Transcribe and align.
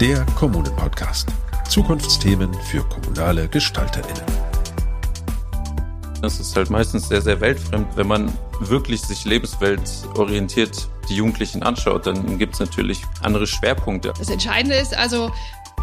Der 0.00 0.26
Kommunen-Podcast. 0.34 1.30
Zukunftsthemen 1.70 2.52
für 2.70 2.82
kommunale 2.82 3.48
GestalterInnen. 3.48 4.26
Das 6.20 6.38
ist 6.38 6.54
halt 6.54 6.68
meistens 6.68 7.08
sehr, 7.08 7.22
sehr 7.22 7.40
weltfremd. 7.40 7.96
Wenn 7.96 8.06
man 8.06 8.30
wirklich 8.60 9.00
sich 9.00 9.24
lebensweltorientiert 9.24 10.90
die 11.08 11.16
Jugendlichen 11.16 11.62
anschaut, 11.62 12.06
dann 12.06 12.36
gibt 12.36 12.52
es 12.52 12.60
natürlich 12.60 13.00
andere 13.22 13.46
Schwerpunkte. 13.46 14.12
Das 14.18 14.28
Entscheidende 14.28 14.76
ist 14.76 14.94
also, 14.94 15.32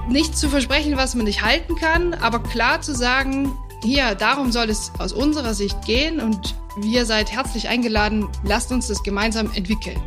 nicht 0.08 0.38
zu 0.38 0.48
versprechen, 0.48 0.96
was 0.96 1.16
man 1.16 1.26
nicht 1.26 1.42
halten 1.42 1.76
kann, 1.76 2.14
aber 2.14 2.38
klar 2.38 2.82
zu 2.82 2.94
sagen, 2.94 3.52
hier, 3.84 4.14
darum 4.14 4.52
soll 4.52 4.70
es 4.70 4.92
aus 5.00 5.12
unserer 5.12 5.56
Sicht 5.56 5.86
gehen 5.86 6.20
und 6.20 6.56
wir 6.78 7.08
seid 7.08 7.32
herzlich 7.32 7.68
eingeladen, 7.68 8.28
lasst 8.44 8.72
uns 8.72 8.90
das 8.90 9.02
gemeinsam 9.02 9.52
entwickeln. 9.56 10.00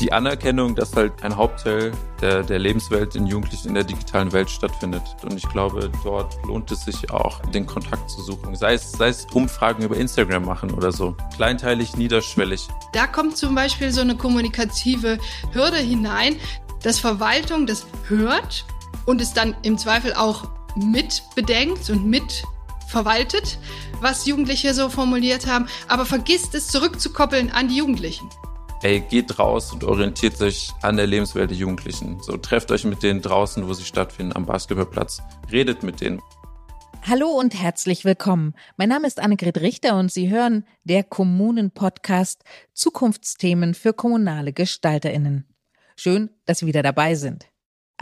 Die 0.00 0.12
Anerkennung, 0.12 0.74
dass 0.74 0.96
halt 0.96 1.22
ein 1.22 1.36
Hauptteil 1.36 1.92
der, 2.22 2.42
der 2.42 2.58
Lebenswelt 2.58 3.14
in 3.16 3.26
Jugendlichen 3.26 3.68
in 3.68 3.74
der 3.74 3.84
digitalen 3.84 4.32
Welt 4.32 4.48
stattfindet. 4.48 5.02
Und 5.22 5.36
ich 5.36 5.46
glaube, 5.50 5.90
dort 6.02 6.36
lohnt 6.46 6.70
es 6.72 6.86
sich 6.86 7.10
auch, 7.10 7.40
den 7.52 7.66
Kontakt 7.66 8.08
zu 8.08 8.22
suchen. 8.22 8.56
Sei 8.56 8.72
es, 8.72 8.92
sei 8.92 9.08
es 9.08 9.26
Umfragen 9.34 9.84
über 9.84 9.96
Instagram 9.96 10.46
machen 10.46 10.70
oder 10.72 10.90
so. 10.90 11.14
Kleinteilig, 11.36 11.98
niederschwellig. 11.98 12.66
Da 12.94 13.06
kommt 13.06 13.36
zum 13.36 13.54
Beispiel 13.54 13.92
so 13.92 14.00
eine 14.00 14.16
kommunikative 14.16 15.18
Hürde 15.52 15.76
hinein, 15.76 16.36
dass 16.82 16.98
Verwaltung 16.98 17.66
das 17.66 17.86
hört 18.08 18.64
und 19.04 19.20
es 19.20 19.34
dann 19.34 19.54
im 19.62 19.76
Zweifel 19.76 20.14
auch 20.14 20.48
mit 20.76 21.22
bedenkt 21.34 21.90
und 21.90 22.06
mit 22.06 22.44
verwaltet, 22.88 23.58
was 24.00 24.26
Jugendliche 24.26 24.72
so 24.72 24.88
formuliert 24.88 25.46
haben, 25.46 25.66
aber 25.88 26.06
vergisst 26.06 26.54
es 26.54 26.68
zurückzukoppeln 26.68 27.50
an 27.52 27.68
die 27.68 27.76
Jugendlichen. 27.76 28.28
Ey, 28.82 29.00
geht 29.00 29.38
raus 29.38 29.74
und 29.74 29.84
orientiert 29.84 30.40
euch 30.40 30.70
an 30.80 30.96
der 30.96 31.06
Lebenswelt 31.06 31.50
der 31.50 31.58
Jugendlichen. 31.58 32.18
So 32.22 32.38
trefft 32.38 32.70
euch 32.70 32.84
mit 32.84 33.02
denen 33.02 33.20
draußen, 33.20 33.68
wo 33.68 33.74
sie 33.74 33.84
stattfinden, 33.84 34.34
am 34.34 34.46
Basketballplatz. 34.46 35.20
Redet 35.52 35.82
mit 35.82 36.00
denen. 36.00 36.22
Hallo 37.02 37.28
und 37.28 37.52
herzlich 37.60 38.06
willkommen. 38.06 38.54
Mein 38.78 38.88
Name 38.88 39.06
ist 39.06 39.20
Annegret 39.20 39.60
Richter 39.60 39.98
und 39.98 40.10
Sie 40.10 40.30
hören 40.30 40.64
der 40.84 41.04
Kommunen-Podcast 41.04 42.42
Zukunftsthemen 42.72 43.74
für 43.74 43.92
kommunale 43.92 44.54
GestalterInnen. 44.54 45.46
Schön, 45.94 46.30
dass 46.46 46.60
Sie 46.60 46.66
wieder 46.66 46.82
dabei 46.82 47.16
sind. 47.16 47.49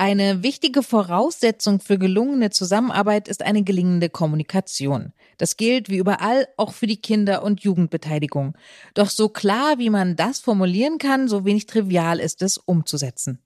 Eine 0.00 0.44
wichtige 0.44 0.84
Voraussetzung 0.84 1.80
für 1.80 1.98
gelungene 1.98 2.50
Zusammenarbeit 2.50 3.27
ist 3.27 3.42
eine 3.42 3.64
gelingende 3.64 4.08
Kommunikation. 4.08 5.12
Das 5.38 5.56
gilt 5.56 5.88
wie 5.88 5.96
überall 5.96 6.46
auch 6.56 6.72
für 6.72 6.86
die 6.86 7.00
Kinder- 7.00 7.42
und 7.42 7.64
Jugendbeteiligung. 7.64 8.56
Doch 8.94 9.10
so 9.10 9.28
klar, 9.28 9.78
wie 9.78 9.91
man 9.91 10.14
das 10.14 10.38
formulieren 10.38 10.98
kann, 10.98 11.26
so 11.26 11.44
wenig 11.44 11.66
trivial 11.66 12.20
ist 12.20 12.42
es 12.42 12.58
umzusetzen. 12.58 13.41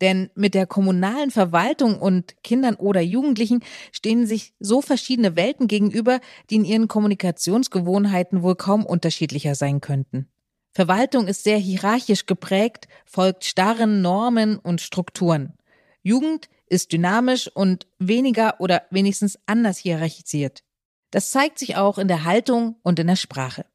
Denn 0.00 0.30
mit 0.36 0.54
der 0.54 0.68
kommunalen 0.68 1.32
Verwaltung 1.32 1.98
und 1.98 2.40
Kindern 2.44 2.76
oder 2.76 3.00
Jugendlichen 3.00 3.64
stehen 3.90 4.26
sich 4.26 4.54
so 4.60 4.82
verschiedene 4.82 5.34
Welten 5.34 5.66
gegenüber, 5.66 6.20
die 6.50 6.54
in 6.54 6.64
ihren 6.64 6.86
Kommunikationsgewohnheiten 6.86 8.44
wohl 8.44 8.54
kaum 8.54 8.86
unterschiedlicher 8.86 9.56
sein 9.56 9.80
könnten. 9.80 10.28
Verwaltung 10.70 11.26
ist 11.26 11.42
sehr 11.42 11.58
hierarchisch 11.58 12.26
geprägt, 12.26 12.86
folgt 13.06 13.44
starren 13.44 14.02
Normen 14.02 14.56
und 14.56 14.80
Strukturen. 14.80 15.54
Jugend 16.02 16.48
ist 16.66 16.92
dynamisch 16.92 17.48
und 17.48 17.86
weniger 17.98 18.60
oder 18.60 18.82
wenigstens 18.90 19.38
anders 19.46 19.78
hierarchisiert. 19.78 20.62
Das 21.10 21.30
zeigt 21.30 21.58
sich 21.58 21.76
auch 21.76 21.98
in 21.98 22.08
der 22.08 22.24
Haltung 22.24 22.76
und 22.82 22.98
in 22.98 23.08
der 23.08 23.16
Sprache. 23.16 23.66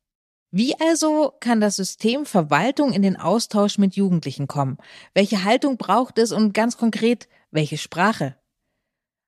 Wie 0.52 0.80
also 0.80 1.34
kann 1.42 1.60
das 1.60 1.76
System 1.76 2.26
Verwaltung 2.26 2.94
in 2.94 3.02
den 3.02 3.18
Austausch 3.18 3.78
mit 3.78 3.96
Jugendlichen 3.96 4.48
kommen? 4.48 4.78
Welche 5.14 5.44
Haltung 5.44 5.78
braucht 5.78 6.18
es 6.18 6.32
und 6.32 6.54
ganz 6.54 6.78
konkret, 6.78 7.28
welche 7.52 7.78
Sprache? 7.78 8.38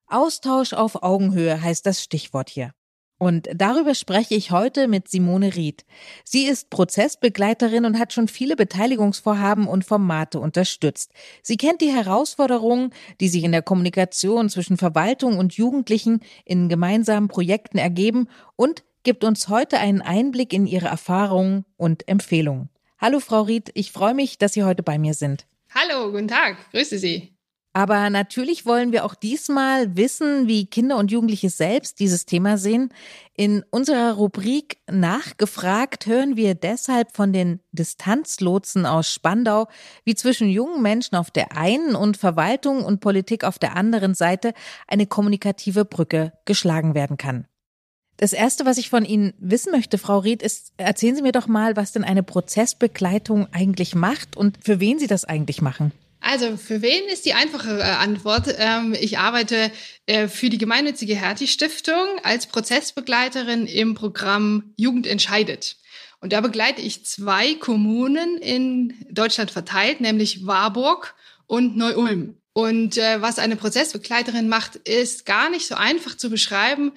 Austausch 0.08 0.72
auf 0.72 1.04
Augenhöhe 1.04 1.62
heißt 1.62 1.86
das 1.86 2.02
Stichwort 2.02 2.50
hier. 2.50 2.74
Und 3.20 3.50
darüber 3.54 3.96
spreche 3.96 4.36
ich 4.36 4.52
heute 4.52 4.88
mit 4.88 5.10
Simone 5.10 5.56
Ried. 5.56 5.86
Sie 6.24 6.46
ist 6.46 6.70
Prozessbegleiterin 6.70 7.86
und 7.86 7.98
hat 7.98 8.14
schon 8.14 8.28
viele 8.28 8.56
Beteiligungsvorhaben 8.56 9.68
und 9.68 9.86
Formate 9.86 10.40
unterstützt. 10.40 11.12
Sie 11.42 11.58
kennt 11.58 11.82
die 11.82 11.92
Herausforderungen, 11.92 12.92
die 13.20 13.30
sich 13.30 13.44
in 13.44 13.52
der 13.52 13.64
Kommunikation 13.64 14.50
zwischen 14.50 14.78
Verwaltung 14.78 15.40
und 15.40 15.54
Jugendlichen 15.54 16.22
in 16.46 16.70
gemeinsamen 16.70 17.28
Projekten 17.28 17.80
ergeben 17.80 18.28
und 18.56 18.84
gibt 19.02 19.24
uns 19.24 19.48
heute 19.48 19.80
einen 19.80 20.02
Einblick 20.02 20.54
in 20.54 20.68
ihre 20.68 20.88
Erfahrungen 20.88 21.66
und 21.76 22.08
Empfehlungen. 22.08 22.70
Hallo 23.00 23.20
Frau 23.20 23.44
Ried, 23.44 23.72
ich 23.74 23.92
freue 23.92 24.14
mich, 24.14 24.38
dass 24.38 24.54
Sie 24.54 24.64
heute 24.64 24.84
bei 24.84 25.00
mir 25.00 25.14
sind. 25.14 25.48
Hallo, 25.74 26.12
guten 26.12 26.28
Tag, 26.28 26.58
grüße 26.72 26.98
Sie. 26.98 27.37
Aber 27.78 28.10
natürlich 28.10 28.66
wollen 28.66 28.92
wir 28.92 29.06
auch 29.06 29.14
diesmal 29.14 29.96
wissen, 29.96 30.48
wie 30.48 30.66
Kinder 30.66 30.98
und 30.98 31.12
Jugendliche 31.12 31.52
selbst 31.52 32.00
dieses 32.00 32.26
Thema 32.26 32.58
sehen. 32.58 32.90
In 33.36 33.64
unserer 33.70 34.14
Rubrik 34.14 34.80
Nachgefragt 34.90 36.08
hören 36.08 36.36
wir 36.36 36.56
deshalb 36.56 37.16
von 37.16 37.34
den 37.34 37.60
Distanzlotsen 37.74 38.88
aus 38.88 39.14
Spandau, 39.14 39.68
wie 40.06 40.16
zwischen 40.16 40.50
jungen 40.50 40.82
Menschen 40.82 41.16
auf 41.18 41.30
der 41.30 41.56
einen 41.56 41.94
und 41.94 42.18
Verwaltung 42.18 42.84
und 42.84 43.00
Politik 43.00 43.44
auf 43.44 43.60
der 43.60 43.76
anderen 43.76 44.16
Seite 44.16 44.56
eine 44.88 45.06
kommunikative 45.06 45.86
Brücke 45.86 46.34
geschlagen 46.46 46.96
werden 46.96 47.18
kann. 47.18 47.46
Das 48.20 48.34
erste, 48.34 48.66
was 48.66 48.80
ich 48.80 48.90
von 48.90 49.06
Ihnen 49.06 49.36
wissen 49.38 49.72
möchte, 49.72 50.00
Frau 50.00 50.18
Ried, 50.18 50.42
ist, 50.42 50.74
erzählen 50.78 51.16
Sie 51.16 51.22
mir 51.22 51.32
doch 51.32 51.46
mal, 51.46 51.76
was 51.76 51.92
denn 51.92 52.04
eine 52.04 52.24
Prozessbegleitung 52.24 53.46
eigentlich 53.52 53.94
macht 53.94 54.36
und 54.36 54.58
für 54.64 54.80
wen 54.80 54.98
Sie 54.98 55.06
das 55.06 55.26
eigentlich 55.26 55.62
machen. 55.62 55.92
Also 56.30 56.58
für 56.58 56.82
wen 56.82 57.08
ist 57.08 57.26
die 57.26 57.36
einfache 57.36 57.80
äh, 57.80 57.84
Antwort? 57.84 58.54
Ähm, 58.58 58.94
ich 59.00 59.18
arbeite 59.18 59.72
äh, 60.08 60.28
für 60.28 60.50
die 60.50 60.58
gemeinnützige 60.58 61.16
Hertie 61.16 61.48
Stiftung 61.48 62.06
als 62.22 62.48
Prozessbegleiterin 62.48 63.66
im 63.66 63.96
Programm 63.96 64.74
Jugend 64.76 65.08
entscheidet. 65.08 65.78
Und 66.20 66.34
da 66.34 66.42
begleite 66.42 66.82
ich 66.82 67.06
zwei 67.06 67.54
Kommunen 67.54 68.40
in 68.40 68.94
Deutschland 69.10 69.52
verteilt, 69.52 70.02
nämlich 70.02 70.46
Warburg 70.46 71.16
und 71.46 71.78
Neu-Ulm. 71.78 72.36
Und 72.52 72.98
äh, 72.98 73.22
was 73.22 73.40
eine 73.40 73.56
Prozessbegleiterin 73.56 74.50
macht, 74.50 74.76
ist 74.76 75.26
gar 75.26 75.50
nicht 75.50 75.66
so 75.66 75.76
einfach 75.76 76.18
zu 76.18 76.30
beschreiben. 76.30 76.92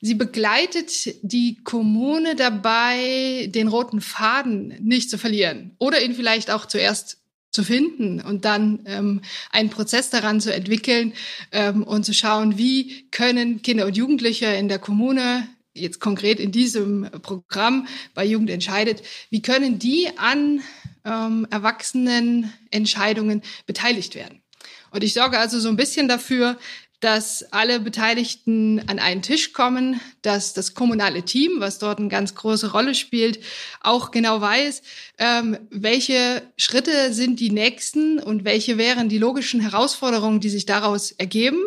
Sie 0.00 0.14
begleitet 0.14 1.12
die 1.22 1.56
Kommune 1.64 2.36
dabei, 2.36 3.50
den 3.52 3.66
roten 3.66 4.00
Faden 4.00 4.76
nicht 4.80 5.10
zu 5.10 5.18
verlieren 5.18 5.74
oder 5.80 6.00
ihn 6.00 6.14
vielleicht 6.14 6.52
auch 6.52 6.66
zuerst 6.66 7.18
zu 7.56 7.64
finden 7.64 8.20
und 8.20 8.44
dann 8.44 8.80
ähm, 8.84 9.22
einen 9.50 9.70
Prozess 9.70 10.10
daran 10.10 10.40
zu 10.40 10.54
entwickeln 10.54 11.14
ähm, 11.52 11.82
und 11.82 12.04
zu 12.04 12.12
schauen, 12.12 12.58
wie 12.58 13.08
können 13.10 13.62
Kinder 13.62 13.86
und 13.86 13.96
Jugendliche 13.96 14.46
in 14.46 14.68
der 14.68 14.78
Kommune 14.78 15.48
jetzt 15.72 15.98
konkret 15.98 16.38
in 16.38 16.52
diesem 16.52 17.10
Programm 17.22 17.86
bei 18.14 18.24
Jugend 18.24 18.50
entscheidet, 18.50 19.02
wie 19.30 19.42
können 19.42 19.78
die 19.78 20.08
an 20.16 20.60
ähm, 21.04 21.46
Erwachsenenentscheidungen 21.50 23.42
beteiligt 23.66 24.14
werden. 24.14 24.42
Und 24.90 25.02
ich 25.02 25.14
sorge 25.14 25.38
also 25.38 25.58
so 25.58 25.68
ein 25.68 25.76
bisschen 25.76 26.08
dafür, 26.08 26.58
dass 27.00 27.52
alle 27.52 27.78
Beteiligten 27.80 28.82
an 28.88 28.98
einen 28.98 29.22
Tisch 29.22 29.52
kommen, 29.52 30.00
dass 30.22 30.54
das 30.54 30.74
kommunale 30.74 31.22
Team, 31.22 31.60
was 31.60 31.78
dort 31.78 31.98
eine 31.98 32.08
ganz 32.08 32.34
große 32.34 32.72
Rolle 32.72 32.94
spielt, 32.94 33.40
auch 33.80 34.10
genau 34.10 34.40
weiß, 34.40 34.82
ähm, 35.18 35.58
welche 35.70 36.42
Schritte 36.56 37.12
sind 37.12 37.38
die 37.40 37.50
nächsten 37.50 38.18
und 38.18 38.44
welche 38.44 38.78
wären 38.78 39.08
die 39.08 39.18
logischen 39.18 39.60
Herausforderungen, 39.60 40.40
die 40.40 40.50
sich 40.50 40.64
daraus 40.64 41.12
ergeben. 41.12 41.62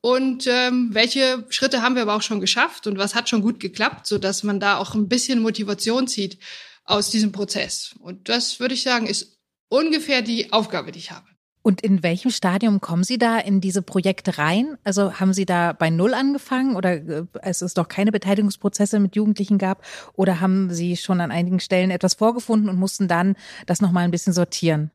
Und 0.00 0.46
ähm, 0.46 0.90
welche 0.92 1.44
Schritte 1.48 1.82
haben 1.82 1.96
wir 1.96 2.02
aber 2.02 2.14
auch 2.14 2.22
schon 2.22 2.40
geschafft 2.40 2.86
und 2.86 2.98
was 2.98 3.16
hat 3.16 3.28
schon 3.28 3.42
gut 3.42 3.58
geklappt, 3.58 4.06
so 4.06 4.18
dass 4.18 4.44
man 4.44 4.60
da 4.60 4.76
auch 4.76 4.94
ein 4.94 5.08
bisschen 5.08 5.40
Motivation 5.40 6.06
zieht 6.06 6.38
aus 6.84 7.10
diesem 7.10 7.32
Prozess. 7.32 7.96
Und 7.98 8.28
das 8.28 8.60
würde 8.60 8.74
ich 8.74 8.82
sagen, 8.82 9.06
ist 9.06 9.38
ungefähr 9.68 10.22
die 10.22 10.52
Aufgabe, 10.52 10.92
die 10.92 11.00
ich 11.00 11.10
habe. 11.10 11.26
Und 11.62 11.80
in 11.80 12.02
welchem 12.02 12.30
Stadium 12.30 12.80
kommen 12.80 13.04
Sie 13.04 13.18
da 13.18 13.38
in 13.38 13.60
diese 13.60 13.82
Projekte 13.82 14.38
rein? 14.38 14.78
Also 14.84 15.20
haben 15.20 15.32
Sie 15.32 15.44
da 15.44 15.72
bei 15.72 15.90
Null 15.90 16.14
angefangen 16.14 16.76
oder 16.76 16.94
äh, 16.94 17.24
es 17.42 17.62
ist 17.62 17.78
doch 17.78 17.88
keine 17.88 18.12
Beteiligungsprozesse 18.12 19.00
mit 19.00 19.16
Jugendlichen 19.16 19.58
gab? 19.58 19.84
Oder 20.14 20.40
haben 20.40 20.72
Sie 20.72 20.96
schon 20.96 21.20
an 21.20 21.30
einigen 21.30 21.60
Stellen 21.60 21.90
etwas 21.90 22.14
vorgefunden 22.14 22.68
und 22.68 22.78
mussten 22.78 23.08
dann 23.08 23.36
das 23.66 23.80
nochmal 23.80 24.04
ein 24.04 24.10
bisschen 24.10 24.32
sortieren? 24.32 24.90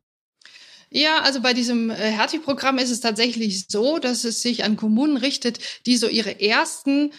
Ja, 0.90 1.20
also 1.22 1.40
bei 1.40 1.54
diesem 1.54 1.90
äh, 1.90 1.94
Hertie-Programm 1.94 2.78
ist 2.78 2.90
es 2.90 3.00
tatsächlich 3.00 3.66
so, 3.68 3.98
dass 3.98 4.24
es 4.24 4.42
sich 4.42 4.64
an 4.64 4.76
Kommunen 4.76 5.16
richtet, 5.16 5.58
die 5.86 5.96
so 5.96 6.08
ihre 6.08 6.40
ersten 6.40 7.10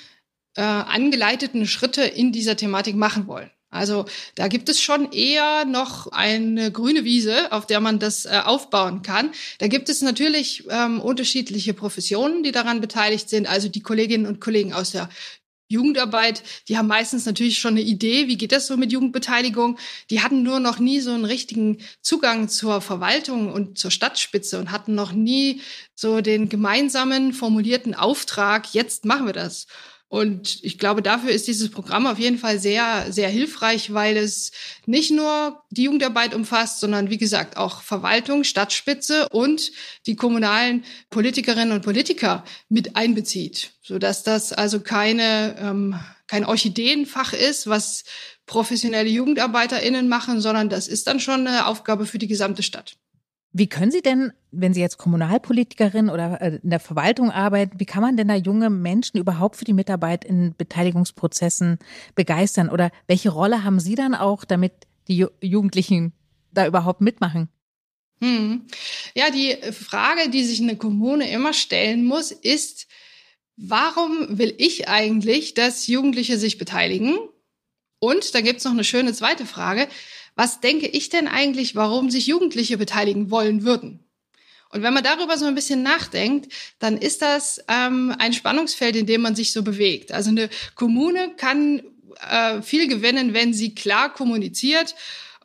äh, 0.55 0.61
angeleiteten 0.61 1.67
Schritte 1.67 2.03
in 2.03 2.31
dieser 2.31 2.55
Thematik 2.55 2.95
machen 2.95 3.27
wollen. 3.27 3.51
Also 3.75 4.05
da 4.35 4.47
gibt 4.47 4.69
es 4.69 4.81
schon 4.81 5.11
eher 5.11 5.65
noch 5.65 6.07
eine 6.07 6.71
grüne 6.71 7.03
Wiese, 7.03 7.51
auf 7.51 7.67
der 7.67 7.79
man 7.81 7.99
das 7.99 8.25
äh, 8.25 8.41
aufbauen 8.43 9.01
kann. 9.01 9.31
Da 9.59 9.67
gibt 9.67 9.89
es 9.89 10.01
natürlich 10.01 10.63
ähm, 10.69 11.01
unterschiedliche 11.01 11.73
Professionen, 11.73 12.41
die 12.43 12.51
daran 12.51 12.81
beteiligt 12.81 13.29
sind. 13.29 13.47
Also 13.47 13.67
die 13.69 13.81
Kolleginnen 13.81 14.25
und 14.25 14.39
Kollegen 14.39 14.73
aus 14.73 14.91
der 14.91 15.09
Jugendarbeit, 15.67 16.43
die 16.67 16.77
haben 16.77 16.87
meistens 16.87 17.25
natürlich 17.25 17.57
schon 17.57 17.71
eine 17.71 17.81
Idee, 17.81 18.27
wie 18.27 18.37
geht 18.37 18.51
das 18.51 18.67
so 18.67 18.77
mit 18.77 18.91
Jugendbeteiligung. 18.91 19.79
Die 20.11 20.21
hatten 20.21 20.43
nur 20.43 20.59
noch 20.59 20.77
nie 20.77 20.99
so 20.99 21.11
einen 21.11 21.25
richtigen 21.25 21.79
Zugang 22.01 22.49
zur 22.49 22.81
Verwaltung 22.81 23.51
und 23.51 23.79
zur 23.79 23.89
Stadtspitze 23.89 24.59
und 24.59 24.71
hatten 24.71 24.93
noch 24.93 25.11
nie 25.11 25.61
so 25.95 26.21
den 26.21 26.49
gemeinsamen 26.49 27.33
formulierten 27.33 27.95
Auftrag, 27.95 28.73
jetzt 28.73 29.05
machen 29.05 29.25
wir 29.25 29.33
das. 29.33 29.65
Und 30.07 30.59
ich 30.63 30.77
glaube, 30.77 31.01
dafür 31.01 31.31
ist 31.31 31.47
dieses 31.47 31.71
Programm 31.71 32.05
auf 32.05 32.19
jeden 32.19 32.37
Fall 32.37 32.59
sehr, 32.59 33.11
sehr 33.11 33.27
hilfreich, 33.27 33.91
weil 33.91 34.17
es 34.17 34.51
nicht 34.85 35.11
nur 35.11 35.63
die 35.71 35.83
Jugendarbeit 35.83 36.35
umfasst, 36.35 36.79
sondern 36.79 37.09
wie 37.09 37.17
gesagt 37.17 37.57
auch 37.57 37.81
Verwaltung, 37.81 38.43
Stadtspitze 38.43 39.27
und 39.29 39.71
die 40.05 40.15
kommunalen 40.15 40.85
Politikerinnen 41.09 41.71
und 41.71 41.81
Politiker 41.81 42.45
mit 42.69 42.95
einbezieht, 42.95 43.71
sodass 43.81 44.23
das 44.23 44.53
also 44.53 44.79
keine, 44.79 45.55
ähm, 45.59 45.99
kein 46.27 46.45
Orchideenfach 46.45 47.33
ist, 47.33 47.67
was 47.67 48.03
professionelle 48.45 49.09
JugendarbeiterInnen 49.09 50.07
machen, 50.07 50.39
sondern 50.39 50.69
das 50.69 50.87
ist 50.87 51.07
dann 51.07 51.19
schon 51.19 51.47
eine 51.47 51.65
Aufgabe 51.65 52.05
für 52.05 52.19
die 52.19 52.27
gesamte 52.27 52.61
Stadt. 52.61 52.95
Wie 53.57 53.67
können 53.67 53.89
Sie 53.89 54.01
denn, 54.01 54.33
wenn 54.51 54.73
Sie 54.73 54.81
jetzt 54.81 54.97
Kommunalpolitikerin 54.97 56.09
oder 56.09 56.41
äh, 56.41 56.59
in 56.61 56.71
der 56.71 56.81
Verwaltung 56.81 57.31
arbeiten, 57.31 57.79
wie 57.79 57.85
kann 57.85 58.01
man 58.01 58.17
denn 58.17 58.27
da 58.27 58.35
junge 58.35 58.69
Menschen 58.69 59.17
überhaupt 59.17 59.55
für 59.55 59.63
die 59.63 59.71
Mitarbeit 59.71 60.25
in 60.25 60.53
Beteiligungsprozessen 60.57 61.79
begeistern? 62.15 62.67
Oder 62.67 62.91
welche 63.07 63.29
Rolle 63.29 63.63
haben 63.63 63.79
Sie 63.79 63.95
dann 63.95 64.13
auch, 64.13 64.43
damit 64.43 64.73
die 65.07 65.25
Jugendlichen 65.39 66.11
da 66.51 66.67
überhaupt 66.67 66.99
mitmachen? 66.99 67.47
Hm. 68.19 68.65
Ja, 69.15 69.29
die 69.29 69.55
Frage, 69.71 70.29
die 70.29 70.43
sich 70.43 70.59
eine 70.59 70.75
Kommune 70.75 71.31
immer 71.31 71.53
stellen 71.53 72.03
muss, 72.03 72.31
ist, 72.31 72.87
warum 73.55 74.37
will 74.37 74.53
ich 74.57 74.89
eigentlich, 74.89 75.53
dass 75.53 75.87
Jugendliche 75.87 76.37
sich 76.37 76.57
beteiligen? 76.57 77.17
Und 77.99 78.35
da 78.35 78.41
gibt's 78.41 78.65
noch 78.65 78.73
eine 78.73 78.83
schöne 78.83 79.13
zweite 79.13 79.45
Frage 79.45 79.87
was 80.35 80.59
denke 80.59 80.87
ich 80.87 81.09
denn 81.09 81.27
eigentlich, 81.27 81.75
warum 81.75 82.09
sich 82.09 82.27
Jugendliche 82.27 82.77
beteiligen 82.77 83.31
wollen 83.31 83.63
würden? 83.63 84.01
Und 84.69 84.81
wenn 84.81 84.93
man 84.93 85.03
darüber 85.03 85.37
so 85.37 85.45
ein 85.45 85.55
bisschen 85.55 85.83
nachdenkt, 85.83 86.51
dann 86.79 86.97
ist 86.97 87.21
das 87.21 87.63
ähm, 87.69 88.13
ein 88.19 88.33
Spannungsfeld, 88.33 88.95
in 88.97 89.05
dem 89.05 89.21
man 89.21 89.35
sich 89.35 89.53
so 89.53 89.63
bewegt. 89.63 90.11
Also 90.11 90.31
eine 90.31 90.49
Kommune 90.75 91.33
kann 91.37 91.81
äh, 92.29 92.61
viel 92.61 92.87
gewinnen, 92.87 93.33
wenn 93.33 93.53
sie 93.53 93.73
klar 93.73 94.13
kommuniziert 94.13 94.95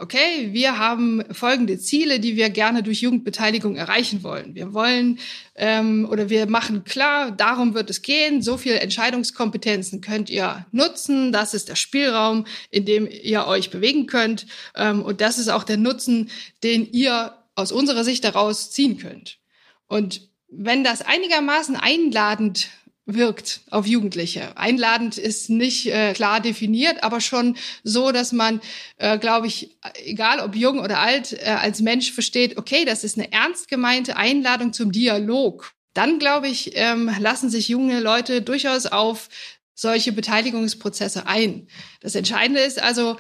okay, 0.01 0.49
wir 0.53 0.79
haben 0.79 1.23
folgende 1.31 1.79
Ziele, 1.79 2.21
die 2.21 2.35
wir 2.35 2.49
gerne 2.51 2.83
durch 2.83 3.03
Jugendbeteiligung 3.03 3.77
erreichen 3.77 4.23
wollen. 4.23 4.55
Wir 4.55 4.73
wollen 4.73 5.19
ähm, 5.55 6.09
oder 6.11 6.31
wir 6.31 6.47
machen 6.49 6.85
klar, 6.85 7.31
darum 7.31 7.75
wird 7.75 7.91
es 7.91 8.01
gehen. 8.01 8.41
So 8.41 8.57
viel 8.57 8.73
Entscheidungskompetenzen 8.73 10.01
könnt 10.01 10.31
ihr 10.31 10.67
nutzen. 10.73 11.33
Das 11.33 11.53
ist 11.53 11.69
der 11.69 11.77
Spielraum, 11.77 12.47
in 12.71 12.87
dem 12.87 13.07
ihr 13.07 13.47
euch 13.47 13.71
bewegen 13.71 14.07
könnt. 14.07 14.47
Ähm, 14.75 15.03
und 15.03 15.21
das 15.21 15.39
ist 15.39 15.49
auch 15.49 15.65
der 15.65 15.77
Nutzen, 15.77 16.31
den 16.63 16.91
ihr 16.91 17.35
aus 17.55 17.71
unserer 17.71 18.03
Sicht 18.03 18.25
daraus 18.25 18.71
ziehen 18.71 18.99
könnt. 18.99 19.39
Und 19.87 20.29
wenn 20.49 20.83
das 20.83 21.03
einigermaßen 21.03 21.77
einladend 21.77 22.71
wirkt 23.15 23.61
auf 23.71 23.87
Jugendliche. 23.87 24.57
Einladend 24.57 25.19
ist 25.19 25.51
nicht 25.51 25.87
äh, 25.87 26.13
klar 26.13 26.41
definiert, 26.41 27.03
aber 27.03 27.21
schon 27.21 27.57
so, 27.85 28.13
dass 28.13 28.33
man, 28.33 28.61
äh, 28.99 29.19
glaube 29.19 29.47
ich, 29.47 29.77
egal 30.05 30.41
ob 30.41 30.57
jung 30.57 30.81
oder 30.81 30.99
alt, 30.99 31.33
äh, 31.33 31.51
als 31.51 31.81
Mensch 31.81 32.13
versteht, 32.13 32.59
okay, 32.59 32.85
das 32.85 33.05
ist 33.05 33.19
eine 33.19 33.33
ernst 33.33 33.69
gemeinte 33.69 34.17
Einladung 34.17 34.73
zum 34.73 34.93
Dialog. 34.93 35.73
Dann, 35.95 36.19
glaube 36.19 36.49
ich, 36.49 36.73
ähm, 36.75 37.11
lassen 37.19 37.51
sich 37.51 37.69
junge 37.69 38.01
Leute 38.01 38.43
durchaus 38.43 38.87
auf 38.87 39.29
solche 39.75 40.13
Beteiligungsprozesse 40.13 41.27
ein. 41.27 41.69
Das 42.01 42.15
Entscheidende 42.15 42.61
ist 42.61 42.81
also, 42.81 43.17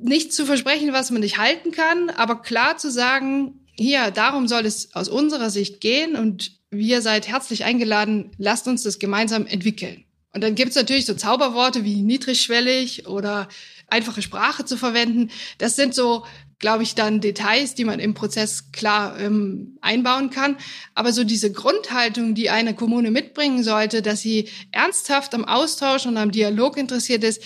nicht 0.00 0.32
zu 0.32 0.46
versprechen, 0.46 0.92
was 0.92 1.10
man 1.10 1.20
nicht 1.20 1.38
halten 1.38 1.70
kann, 1.70 2.10
aber 2.10 2.42
klar 2.42 2.76
zu 2.76 2.90
sagen, 2.90 3.60
hier, 3.76 4.10
darum 4.10 4.48
soll 4.48 4.66
es 4.66 4.94
aus 4.94 5.08
unserer 5.08 5.50
Sicht 5.50 5.80
gehen 5.80 6.16
und 6.16 6.52
wir 6.76 7.02
seid 7.02 7.28
herzlich 7.28 7.64
eingeladen, 7.64 8.30
lasst 8.38 8.68
uns 8.68 8.82
das 8.82 8.98
gemeinsam 8.98 9.46
entwickeln. 9.46 10.04
Und 10.32 10.42
dann 10.42 10.56
gibt's 10.56 10.74
natürlich 10.74 11.06
so 11.06 11.14
Zauberworte 11.14 11.84
wie 11.84 12.02
niedrigschwellig 12.02 13.06
oder 13.06 13.48
einfache 13.86 14.20
Sprache 14.20 14.64
zu 14.64 14.76
verwenden. 14.76 15.30
Das 15.58 15.76
sind 15.76 15.94
so, 15.94 16.24
glaube 16.58 16.82
ich, 16.82 16.96
dann 16.96 17.20
Details, 17.20 17.74
die 17.76 17.84
man 17.84 18.00
im 18.00 18.14
Prozess 18.14 18.72
klar 18.72 19.18
ähm, 19.20 19.78
einbauen 19.80 20.30
kann. 20.30 20.56
Aber 20.94 21.12
so 21.12 21.22
diese 21.22 21.52
Grundhaltung, 21.52 22.34
die 22.34 22.50
eine 22.50 22.74
Kommune 22.74 23.12
mitbringen 23.12 23.62
sollte, 23.62 24.02
dass 24.02 24.22
sie 24.22 24.48
ernsthaft 24.72 25.34
am 25.34 25.44
Austausch 25.44 26.06
und 26.06 26.16
am 26.16 26.32
Dialog 26.32 26.76
interessiert 26.78 27.22
ist, 27.22 27.42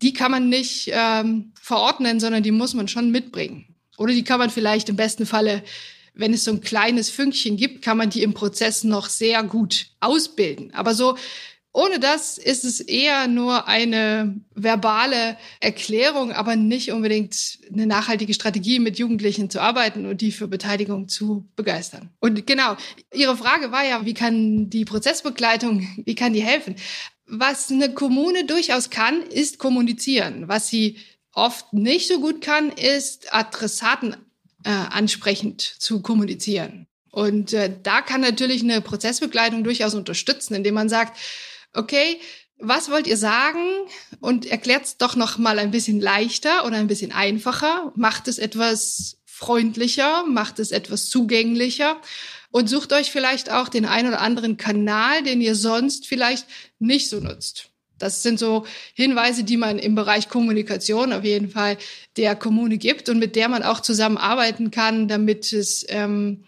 die 0.00 0.14
kann 0.14 0.30
man 0.30 0.48
nicht 0.48 0.90
ähm, 0.92 1.52
verordnen, 1.60 2.20
sondern 2.20 2.42
die 2.42 2.52
muss 2.52 2.72
man 2.72 2.88
schon 2.88 3.10
mitbringen. 3.10 3.74
Oder 3.98 4.12
die 4.12 4.24
kann 4.24 4.38
man 4.38 4.50
vielleicht 4.50 4.88
im 4.88 4.96
besten 4.96 5.26
Falle 5.26 5.62
wenn 6.14 6.32
es 6.32 6.44
so 6.44 6.52
ein 6.52 6.60
kleines 6.60 7.10
Fünkchen 7.10 7.56
gibt, 7.56 7.82
kann 7.82 7.96
man 7.96 8.10
die 8.10 8.22
im 8.22 8.34
Prozess 8.34 8.84
noch 8.84 9.08
sehr 9.08 9.42
gut 9.42 9.88
ausbilden. 10.00 10.72
Aber 10.72 10.94
so 10.94 11.16
ohne 11.76 11.98
das 11.98 12.38
ist 12.38 12.64
es 12.64 12.78
eher 12.78 13.26
nur 13.26 13.66
eine 13.66 14.40
verbale 14.54 15.36
Erklärung, 15.58 16.30
aber 16.30 16.54
nicht 16.54 16.92
unbedingt 16.92 17.58
eine 17.70 17.88
nachhaltige 17.88 18.32
Strategie, 18.32 18.78
mit 18.78 18.96
Jugendlichen 18.96 19.50
zu 19.50 19.60
arbeiten 19.60 20.06
und 20.06 20.20
die 20.20 20.30
für 20.30 20.46
Beteiligung 20.46 21.08
zu 21.08 21.48
begeistern. 21.56 22.10
Und 22.20 22.46
genau, 22.46 22.76
Ihre 23.12 23.36
Frage 23.36 23.72
war 23.72 23.84
ja, 23.84 24.06
wie 24.06 24.14
kann 24.14 24.70
die 24.70 24.84
Prozessbegleitung, 24.84 25.88
wie 26.04 26.14
kann 26.14 26.32
die 26.32 26.44
helfen? 26.44 26.76
Was 27.26 27.72
eine 27.72 27.92
Kommune 27.92 28.44
durchaus 28.44 28.90
kann, 28.90 29.22
ist 29.22 29.58
kommunizieren. 29.58 30.46
Was 30.46 30.68
sie 30.68 30.98
oft 31.32 31.72
nicht 31.72 32.06
so 32.06 32.20
gut 32.20 32.40
kann, 32.40 32.70
ist 32.70 33.34
Adressaten 33.34 34.14
äh, 34.64 34.70
ansprechend 34.70 35.60
zu 35.60 36.02
kommunizieren. 36.02 36.86
Und 37.10 37.52
äh, 37.52 37.72
da 37.82 38.00
kann 38.00 38.20
natürlich 38.20 38.62
eine 38.62 38.80
Prozessbegleitung 38.80 39.62
durchaus 39.62 39.94
unterstützen, 39.94 40.54
indem 40.54 40.74
man 40.74 40.88
sagt, 40.88 41.16
okay, 41.72 42.18
was 42.58 42.90
wollt 42.90 43.06
ihr 43.06 43.16
sagen? 43.16 43.60
Und 44.20 44.46
erklärt 44.46 44.84
es 44.84 44.96
doch 44.96 45.16
noch 45.16 45.38
mal 45.38 45.58
ein 45.58 45.70
bisschen 45.70 46.00
leichter 46.00 46.66
oder 46.66 46.76
ein 46.76 46.86
bisschen 46.86 47.12
einfacher. 47.12 47.92
Macht 47.94 48.26
es 48.28 48.38
etwas 48.38 49.18
freundlicher, 49.24 50.24
macht 50.26 50.58
es 50.58 50.70
etwas 50.70 51.08
zugänglicher 51.08 52.00
und 52.50 52.68
sucht 52.68 52.92
euch 52.92 53.10
vielleicht 53.10 53.50
auch 53.50 53.68
den 53.68 53.84
ein 53.84 54.06
oder 54.06 54.20
anderen 54.20 54.56
Kanal, 54.56 55.22
den 55.22 55.40
ihr 55.40 55.56
sonst 55.56 56.06
vielleicht 56.06 56.46
nicht 56.78 57.08
so 57.08 57.20
nutzt. 57.20 57.70
Das 57.98 58.22
sind 58.22 58.38
so 58.38 58.66
Hinweise, 58.94 59.44
die 59.44 59.56
man 59.56 59.78
im 59.78 59.94
Bereich 59.94 60.28
Kommunikation 60.28 61.12
auf 61.12 61.24
jeden 61.24 61.48
Fall 61.48 61.78
der 62.16 62.34
Kommune 62.36 62.78
gibt 62.78 63.08
und 63.08 63.18
mit 63.18 63.36
der 63.36 63.48
man 63.48 63.62
auch 63.62 63.80
zusammenarbeiten 63.80 64.70
kann, 64.70 65.08
damit 65.08 65.52
es 65.52 65.86
ähm, 65.88 66.44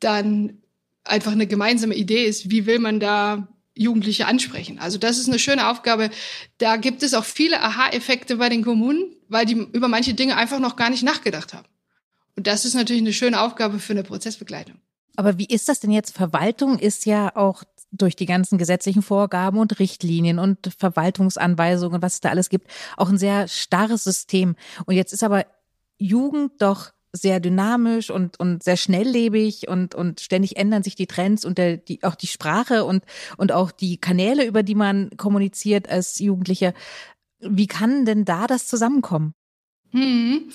dann 0.00 0.58
einfach 1.04 1.32
eine 1.32 1.46
gemeinsame 1.46 1.94
Idee 1.94 2.24
ist, 2.24 2.50
wie 2.50 2.66
will 2.66 2.78
man 2.78 3.00
da 3.00 3.48
Jugendliche 3.74 4.26
ansprechen. 4.26 4.78
Also 4.78 4.98
das 4.98 5.18
ist 5.18 5.28
eine 5.28 5.38
schöne 5.38 5.68
Aufgabe. 5.70 6.10
Da 6.58 6.76
gibt 6.76 7.02
es 7.02 7.14
auch 7.14 7.24
viele 7.24 7.62
Aha-Effekte 7.62 8.36
bei 8.36 8.48
den 8.48 8.64
Kommunen, 8.64 9.14
weil 9.28 9.46
die 9.46 9.54
über 9.54 9.88
manche 9.88 10.14
Dinge 10.14 10.36
einfach 10.36 10.58
noch 10.58 10.76
gar 10.76 10.90
nicht 10.90 11.04
nachgedacht 11.04 11.54
haben. 11.54 11.68
Und 12.36 12.46
das 12.46 12.64
ist 12.64 12.74
natürlich 12.74 13.02
eine 13.02 13.12
schöne 13.12 13.40
Aufgabe 13.40 13.78
für 13.78 13.92
eine 13.92 14.02
Prozessbegleitung. 14.02 14.76
Aber 15.16 15.38
wie 15.38 15.46
ist 15.46 15.68
das 15.68 15.80
denn 15.80 15.90
jetzt? 15.90 16.14
Verwaltung 16.14 16.78
ist 16.78 17.06
ja 17.06 17.34
auch 17.34 17.64
durch 17.90 18.16
die 18.16 18.26
ganzen 18.26 18.58
gesetzlichen 18.58 19.02
Vorgaben 19.02 19.58
und 19.58 19.78
Richtlinien 19.78 20.38
und 20.38 20.72
Verwaltungsanweisungen, 20.78 22.02
was 22.02 22.14
es 22.14 22.20
da 22.20 22.30
alles 22.30 22.48
gibt, 22.48 22.68
auch 22.96 23.08
ein 23.08 23.18
sehr 23.18 23.48
starres 23.48 24.04
System. 24.04 24.56
Und 24.86 24.94
jetzt 24.94 25.12
ist 25.12 25.24
aber 25.24 25.46
Jugend 25.98 26.60
doch 26.60 26.92
sehr 27.12 27.40
dynamisch 27.40 28.10
und, 28.10 28.38
und 28.38 28.62
sehr 28.62 28.76
schnelllebig 28.76 29.68
und, 29.68 29.94
und 29.94 30.20
ständig 30.20 30.56
ändern 30.56 30.82
sich 30.82 30.94
die 30.94 31.06
Trends 31.06 31.44
und 31.44 31.58
der, 31.58 31.78
die, 31.78 32.04
auch 32.04 32.14
die 32.14 32.26
Sprache 32.26 32.84
und, 32.84 33.04
und 33.36 33.52
auch 33.52 33.70
die 33.70 33.96
Kanäle, 33.96 34.44
über 34.44 34.62
die 34.62 34.74
man 34.74 35.10
kommuniziert 35.16 35.88
als 35.88 36.18
Jugendliche. 36.18 36.74
Wie 37.40 37.66
kann 37.66 38.04
denn 38.04 38.24
da 38.24 38.46
das 38.46 38.66
zusammenkommen? 38.66 39.32
Hm. 39.90 40.50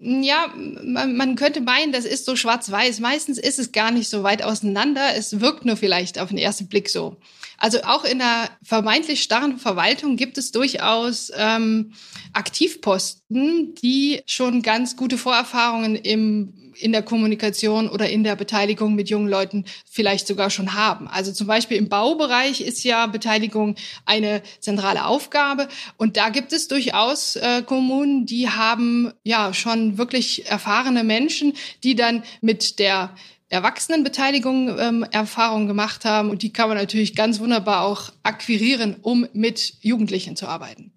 Ja, 0.00 0.52
man, 0.54 1.16
man 1.16 1.34
könnte 1.34 1.60
meinen, 1.60 1.90
das 1.90 2.04
ist 2.04 2.24
so 2.24 2.36
schwarz-weiß. 2.36 3.00
Meistens 3.00 3.36
ist 3.36 3.58
es 3.58 3.72
gar 3.72 3.90
nicht 3.90 4.08
so 4.08 4.22
weit 4.22 4.42
auseinander. 4.42 5.16
Es 5.16 5.40
wirkt 5.40 5.64
nur 5.64 5.76
vielleicht 5.76 6.20
auf 6.20 6.28
den 6.28 6.38
ersten 6.38 6.68
Blick 6.68 6.88
so. 6.88 7.16
Also 7.58 7.82
auch 7.82 8.04
in 8.04 8.18
der 8.18 8.48
vermeintlich 8.62 9.22
starren 9.22 9.58
Verwaltung 9.58 10.16
gibt 10.16 10.38
es 10.38 10.52
durchaus 10.52 11.32
ähm, 11.36 11.92
Aktivposten, 12.32 13.74
die 13.74 14.22
schon 14.26 14.62
ganz 14.62 14.96
gute 14.96 15.18
Vorerfahrungen 15.18 15.96
im 15.96 16.67
in 16.80 16.92
der 16.92 17.02
Kommunikation 17.02 17.88
oder 17.88 18.08
in 18.08 18.24
der 18.24 18.36
Beteiligung 18.36 18.94
mit 18.94 19.10
jungen 19.10 19.28
Leuten 19.28 19.64
vielleicht 19.90 20.26
sogar 20.26 20.50
schon 20.50 20.74
haben. 20.74 21.08
Also 21.08 21.32
zum 21.32 21.46
Beispiel 21.46 21.76
im 21.76 21.88
Baubereich 21.88 22.60
ist 22.60 22.84
ja 22.84 23.06
Beteiligung 23.06 23.74
eine 24.04 24.42
zentrale 24.60 25.04
Aufgabe 25.04 25.68
und 25.96 26.16
da 26.16 26.28
gibt 26.28 26.52
es 26.52 26.68
durchaus 26.68 27.36
äh, 27.36 27.62
Kommunen, 27.62 28.26
die 28.26 28.48
haben 28.48 29.12
ja 29.24 29.52
schon 29.54 29.98
wirklich 29.98 30.46
erfahrene 30.46 31.04
Menschen, 31.04 31.54
die 31.82 31.94
dann 31.94 32.22
mit 32.40 32.78
der 32.78 33.14
Erwachsenenbeteiligung 33.50 34.78
ähm, 34.78 35.06
Erfahrungen 35.10 35.68
gemacht 35.68 36.04
haben 36.04 36.30
und 36.30 36.42
die 36.42 36.52
kann 36.52 36.68
man 36.68 36.76
natürlich 36.76 37.14
ganz 37.14 37.40
wunderbar 37.40 37.82
auch 37.82 38.12
akquirieren, 38.22 38.96
um 39.00 39.26
mit 39.32 39.74
Jugendlichen 39.80 40.36
zu 40.36 40.46
arbeiten. 40.46 40.92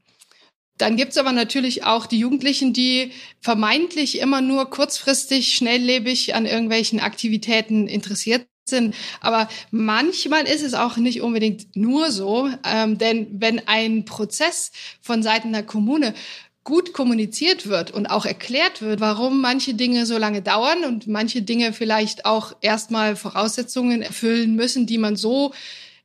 Dann 0.78 0.96
gibt's 0.98 1.18
aber 1.18 1.32
natürlich 1.32 1.84
auch 1.84 2.08
die 2.08 2.20
Jugendlichen, 2.20 2.74
die 2.74 3.12
vermeintlich 3.40 4.20
immer 4.20 4.42
nur 4.42 4.70
kurzfristig, 4.70 5.54
schnelllebig 5.56 6.34
an 6.34 6.46
irgendwelchen 6.46 7.00
Aktivitäten 7.00 7.88
interessiert 7.88 8.48
sind. 8.66 8.96
Aber 9.20 9.48
manchmal 9.70 10.48
ist 10.48 10.64
es 10.64 10.74
auch 10.74 10.98
nicht 10.98 11.22
unbedingt 11.22 11.76
nur 11.76 12.12
so, 12.12 12.50
ähm, 12.66 12.98
denn 12.98 13.28
wenn 13.32 13.68
ein 13.68 14.06
Prozess 14.06 14.72
von 15.02 15.22
Seiten 15.22 15.52
der 15.52 15.64
Kommune 15.64 16.14
gut 16.64 16.94
kommuniziert 16.94 17.68
wird 17.68 17.92
und 17.92 18.06
auch 18.08 18.26
erklärt 18.26 18.82
wird, 18.82 19.00
warum 19.00 19.42
manche 19.42 19.74
Dinge 19.74 20.06
so 20.06 20.18
lange 20.18 20.42
dauern 20.42 20.84
und 20.84 21.08
manche 21.08 21.42
Dinge 21.42 21.74
vielleicht 21.74 22.26
auch 22.26 22.56
erstmal 22.62 23.16
Voraussetzungen 23.16 24.02
erfüllen 24.02 24.56
müssen, 24.56 24.86
die 24.86 25.00
man 25.00 25.16
so 25.16 25.54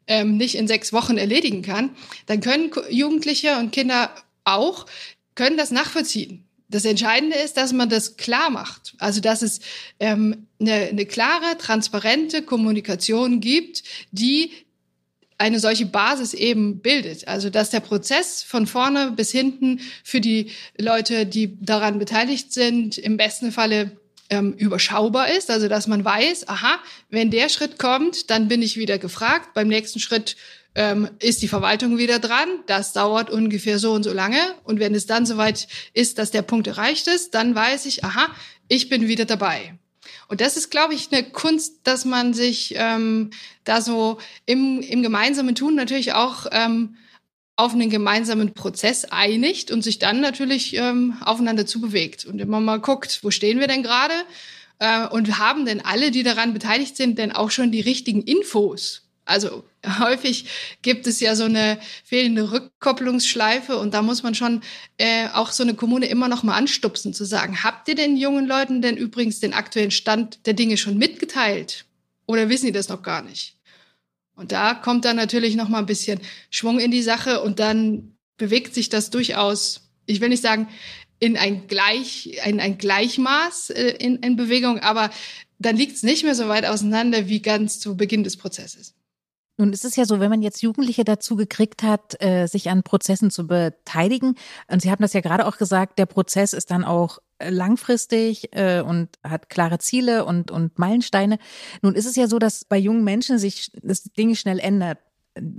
ähm, 0.07 0.37
nicht 0.37 0.55
in 0.55 0.67
sechs 0.67 0.93
Wochen 0.93 1.19
erledigen 1.19 1.63
kann, 1.63 1.91
dann 2.27 2.41
können 2.41 2.71
Jugendliche 2.89 3.59
und 3.59 3.73
Kinder 3.73 4.11
auch, 4.47 4.87
können 5.35 5.57
das 5.57 5.71
nachvollziehen. 5.71 6.45
Das 6.69 6.85
Entscheidende 6.85 7.37
ist, 7.37 7.57
dass 7.57 7.73
man 7.73 7.89
das 7.89 8.17
klar 8.17 8.51
macht. 8.51 8.95
Also, 8.99 9.21
dass 9.21 9.43
es 9.43 9.61
ähm, 10.01 10.49
eine, 10.59 10.73
eine 10.73 11.07
klare, 11.07 11.57
transparente 11.59 12.43
Kommunikation 12.43 13.41
gibt, 13.41 13.85
die 14.11 14.51
eine 15.39 15.61
solche 15.61 15.87
Basis 15.87 16.35
eben 16.35 16.81
bildet. 16.81 17.29
Also 17.29 17.51
dass 17.51 17.71
der 17.71 17.81
Prozess 17.81 18.43
von 18.43 18.67
vorne 18.67 19.13
bis 19.13 19.31
hinten 19.31 19.81
für 20.03 20.21
die 20.21 20.51
Leute, 20.79 21.27
die 21.27 21.59
daran 21.61 21.99
beteiligt 21.99 22.53
sind, 22.53 22.99
im 22.99 23.17
besten 23.17 23.53
Falle 23.53 23.93
ähm, 24.31 24.55
überschaubar 24.55 25.31
ist. 25.31 25.51
Also 25.51 25.69
dass 25.69 25.87
man 25.87 26.05
weiß, 26.05 26.49
aha, 26.49 26.79
wenn 27.11 27.31
der 27.31 27.49
Schritt 27.49 27.79
kommt, 27.79 28.31
dann 28.31 28.49
bin 28.49 28.63
ich 28.63 28.77
wieder 28.77 28.99
gefragt. 28.99 29.53
Beim 29.55 29.69
nächsten 29.69 30.01
Schritt 30.01 30.37
ähm, 30.77 31.09
ist 31.19 31.41
die 31.43 31.49
Verwaltung 31.49 31.97
wieder 31.97 32.19
dran. 32.19 32.49
Das 32.67 32.93
dauert 32.93 33.31
ungefähr 33.31 33.79
so 33.79 33.93
und 33.93 34.03
so 34.03 34.13
lange. 34.13 34.39
Und 34.63 34.79
wenn 34.79 34.95
es 34.95 35.07
dann 35.07 35.27
soweit 35.27 35.67
ist, 35.95 36.19
dass 36.19 36.31
der 36.31 36.43
Punkt 36.43 36.67
erreicht 36.67 37.09
ist, 37.09 37.35
dann 37.35 37.55
weiß 37.55 37.87
ich, 37.87 38.05
aha, 38.05 38.29
ich 38.69 38.89
bin 38.89 39.09
wieder 39.09 39.25
dabei. 39.25 39.75
Und 40.29 40.41
das 40.41 40.57
ist, 40.57 40.71
glaube 40.71 40.95
ich, 40.95 41.11
eine 41.11 41.25
Kunst, 41.25 41.81
dass 41.85 42.05
man 42.05 42.35
sich 42.35 42.75
ähm, 42.77 43.31
da 43.65 43.81
so 43.81 44.19
im, 44.45 44.83
im 44.83 45.03
gemeinsamen 45.03 45.55
Tun 45.55 45.75
natürlich 45.75 46.13
auch 46.13 46.47
ähm, 46.53 46.97
auf 47.57 47.73
einen 47.73 47.89
gemeinsamen 47.89 48.53
Prozess 48.53 49.07
einigt 49.07 49.71
und 49.71 49.83
sich 49.83 49.99
dann 49.99 50.21
natürlich 50.21 50.77
ähm, 50.77 51.17
aufeinander 51.25 51.65
zubewegt 51.65 52.27
und 52.27 52.39
immer 52.39 52.61
mal 52.61 52.81
guckt, 52.81 53.21
wo 53.23 53.31
stehen 53.31 53.61
wir 53.61 53.67
denn 53.67 53.83
gerade 53.83 54.15
äh, 54.79 55.07
und 55.07 55.39
haben 55.39 55.65
denn 55.65 55.83
alle, 55.83 56.11
die 56.11 56.23
daran 56.23 56.53
beteiligt 56.53 56.99
sind, 56.99 57.19
denn 57.19 57.33
auch 57.33 57.51
schon 57.51 57.73
die 57.73 57.81
richtigen 57.81 58.21
Infos 58.21 59.06
also 59.27 59.65
häufig 59.99 60.47
gibt 60.83 61.07
es 61.07 61.21
ja 61.21 61.35
so 61.35 61.45
eine 61.45 61.79
fehlende 62.05 62.51
Rückkopplungsschleife 62.53 63.77
und 63.77 63.93
da 63.93 64.01
muss 64.01 64.23
man 64.23 64.35
schon 64.35 64.63
äh, 64.97 65.29
auch 65.29 65.51
so 65.51 65.63
eine 65.63 65.75
Kommune 65.75 66.07
immer 66.07 66.29
noch 66.29 66.43
mal 66.43 66.57
anstupsen, 66.57 67.13
zu 67.13 67.25
sagen, 67.25 67.63
habt 67.63 67.89
ihr 67.89 67.95
den 67.95 68.17
jungen 68.17 68.47
Leuten 68.47 68.81
denn 68.81 68.97
übrigens 68.97 69.41
den 69.41 69.53
aktuellen 69.53 69.91
Stand 69.91 70.47
der 70.47 70.55
Dinge 70.55 70.77
schon 70.77 70.97
mitgeteilt? 70.97 71.85
Oder 72.27 72.49
wissen 72.49 72.67
die 72.67 72.73
das 72.73 72.89
noch 72.89 73.03
gar 73.03 73.23
nicht? 73.23 73.57
Und 74.37 74.53
da 74.53 74.75
kommt 74.75 75.05
dann 75.05 75.17
natürlich 75.17 75.57
noch 75.57 75.69
mal 75.69 75.79
ein 75.79 75.87
bisschen 75.87 76.21
Schwung 76.51 76.79
in 76.79 76.91
die 76.91 77.03
Sache 77.03 77.43
und 77.43 77.59
dann 77.59 78.17
bewegt 78.37 78.75
sich 78.75 78.89
das 78.89 79.11
durchaus, 79.11 79.89
ich 80.07 80.21
will 80.21 80.29
nicht 80.29 80.43
sagen, 80.43 80.69
in 81.19 81.37
ein, 81.37 81.67
Gleich, 81.67 82.39
in 82.45 82.61
ein 82.61 82.77
Gleichmaß 82.77 83.71
äh, 83.71 83.97
in, 83.99 84.17
in 84.17 84.37
Bewegung, 84.37 84.81
aber 84.81 85.11
dann 85.59 85.77
liegt 85.77 85.97
es 85.97 86.03
nicht 86.03 86.25
mehr 86.25 86.35
so 86.35 86.49
weit 86.49 86.67
auseinander 86.67 87.29
wie 87.29 87.41
ganz 87.41 87.81
zu 87.81 87.97
Beginn 87.97 88.25
des 88.25 88.37
Prozesses. 88.37 88.96
Nun 89.57 89.73
ist 89.73 89.85
es 89.85 89.97
ja 89.97 90.05
so, 90.05 90.21
wenn 90.21 90.31
man 90.31 90.43
jetzt 90.43 90.63
Jugendliche 90.63 91.05
dazu 91.05 91.37
gekriegt 91.37 91.83
hat, 91.83 92.21
äh, 92.23 92.47
sich 92.47 92.69
an 92.69 92.83
Prozessen 92.83 93.31
zu 93.31 93.47
beteiligen, 93.47 94.35
und 94.69 94.83
Sie 94.83 94.91
haben 94.91 95.03
das 95.03 95.15
ja 95.15 95.21
gerade 95.21 95.47
auch 95.47 95.57
gesagt, 95.57 95.99
der 95.99 96.07
Prozess 96.07 96.53
ist 96.53 96.71
dann 96.71 96.85
auch 96.85 97.19
äh, 97.39 97.51
langfristig 97.51 98.55
äh, 98.57 98.81
und 98.81 99.09
hat 99.23 99.49
klare 99.49 99.79
Ziele 99.79 100.25
und, 100.25 100.51
und 100.51 100.79
Meilensteine. 100.79 101.39
Nun 101.83 101.95
ist 101.95 102.07
es 102.07 102.17
ja 102.17 102.29
so, 102.29 102.39
dass 102.39 102.65
bei 102.65 102.79
jungen 102.79 103.05
Menschen 103.05 103.39
sich 103.39 103.71
das 103.83 104.05
Ding 104.05 104.35
schnell 104.35 104.59
ändert 104.59 104.99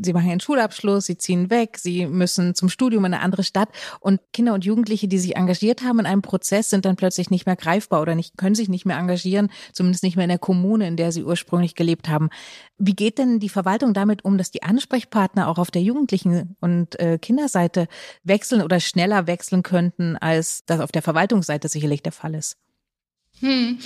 sie 0.02 0.14
machen 0.14 0.30
ihren 0.30 0.40
Schulabschluss, 0.40 1.06
sie 1.06 1.18
ziehen 1.18 1.50
weg, 1.50 1.78
sie 1.78 2.06
müssen 2.06 2.56
zum 2.56 2.70
Studium 2.70 3.06
in 3.06 3.14
eine 3.14 3.24
andere 3.24 3.44
Stadt 3.44 3.70
und 4.00 4.20
Kinder 4.34 4.54
und 4.54 4.66
Jugendliche, 4.66 5.08
die 5.08 5.20
sich 5.20 5.36
engagiert 5.36 5.84
haben 5.84 6.00
in 6.00 6.06
einem 6.06 6.22
Prozess, 6.22 6.70
sind 6.70 6.86
dann 6.86 6.96
plötzlich 6.96 7.30
nicht 7.30 7.46
mehr 7.46 7.56
greifbar 7.56 8.02
oder 8.02 8.16
nicht, 8.16 8.38
können 8.38 8.56
sich 8.56 8.70
nicht 8.70 8.86
mehr 8.86 8.98
engagieren, 8.98 9.50
zumindest 9.74 10.04
nicht 10.04 10.16
mehr 10.16 10.26
in 10.26 10.30
der 10.30 10.40
Kommune, 10.40 10.88
in 10.88 10.98
der 10.98 11.12
sie 11.12 11.24
ursprünglich 11.24 11.76
gelebt 11.76 12.10
haben. 12.10 12.30
Wie 12.78 12.96
geht 12.96 13.18
denn 13.18 13.40
die 13.40 13.50
Verwaltung 13.50 13.94
damit 13.94 14.26
um, 14.26 14.38
dass 14.38 14.52
die 14.52 14.64
Ansprechpartner 14.64 15.48
auch 15.48 15.58
auf 15.58 15.72
der 15.72 15.82
Jugendlichen 15.82 16.56
und 16.60 17.00
äh, 17.00 17.18
Kinderseite 17.18 17.88
wechseln 18.24 18.62
oder 18.62 18.80
schneller 18.80 19.28
wechseln 19.28 19.64
könnten, 19.64 20.16
als 20.18 20.64
das 20.66 20.80
auf 20.80 20.92
der 20.92 21.02
Verwaltungsseite 21.02 21.70
sicherlich 21.70 22.04
der 22.04 22.12
Fall 22.12 22.36
ist? 22.36 22.58
Hm. 23.40 23.80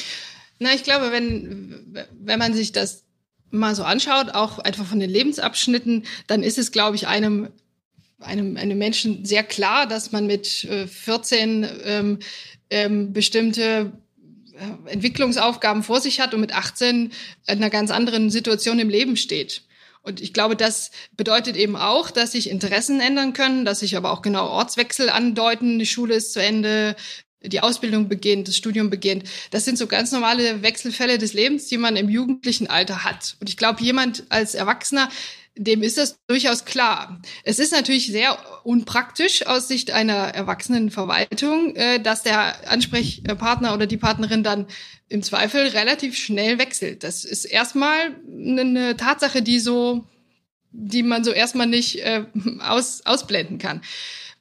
Na, 0.60 0.74
ich 0.74 0.83
glaube, 0.83 1.12
wenn, 1.12 2.07
wenn 2.19 2.39
man 2.39 2.53
sich 2.53 2.71
das 2.71 3.03
mal 3.51 3.75
so 3.75 3.84
anschaut, 3.84 4.34
auch 4.34 4.60
einfach 4.60 4.86
von 4.86 5.00
den 5.00 5.10
Lebensabschnitten, 5.10 6.05
dann 6.27 6.43
ist 6.43 6.58
es, 6.58 6.72
glaube 6.72 6.96
ich, 6.96 7.08
einem 7.08 7.50
einem, 8.22 8.58
einem 8.58 8.77
Menschen 8.77 9.25
sehr 9.25 9.43
klar, 9.43 9.88
dass 9.88 10.12
man 10.12 10.27
mit 10.27 10.63
äh, 10.65 10.88
14 10.88 11.67
ähm, 11.84 12.20
ähm, 12.70 13.13
bestimmte 13.13 13.91
äh, 14.53 14.91
Entwicklungsaufgaben 14.91 15.84
vor 15.84 16.01
sich 16.01 16.20
hat 16.20 16.34
und 16.34 16.41
mit 16.41 16.53
18 16.53 17.05
in 17.05 17.12
einer 17.48 17.70
ganz 17.70 17.91
anderen 17.91 18.29
Situation 18.29 18.79
im 18.79 18.89
Leben 18.89 19.17
steht. 19.17 19.63
Und 20.03 20.20
ich 20.20 20.34
glaube, 20.34 20.55
das 20.55 20.91
bedeutet 21.15 21.55
eben 21.55 21.75
auch, 21.75 22.10
dass 22.10 22.31
sich 22.31 22.50
Interessen 22.50 23.00
ändern 23.00 23.34
können, 23.34 23.65
dass 23.65 23.81
sich 23.81 23.96
aber 23.96 24.12
auch 24.12 24.24
genau 24.24 24.48
Ortswechsel 24.48 25.10
andeuten. 25.10 25.77
Die 25.77 25.86
Schule 25.86 26.15
ist 26.15 26.34
zu 26.34 26.41
Ende, 26.41 26.96
die 27.43 27.62
Ausbildung 27.62 28.07
beginnt, 28.07 28.48
das 28.48 28.57
Studium 28.57 28.89
beginnt. 28.89 29.24
Das 29.50 29.65
sind 29.65 29.77
so 29.77 29.88
ganz 29.88 30.12
normale 30.12 30.62
Wechselfälle 30.62 31.17
des 31.17 31.33
Lebens, 31.33 31.67
die 31.67 31.77
man 31.77 31.95
im 31.95 32.10
jugendlichen 32.10 32.67
Alter 32.67 33.03
hat. 33.03 33.36
Und 33.39 33.50
ich 33.50 33.57
glaube, 33.57 33.81
jemand 33.81 34.24
als 34.29 34.55
Erwachsener, 34.55 35.10
dem 35.57 35.83
ist 35.83 35.98
das 35.98 36.17
durchaus 36.27 36.65
klar. 36.65 37.19
Es 37.43 37.60
ist 37.60 37.74
natürlich 37.74 38.07
sehr 38.07 38.38
unpraktisch 38.63 39.45
aus 39.45 39.67
Sicht 39.67 39.91
einer 39.91 40.13
erwachsenen 40.13 40.91
Verwaltung, 40.91 41.75
äh, 41.75 42.00
dass 42.00 42.24
der 42.24 42.69
Ansprechpartner 42.69 43.74
oder 43.74 43.86
die 43.86 43.98
Partnerin 43.98 44.43
dann 44.43 44.67
im 45.10 45.24
Zweifel 45.24 45.67
relativ 45.67 46.17
schnell 46.17 46.57
wechselt. 46.57 47.03
Das 47.03 47.25
ist 47.25 47.45
erstmal 47.45 48.15
eine 48.25 48.95
Tatsache, 48.95 49.41
die 49.41 49.60
so, 49.60 50.05
die 50.71 51.03
man 51.03 51.25
so 51.25 51.31
erstmal 51.31 51.67
nicht 51.67 51.98
äh, 52.00 52.24
aus, 52.60 53.05
ausblenden 53.05 53.57
kann. 53.57 53.81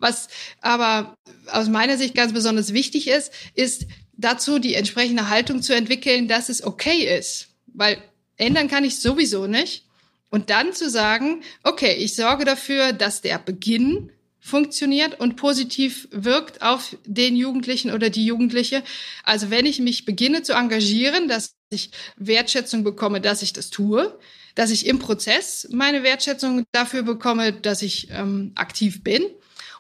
Was 0.01 0.29
aber 0.61 1.15
aus 1.47 1.69
meiner 1.69 1.97
Sicht 1.97 2.15
ganz 2.15 2.33
besonders 2.33 2.73
wichtig 2.73 3.07
ist, 3.07 3.33
ist 3.55 3.87
dazu 4.17 4.59
die 4.59 4.75
entsprechende 4.75 5.29
Haltung 5.29 5.63
zu 5.63 5.75
entwickeln, 5.75 6.27
dass 6.27 6.49
es 6.49 6.65
okay 6.65 7.17
ist. 7.19 7.49
Weil 7.67 8.03
ändern 8.37 8.69
kann 8.69 8.85
ich 8.85 8.99
sowieso 8.99 9.47
nicht. 9.47 9.85
Und 10.31 10.51
dann 10.51 10.73
zu 10.73 10.89
sagen, 10.89 11.43
okay, 11.63 11.95
ich 11.95 12.15
sorge 12.15 12.45
dafür, 12.45 12.93
dass 12.93 13.21
der 13.21 13.39
Beginn 13.39 14.11
funktioniert 14.39 15.21
und 15.21 15.37
positiv 15.37 16.09
wirkt 16.13 16.63
auf 16.63 16.97
den 17.05 17.37
Jugendlichen 17.37 17.91
oder 17.91 18.09
die 18.09 18.25
Jugendliche. 18.25 18.83
Also 19.23 19.51
wenn 19.51 19.67
ich 19.67 19.81
mich 19.81 20.07
beginne 20.07 20.43
zu 20.43 20.55
engagieren, 20.55 21.29
dass 21.29 21.57
ich 21.69 21.91
Wertschätzung 22.17 22.85
bekomme, 22.85 23.21
dass 23.21 23.43
ich 23.43 23.53
das 23.53 23.71
tue, 23.71 24.19
dass 24.55 24.71
ich 24.71 24.87
im 24.87 24.99
Prozess 24.99 25.69
meine 25.71 26.03
Wertschätzung 26.03 26.65
dafür 26.73 27.03
bekomme, 27.03 27.53
dass 27.53 27.83
ich 27.83 28.09
ähm, 28.11 28.53
aktiv 28.55 29.05
bin 29.05 29.23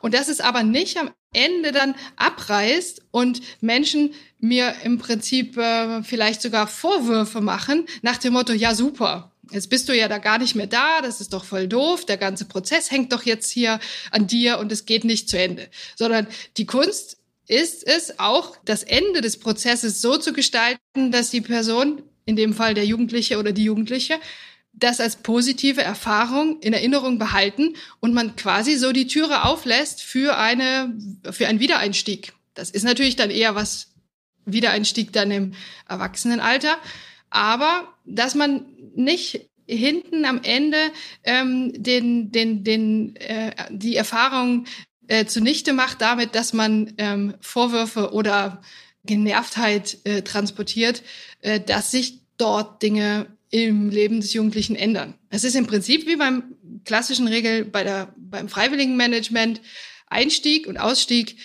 und 0.00 0.14
dass 0.14 0.28
es 0.28 0.40
aber 0.40 0.62
nicht 0.62 0.96
am 0.96 1.10
Ende 1.32 1.72
dann 1.72 1.94
abreißt 2.16 3.02
und 3.10 3.40
Menschen 3.60 4.14
mir 4.38 4.74
im 4.84 4.98
Prinzip 4.98 5.56
äh, 5.56 6.02
vielleicht 6.02 6.42
sogar 6.42 6.66
Vorwürfe 6.66 7.40
machen 7.40 7.86
nach 8.02 8.18
dem 8.18 8.32
Motto, 8.32 8.52
ja 8.52 8.74
super, 8.74 9.30
jetzt 9.50 9.70
bist 9.70 9.88
du 9.88 9.96
ja 9.96 10.08
da 10.08 10.18
gar 10.18 10.38
nicht 10.38 10.54
mehr 10.54 10.66
da, 10.66 11.00
das 11.02 11.20
ist 11.20 11.32
doch 11.32 11.44
voll 11.44 11.68
doof, 11.68 12.04
der 12.04 12.16
ganze 12.16 12.46
Prozess 12.46 12.90
hängt 12.90 13.12
doch 13.12 13.22
jetzt 13.22 13.50
hier 13.50 13.80
an 14.10 14.26
dir 14.26 14.58
und 14.58 14.72
es 14.72 14.86
geht 14.86 15.04
nicht 15.04 15.28
zu 15.28 15.38
Ende. 15.38 15.68
Sondern 15.96 16.26
die 16.56 16.66
Kunst 16.66 17.18
ist 17.46 17.86
es 17.86 18.18
auch, 18.18 18.56
das 18.64 18.82
Ende 18.84 19.20
des 19.20 19.38
Prozesses 19.38 20.00
so 20.00 20.16
zu 20.16 20.32
gestalten, 20.32 21.10
dass 21.10 21.30
die 21.30 21.40
Person, 21.40 22.02
in 22.24 22.36
dem 22.36 22.54
Fall 22.54 22.74
der 22.74 22.86
Jugendliche 22.86 23.38
oder 23.38 23.52
die 23.52 23.64
Jugendliche, 23.64 24.18
das 24.72 25.00
als 25.00 25.16
positive 25.16 25.82
Erfahrung 25.82 26.60
in 26.60 26.72
Erinnerung 26.72 27.18
behalten 27.18 27.74
und 28.00 28.14
man 28.14 28.36
quasi 28.36 28.76
so 28.76 28.92
die 28.92 29.06
Türe 29.06 29.44
auflässt 29.44 30.02
für 30.02 30.38
eine, 30.38 30.96
für 31.30 31.48
einen 31.48 31.60
Wiedereinstieg. 31.60 32.32
Das 32.54 32.70
ist 32.70 32.84
natürlich 32.84 33.16
dann 33.16 33.30
eher 33.30 33.54
was 33.54 33.88
Wiedereinstieg 34.44 35.12
dann 35.12 35.30
im 35.30 35.52
Erwachsenenalter, 35.88 36.78
aber 37.30 37.94
dass 38.04 38.34
man 38.34 38.66
nicht 38.94 39.48
hinten 39.66 40.24
am 40.24 40.40
Ende 40.42 40.78
ähm, 41.24 41.72
den, 41.74 42.32
den, 42.32 42.64
den, 42.64 43.16
äh, 43.16 43.52
die 43.70 43.96
Erfahrung 43.96 44.66
äh, 45.06 45.26
zunichte 45.26 45.72
macht 45.72 46.00
damit, 46.00 46.34
dass 46.34 46.52
man 46.52 46.92
ähm, 46.98 47.34
Vorwürfe 47.40 48.12
oder 48.12 48.62
Genervtheit 49.04 49.98
äh, 50.04 50.22
transportiert, 50.22 51.02
äh, 51.40 51.60
dass 51.60 51.90
sich 51.90 52.20
dort 52.36 52.82
Dinge 52.82 53.26
im 53.50 53.90
Leben 53.90 54.20
des 54.20 54.32
Jugendlichen 54.32 54.76
ändern. 54.76 55.14
Es 55.28 55.44
ist 55.44 55.56
im 55.56 55.66
Prinzip 55.66 56.06
wie 56.06 56.16
beim 56.16 56.54
klassischen 56.84 57.26
Regel 57.26 57.64
bei 57.64 57.84
der, 57.84 58.14
beim 58.16 58.48
freiwilligen 58.48 58.96
Management. 58.96 59.60
Einstieg 60.06 60.66
und 60.66 60.78
Ausstieg 60.78 61.36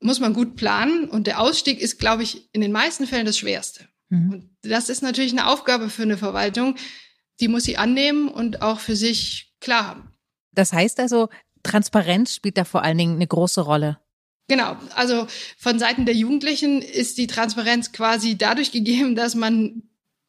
muss 0.00 0.20
man 0.20 0.34
gut 0.34 0.56
planen 0.56 1.08
und 1.08 1.26
der 1.26 1.40
Ausstieg 1.40 1.80
ist, 1.80 1.98
glaube 1.98 2.22
ich, 2.22 2.48
in 2.52 2.60
den 2.60 2.72
meisten 2.72 3.06
Fällen 3.06 3.26
das 3.26 3.38
Schwerste. 3.38 3.88
Mhm. 4.08 4.30
Und 4.30 4.50
das 4.62 4.88
ist 4.88 5.02
natürlich 5.02 5.32
eine 5.32 5.48
Aufgabe 5.48 5.90
für 5.90 6.02
eine 6.02 6.18
Verwaltung, 6.18 6.76
die 7.40 7.48
muss 7.48 7.64
sie 7.64 7.76
annehmen 7.76 8.28
und 8.28 8.62
auch 8.62 8.80
für 8.80 8.96
sich 8.96 9.54
klar 9.60 9.86
haben. 9.86 10.12
Das 10.52 10.72
heißt 10.72 11.00
also, 11.00 11.28
Transparenz 11.62 12.34
spielt 12.34 12.56
da 12.56 12.64
vor 12.64 12.82
allen 12.82 12.98
Dingen 12.98 13.16
eine 13.16 13.26
große 13.26 13.60
Rolle. 13.60 13.98
Genau, 14.48 14.76
also 14.94 15.26
von 15.58 15.78
Seiten 15.78 16.06
der 16.06 16.14
Jugendlichen 16.14 16.80
ist 16.80 17.18
die 17.18 17.26
Transparenz 17.26 17.92
quasi 17.92 18.38
dadurch 18.38 18.70
gegeben, 18.70 19.16
dass 19.16 19.34
man 19.34 19.82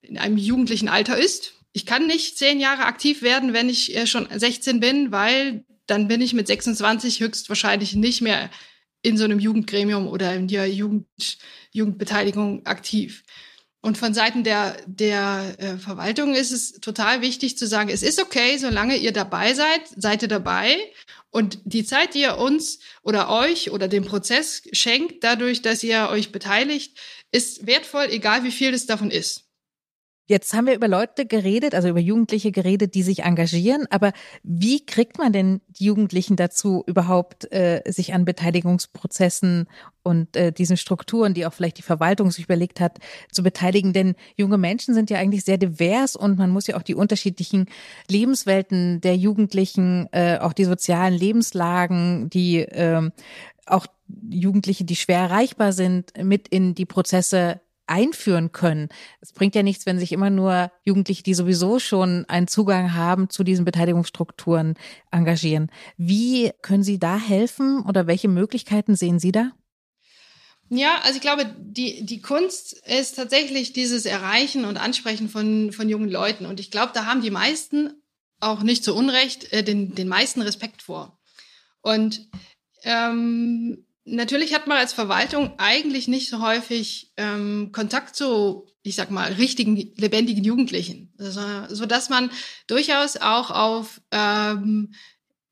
in 0.08 0.18
einem 0.18 0.38
jugendlichen 0.38 0.90
Alter 0.90 1.18
ist. 1.18 1.54
Ich 1.74 1.86
kann 1.86 2.08
nicht 2.08 2.38
zehn 2.38 2.60
Jahre 2.60 2.86
aktiv 2.86 3.22
werden, 3.22 3.54
wenn 3.54 3.70
ich 3.70 3.96
äh, 3.96 4.08
schon 4.08 4.28
16 4.34 4.80
bin, 4.80 5.12
weil 5.12 5.64
dann 5.86 6.08
bin 6.08 6.22
ich 6.22 6.34
mit 6.34 6.48
26 6.48 7.20
höchstwahrscheinlich 7.20 7.96
nicht 7.96 8.22
mehr 8.22 8.50
in 9.02 9.18
so 9.18 9.24
einem 9.24 9.40
Jugendgremium 9.40 10.08
oder 10.08 10.34
in 10.36 10.48
der 10.48 10.68
Jugend, 10.68 11.38
Jugendbeteiligung 11.72 12.66
aktiv. 12.66 13.24
Und 13.82 13.98
von 13.98 14.14
Seiten 14.14 14.44
der, 14.44 14.76
der 14.86 15.56
äh, 15.60 15.78
Verwaltung 15.78 16.34
ist 16.34 16.52
es 16.52 16.74
total 16.82 17.22
wichtig 17.22 17.58
zu 17.58 17.68
sagen, 17.68 17.90
es 17.90 18.04
ist 18.04 18.22
okay, 18.22 18.58
solange 18.58 18.98
ihr 18.98 19.14
dabei 19.14 19.54
seid, 19.54 19.82
seid 19.96 20.24
ihr 20.24 20.28
dabei. 20.28 20.78
Und 21.30 21.60
die 21.64 21.86
Zeit, 21.86 22.16
die 22.16 22.22
ihr 22.22 22.38
uns 22.38 22.80
oder 23.04 23.30
euch 23.30 23.72
oder 23.72 23.88
dem 23.88 24.04
Prozess 24.04 24.64
schenkt, 24.72 25.24
dadurch, 25.24 25.62
dass 25.62 25.84
ihr 25.84 26.10
euch 26.10 26.32
beteiligt, 26.32 26.98
ist 27.32 27.68
wertvoll, 27.68 28.08
egal 28.10 28.44
wie 28.44 28.52
viel 28.52 28.74
es 28.74 28.88
davon 28.88 29.12
ist. 29.12 29.47
Jetzt 30.29 30.53
haben 30.53 30.67
wir 30.67 30.75
über 30.75 30.89
Leute 30.89 31.25
geredet, 31.25 31.74
also 31.74 31.88
über 31.88 32.01
Jugendliche 32.01 32.51
geredet, 32.51 32.96
die 32.96 33.01
sich 33.01 33.24
engagieren. 33.24 33.88
Aber 33.89 34.12
wie 34.43 34.86
kriegt 34.86 35.17
man 35.17 35.31
denn 35.31 35.62
die 35.69 35.86
Jugendlichen 35.86 36.36
dazu, 36.36 36.84
überhaupt 36.86 37.50
äh, 37.53 37.81
sich 37.86 38.13
an 38.13 38.25
Beteiligungsprozessen 38.25 39.69
und 40.03 40.36
äh, 40.36 40.51
diesen 40.51 40.75
Strukturen, 40.75 41.34
die 41.34 41.46
auch 41.46 41.53
vielleicht 41.53 41.77
die 41.77 41.84
Verwaltung 41.84 42.29
sich 42.29 42.43
überlegt 42.43 42.81
hat, 42.81 43.00
zu 43.31 43.41
beteiligen? 43.41 43.93
Denn 43.93 44.15
junge 44.36 44.57
Menschen 44.57 44.93
sind 44.93 45.10
ja 45.10 45.17
eigentlich 45.17 45.46
sehr 45.46 45.57
divers 45.57 46.17
und 46.17 46.38
man 46.38 46.50
muss 46.50 46.67
ja 46.67 46.75
auch 46.75 46.84
die 46.84 46.96
unterschiedlichen 46.96 47.67
Lebenswelten 48.10 49.00
der 49.00 49.15
Jugendlichen, 49.15 50.10
äh, 50.12 50.39
auch 50.39 50.51
die 50.51 50.65
sozialen 50.65 51.13
Lebenslagen, 51.13 52.29
die 52.29 52.60
äh, 52.60 53.10
auch 53.65 53.88
Jugendliche, 54.29 54.84
die 54.84 54.96
schwer 54.98 55.19
erreichbar 55.19 55.72
sind, 55.72 56.12
mit 56.22 56.50
in 56.50 56.75
die 56.75 56.86
Prozesse 56.86 57.62
einführen 57.88 58.51
können. 58.51 58.89
Es 59.22 59.32
bringt 59.32 59.56
ja 59.56 59.63
nichts, 59.63 59.86
wenn 59.86 60.00
sich 60.00 60.12
immer 60.12 60.29
nur 60.29 60.72
Jugendliche, 60.84 61.24
die 61.24 61.34
sowieso 61.34 61.79
schon 61.79 62.25
einen 62.27 62.48
Zugang 62.48 62.94
haben 62.94 63.29
zu 63.29 63.44
diesen 63.44 63.65
Beteiligungsstrukturen, 63.65 64.75
engagieren. 65.12 65.72
Wie 65.98 66.51
können 66.62 66.84
Sie 66.84 67.00
da 67.00 67.17
helfen 67.17 67.82
oder 67.82 68.08
welche 68.08 68.27
Möglichkeiten 68.27 68.96
sehen 68.96 69.20
Sie 69.20 69.32
da? 69.32 69.51
Ja, 70.70 71.00
also 71.03 71.15
ich 71.15 71.22
glaube, 71.22 71.46
die, 71.58 72.06
die 72.06 72.22
Kunst 72.22 72.74
ist 72.86 73.15
tatsächlich 73.15 73.72
dieses 73.72 74.06
Erreichen 74.06 74.65
und 74.65 74.77
Ansprechen 74.77 75.29
von, 75.29 75.72
von 75.72 75.88
jungen 75.88 76.10
Leuten. 76.10 76.46
Und 76.46 76.60
ich 76.60 76.72
glaube, 76.72 76.91
da 76.94 77.06
haben 77.06 77.22
die 77.22 77.32
meisten 77.32 78.01
auch 78.39 78.63
nicht 78.63 78.84
zu 78.84 78.94
Unrecht 78.94 79.51
äh, 79.53 79.63
den, 79.63 79.96
den 79.96 80.10
meisten 80.10 80.41
Respekt 80.41 80.82
vor. 80.82 81.20
Und 81.82 82.27
ähm, 82.84 83.87
Natürlich 84.10 84.54
hat 84.54 84.68
man 84.68 84.78
als 84.78 84.94
Verwaltung 84.94 85.54
eigentlich 85.58 86.08
nicht 86.08 86.30
so 86.30 86.42
häufig 86.42 87.12
ähm, 87.18 87.72
Kontakt 87.74 88.16
zu, 88.16 88.66
ich 88.82 88.96
sag 88.96 89.12
mal, 89.12 89.34
richtigen, 89.34 89.76
lebendigen 89.98 90.46
Jugendlichen, 90.46 91.14
also, 91.20 91.42
so 91.70 91.86
dass 91.86 92.10
man 92.10 92.32
durchaus 92.68 93.18
auch 93.18 93.52
auf 93.52 94.00
ähm, 94.12 94.94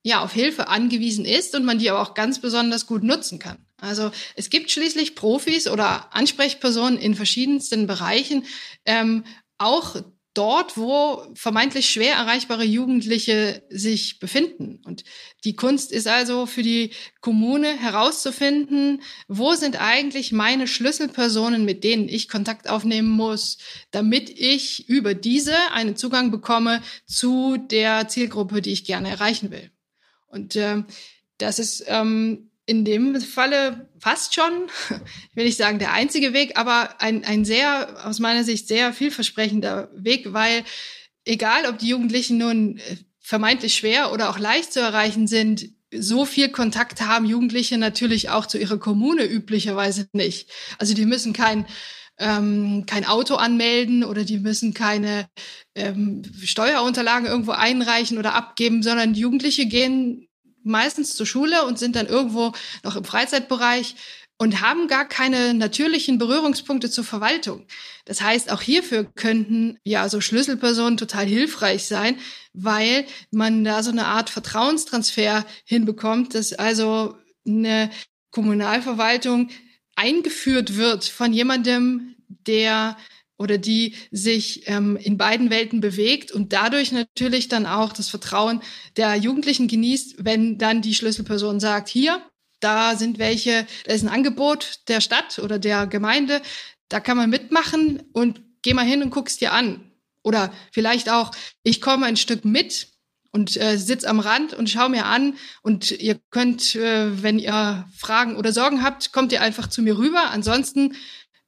ja 0.04 0.24
auf 0.24 0.32
Hilfe 0.32 0.70
angewiesen 0.70 1.26
ist 1.26 1.54
und 1.56 1.66
man 1.66 1.80
die 1.80 1.90
aber 1.90 2.02
auch 2.02 2.14
ganz 2.14 2.40
besonders 2.40 2.86
gut 2.86 3.04
nutzen 3.04 3.40
kann. 3.40 3.58
Also 3.82 4.12
es 4.36 4.50
gibt 4.50 4.72
schließlich 4.72 5.16
Profis 5.16 5.68
oder 5.68 6.14
Ansprechpersonen 6.16 6.98
in 6.98 7.16
verschiedensten 7.16 7.88
Bereichen, 7.88 8.46
ähm, 8.86 9.26
auch 9.58 9.96
dort, 10.38 10.78
wo 10.78 11.26
vermeintlich 11.34 11.90
schwer 11.90 12.16
erreichbare 12.16 12.64
Jugendliche 12.64 13.64
sich 13.70 14.20
befinden. 14.20 14.82
Und 14.86 15.04
die 15.44 15.56
Kunst 15.56 15.92
ist 15.92 16.08
also 16.08 16.46
für 16.46 16.62
die 16.62 16.92
Kommune 17.22 17.76
herauszufinden, 17.76 19.02
wo 19.28 19.54
sind 19.54 19.82
eigentlich 19.82 20.32
meine 20.32 20.68
Schlüsselpersonen, 20.68 21.66
mit 21.66 21.84
denen 21.84 22.08
ich 22.08 22.30
Kontakt 22.30 22.70
aufnehmen 22.70 23.10
muss, 23.10 23.58
damit 23.92 24.30
ich 24.30 24.88
über 24.88 25.14
diese 25.14 25.56
einen 25.72 25.96
Zugang 25.96 26.32
bekomme 26.32 26.82
zu 27.08 27.58
der 27.58 28.08
Zielgruppe, 28.08 28.62
die 28.62 28.74
ich 28.74 28.86
gerne 28.86 29.10
erreichen 29.10 29.52
will. 29.52 29.72
Und 30.28 30.56
äh, 30.56 30.84
das 31.38 31.60
ist 31.60 31.84
ähm, 31.88 32.52
in 32.66 32.84
dem 32.84 33.20
Falle 33.22 33.90
fast 34.00 34.34
schon, 34.34 34.68
ich 34.90 35.36
will 35.36 35.46
nicht 35.46 35.58
sagen 35.58 35.80
der 35.80 35.94
einzige 35.94 36.34
Weg, 36.34 36.58
aber 36.58 37.02
ein, 37.02 37.24
ein 37.24 37.46
sehr, 37.46 38.06
aus 38.06 38.20
meiner 38.20 38.44
Sicht 38.44 38.68
sehr 38.68 38.94
vielversprechender 38.94 39.90
Weg, 39.96 40.34
weil 40.34 40.64
egal, 41.26 41.66
ob 41.68 41.80
die 41.80 41.90
Jugendlichen 41.90 42.38
nun 42.38 42.78
äh, 42.78 42.98
vermeintlich 43.20 43.76
schwer 43.76 44.12
oder 44.14 44.30
auch 44.30 44.40
leicht 44.40 44.74
zu 44.74 44.80
erreichen 44.80 45.28
sind, 45.28 45.70
so 45.92 46.26
viel 46.26 46.50
Kontakt 46.50 47.02
haben 47.02 47.26
Jugendliche 47.26 47.78
natürlich 47.78 48.30
auch 48.30 48.46
zu 48.46 48.58
ihrer 48.58 48.78
Kommune 48.78 49.24
üblicherweise 49.24 50.08
nicht. 50.14 50.50
Also 50.78 50.94
die 50.94 51.06
müssen 51.06 51.34
kein 51.34 51.66
ähm, 52.18 52.86
kein 52.86 53.06
Auto 53.06 53.36
anmelden 53.36 54.04
oder 54.04 54.24
die 54.24 54.40
müssen 54.40 54.74
keine 54.74 55.28
ähm, 55.76 56.24
Steuerunterlagen 56.42 57.28
irgendwo 57.28 57.52
einreichen 57.52 58.18
oder 58.18 58.34
abgeben, 58.34 58.84
sondern 58.84 59.16
Jugendliche 59.16 59.66
gehen 59.66 60.28
meistens 60.66 61.16
zur 61.16 61.26
Schule 61.26 61.64
und 61.66 61.80
sind 61.80 61.96
dann 61.96 62.08
irgendwo 62.08 62.54
noch 62.84 62.96
im 62.96 63.04
Freizeitbereich 63.04 63.96
und 64.38 64.62
haben 64.62 64.88
gar 64.88 65.08
keine 65.08 65.54
natürlichen 65.54 66.18
Berührungspunkte 66.18 66.90
zur 66.90 67.06
Verwaltung. 67.06 67.66
Das 68.04 68.22
heißt, 68.22 68.52
auch 68.52 68.62
hierfür 68.62 69.06
könnten 69.16 69.78
ja 69.84 70.10
so 70.10 70.20
Schlüsselpersonen 70.20 70.98
total 70.98 71.26
hilfreich 71.26 71.86
sein, 71.86 72.18
weil 72.54 73.06
man 73.32 73.64
da 73.64 73.82
so 73.82 73.92
eine 73.92 74.08
Art 74.08 74.30
Vertrauenstransfer 74.30 75.46
hinbekommt, 75.64 76.36
dass 76.36 76.54
also 76.54 77.16
eine 77.48 77.90
Kommunalverwaltung 78.32 79.50
eingeführt 79.96 80.76
wird 80.76 81.06
von 81.06 81.32
jemandem, 81.32 82.16
der 82.28 82.98
oder 83.38 83.58
die 83.58 83.96
sich 84.12 84.68
ähm, 84.68 84.98
in 84.98 85.18
beiden 85.18 85.50
Welten 85.50 85.82
bewegt 85.82 86.32
und 86.32 86.54
dadurch 86.54 86.92
natürlich 86.92 87.48
dann 87.48 87.66
auch 87.66 87.92
das 87.92 88.10
Vertrauen 88.10 88.62
der 88.98 89.16
Jugendlichen 89.16 89.68
genießt, 89.68 90.26
wenn 90.26 90.58
dann 90.58 90.82
die 90.82 90.96
Schlüsselperson 90.96 91.60
sagt, 91.60 91.90
hier, 91.90 92.22
da 92.60 92.96
sind 92.96 93.20
welche, 93.20 93.68
da 93.86 93.94
ist 93.94 94.04
ein 94.04 94.10
Angebot 94.10 94.80
der 94.88 95.02
Stadt 95.02 95.40
oder 95.40 95.60
der 95.60 95.88
Gemeinde, 95.88 96.42
da 96.90 97.00
kann 97.00 97.18
man 97.18 97.30
mitmachen 97.30 98.04
und 98.14 98.42
geh 98.62 98.74
mal 98.74 98.86
hin 98.86 99.04
und 99.04 99.10
guck's 99.10 99.38
dir 99.38 99.52
an. 99.52 99.92
Oder 100.24 100.52
vielleicht 100.72 101.10
auch, 101.10 101.32
ich 101.64 101.82
komme 101.82 102.06
ein 102.06 102.18
Stück 102.18 102.46
mit 102.46 102.88
und 103.32 103.58
äh, 103.58 103.78
sitz 103.78 104.06
am 104.06 104.20
Rand 104.20 104.54
und 104.54 104.70
schau 104.70 104.90
mir 104.90 105.06
an 105.06 105.36
und 105.62 105.92
ihr 105.92 106.20
könnt, 106.32 106.74
äh, 106.76 107.22
wenn 107.22 107.38
ihr 107.38 107.86
Fragen 107.96 108.38
oder 108.38 108.54
Sorgen 108.54 108.82
habt, 108.82 109.12
kommt 109.12 109.32
ihr 109.34 109.42
einfach 109.42 109.68
zu 109.68 109.82
mir 109.82 109.98
rüber. 109.98 110.32
Ansonsten 110.32 110.96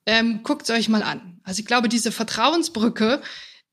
ähm, 0.08 0.42
guckt 0.42 0.68
euch 0.72 0.90
mal 0.90 1.04
an. 1.04 1.40
Also 1.44 1.60
ich 1.60 1.66
glaube, 1.66 1.90
diese 1.90 2.12
Vertrauensbrücke, 2.12 3.22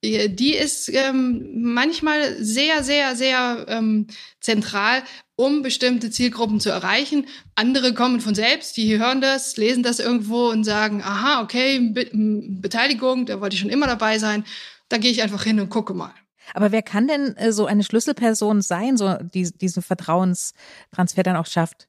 äh, 0.03 0.29
die 0.29 0.55
ist 0.55 0.91
ähm, 0.93 1.49
manchmal 1.55 2.37
sehr, 2.43 2.83
sehr, 2.83 3.17
sehr 3.17 3.65
ähm, 3.69 4.09
zentral, 4.41 5.03
um 5.37 5.63
bestimmte 5.63 6.11
Zielgruppen 6.11 6.61
zu 6.61 6.71
erreichen. 6.71 7.27
Andere 7.55 7.95
kommen 7.95 8.21
von 8.21 8.35
selbst, 8.35 8.77
die 8.77 8.99
hören 8.99 9.21
das, 9.21 9.57
lesen 9.57 9.83
das 9.83 10.01
irgendwo 10.01 10.49
und 10.51 10.65
sagen, 10.65 11.03
aha, 11.03 11.41
okay, 11.41 11.79
Be 11.79 12.11
Beteiligung, 12.13 13.27
da 13.27 13.41
wollte 13.41 13.55
ich 13.55 13.61
schon 13.61 13.71
immer 13.71 13.87
dabei 13.87 14.19
sein. 14.19 14.45
Da 14.89 14.99
gehe 14.99 15.11
ich 15.11 15.23
einfach 15.23 15.45
hin 15.45 15.61
und 15.61 15.71
gucke 15.71 15.95
mal. 15.95 16.15
Aber 16.53 16.73
wer 16.73 16.83
kann 16.83 17.09
denn 17.09 17.37
äh, 17.37 17.53
so 17.53 17.67
eine 17.67 17.85
Schlüsselperson 17.85 18.61
sein, 18.61 18.97
so 18.97 19.17
die, 19.23 19.51
diesen 19.57 19.83
Vertrauenstransfer 19.83 21.23
dann 21.23 21.37
auch 21.37 21.47
schafft? 21.47 21.89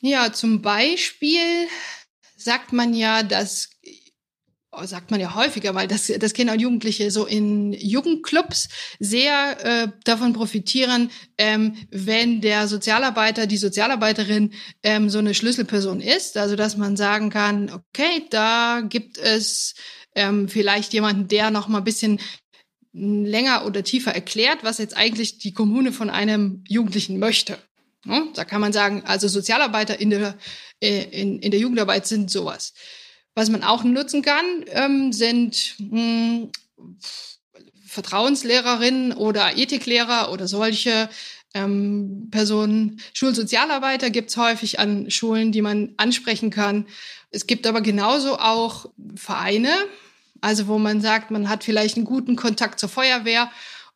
Ja, 0.00 0.32
zum 0.32 0.62
Beispiel 0.62 1.68
sagt 2.36 2.72
man 2.72 2.94
ja, 2.94 3.22
dass 3.22 3.68
sagt 4.84 5.10
man 5.10 5.20
ja 5.20 5.34
häufiger, 5.34 5.74
weil 5.74 5.88
das, 5.88 6.12
das 6.18 6.32
Kinder 6.32 6.52
und 6.52 6.60
Jugendliche 6.60 7.10
so 7.10 7.26
in 7.26 7.72
Jugendclubs 7.72 8.68
sehr 8.98 9.64
äh, 9.64 9.88
davon 10.04 10.32
profitieren, 10.32 11.10
ähm, 11.38 11.76
wenn 11.90 12.40
der 12.40 12.68
Sozialarbeiter, 12.68 13.46
die 13.46 13.56
Sozialarbeiterin 13.56 14.52
ähm, 14.82 15.10
so 15.10 15.18
eine 15.18 15.34
Schlüsselperson 15.34 16.00
ist. 16.00 16.36
Also 16.36 16.56
dass 16.56 16.76
man 16.76 16.96
sagen 16.96 17.30
kann, 17.30 17.70
okay, 17.72 18.26
da 18.30 18.82
gibt 18.88 19.18
es 19.18 19.74
ähm, 20.14 20.48
vielleicht 20.48 20.92
jemanden, 20.92 21.28
der 21.28 21.50
noch 21.50 21.68
mal 21.68 21.78
ein 21.78 21.84
bisschen 21.84 22.20
länger 22.92 23.66
oder 23.66 23.84
tiefer 23.84 24.12
erklärt, 24.12 24.58
was 24.62 24.78
jetzt 24.78 24.96
eigentlich 24.96 25.38
die 25.38 25.52
Kommune 25.52 25.92
von 25.92 26.10
einem 26.10 26.64
Jugendlichen 26.68 27.18
möchte. 27.18 27.58
Ja, 28.04 28.24
da 28.34 28.44
kann 28.44 28.60
man 28.60 28.72
sagen, 28.72 29.02
also 29.04 29.28
Sozialarbeiter 29.28 30.00
in 30.00 30.10
der, 30.10 30.36
äh, 30.80 31.04
in, 31.10 31.38
in 31.40 31.50
der 31.50 31.60
Jugendarbeit 31.60 32.06
sind 32.06 32.30
sowas. 32.30 32.72
Was 33.40 33.48
man 33.48 33.64
auch 33.64 33.84
nutzen 33.84 34.20
kann, 34.20 34.44
ähm, 34.66 35.14
sind 35.14 35.76
mh, 35.78 35.98
hm, 35.98 36.50
Vertrauenslehrerinnen 37.86 39.14
oder 39.14 39.56
Ethiklehrer 39.56 40.30
oder 40.30 40.46
solche 40.46 41.08
ähm, 41.54 42.28
Personen. 42.30 43.00
Schulsozialarbeiter 43.14 44.10
gibt's 44.10 44.36
häufig 44.36 44.78
an 44.78 45.10
Schulen, 45.10 45.52
die 45.52 45.62
man 45.62 45.94
ansprechen 45.96 46.50
kann. 46.50 46.84
Es 47.30 47.46
gibt 47.46 47.66
aber 47.66 47.80
genauso 47.80 48.38
auch 48.38 48.90
Vereine, 49.14 49.72
also 50.42 50.66
wo 50.66 50.76
man 50.76 51.00
sagt, 51.00 51.30
man 51.30 51.48
hat 51.48 51.64
vielleicht 51.64 51.96
einen 51.96 52.04
guten 52.04 52.36
Kontakt 52.36 52.78
zur 52.78 52.90
Feuerwehr 52.90 53.50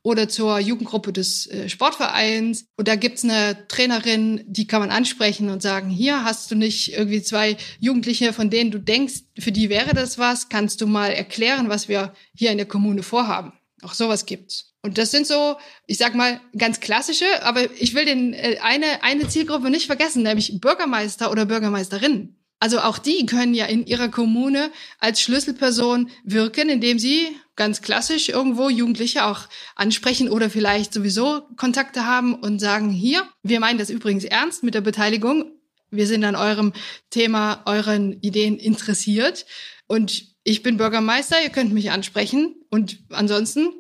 oder 0.04 0.28
zur 0.28 0.58
Jugendgruppe 0.58 1.12
des 1.12 1.46
äh, 1.48 1.68
Sportvereins. 1.68 2.66
Und 2.76 2.86
da 2.86 2.94
gibt's 2.94 3.24
eine 3.24 3.66
Trainerin, 3.66 4.44
die 4.46 4.66
kann 4.66 4.80
man 4.80 4.90
ansprechen 4.90 5.48
und 5.48 5.62
sagen, 5.62 5.88
hier 5.88 6.24
hast 6.24 6.50
du 6.50 6.54
nicht 6.54 6.92
irgendwie 6.92 7.22
zwei 7.22 7.56
Jugendliche, 7.80 8.34
von 8.34 8.50
denen 8.50 8.70
du 8.70 8.78
denkst, 8.78 9.22
für 9.38 9.50
die 9.50 9.70
wäre 9.70 9.94
das 9.94 10.18
was, 10.18 10.50
kannst 10.50 10.82
du 10.82 10.86
mal 10.86 11.08
erklären, 11.08 11.70
was 11.70 11.88
wir 11.88 12.12
hier 12.34 12.50
in 12.52 12.58
der 12.58 12.68
Kommune 12.68 13.02
vorhaben. 13.02 13.54
Auch 13.82 13.94
sowas 13.94 14.26
gibt's. 14.26 14.74
Und 14.82 14.98
das 14.98 15.10
sind 15.10 15.26
so, 15.26 15.56
ich 15.86 15.96
sag 15.96 16.14
mal, 16.14 16.38
ganz 16.56 16.80
klassische, 16.80 17.24
aber 17.42 17.62
ich 17.80 17.94
will 17.94 18.04
den 18.04 18.34
äh, 18.34 18.58
eine, 18.62 19.02
eine 19.02 19.26
Zielgruppe 19.26 19.70
nicht 19.70 19.86
vergessen, 19.86 20.22
nämlich 20.22 20.60
Bürgermeister 20.60 21.30
oder 21.30 21.46
Bürgermeisterinnen. 21.46 22.38
Also 22.60 22.80
auch 22.80 22.98
die 22.98 23.24
können 23.24 23.54
ja 23.54 23.64
in 23.64 23.86
ihrer 23.86 24.08
Kommune 24.08 24.70
als 24.98 25.22
Schlüsselperson 25.22 26.10
wirken, 26.24 26.68
indem 26.68 26.98
sie 26.98 27.28
ganz 27.56 27.82
klassisch 27.82 28.28
irgendwo 28.28 28.68
Jugendliche 28.68 29.24
auch 29.24 29.48
ansprechen 29.76 30.28
oder 30.28 30.50
vielleicht 30.50 30.92
sowieso 30.92 31.42
Kontakte 31.56 32.06
haben 32.06 32.34
und 32.34 32.58
sagen, 32.58 32.90
hier, 32.90 33.26
wir 33.42 33.60
meinen 33.60 33.78
das 33.78 33.90
übrigens 33.90 34.24
ernst 34.24 34.62
mit 34.62 34.74
der 34.74 34.80
Beteiligung. 34.80 35.52
Wir 35.90 36.06
sind 36.06 36.24
an 36.24 36.36
eurem 36.36 36.72
Thema, 37.10 37.62
euren 37.66 38.20
Ideen 38.20 38.58
interessiert. 38.58 39.46
Und 39.86 40.34
ich 40.42 40.62
bin 40.62 40.76
Bürgermeister, 40.76 41.42
ihr 41.42 41.50
könnt 41.50 41.72
mich 41.72 41.90
ansprechen. 41.90 42.56
Und 42.70 42.98
ansonsten 43.10 43.70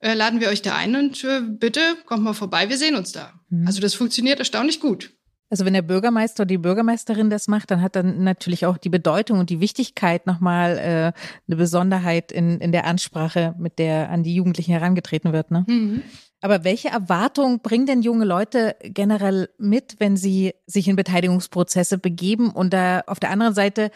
äh, 0.00 0.14
laden 0.14 0.40
wir 0.40 0.48
euch 0.48 0.62
da 0.62 0.76
ein 0.76 0.96
und 0.96 1.24
äh, 1.24 1.40
bitte 1.42 1.96
kommt 2.06 2.22
mal 2.22 2.34
vorbei, 2.34 2.68
wir 2.68 2.78
sehen 2.78 2.94
uns 2.94 3.12
da. 3.12 3.40
Mhm. 3.50 3.66
Also 3.66 3.80
das 3.80 3.94
funktioniert 3.94 4.38
erstaunlich 4.38 4.80
gut. 4.80 5.10
Also 5.50 5.64
wenn 5.64 5.72
der 5.72 5.82
Bürgermeister 5.82 6.42
oder 6.42 6.48
die 6.48 6.58
Bürgermeisterin 6.58 7.30
das 7.30 7.48
macht, 7.48 7.70
dann 7.70 7.80
hat 7.80 7.96
dann 7.96 8.22
natürlich 8.22 8.66
auch 8.66 8.76
die 8.76 8.90
Bedeutung 8.90 9.38
und 9.38 9.50
die 9.50 9.60
Wichtigkeit 9.60 10.26
nochmal 10.26 10.78
äh, 10.78 11.12
eine 11.48 11.56
Besonderheit 11.56 12.32
in, 12.32 12.60
in 12.60 12.72
der 12.72 12.84
Ansprache, 12.84 13.54
mit 13.58 13.78
der 13.78 14.10
an 14.10 14.22
die 14.22 14.34
Jugendlichen 14.34 14.72
herangetreten 14.72 15.32
wird. 15.32 15.50
Ne? 15.50 15.64
Mhm. 15.66 16.02
Aber 16.40 16.62
welche 16.64 16.88
Erwartungen 16.88 17.60
bringen 17.60 17.86
denn 17.86 18.02
junge 18.02 18.24
Leute 18.24 18.76
generell 18.82 19.48
mit, 19.58 19.96
wenn 19.98 20.16
sie 20.16 20.54
sich 20.66 20.86
in 20.86 20.94
Beteiligungsprozesse 20.94 21.98
begeben? 21.98 22.50
Und 22.50 22.72
da 22.72 23.00
auf 23.06 23.18
der 23.18 23.30
anderen 23.30 23.54
Seite 23.54 23.90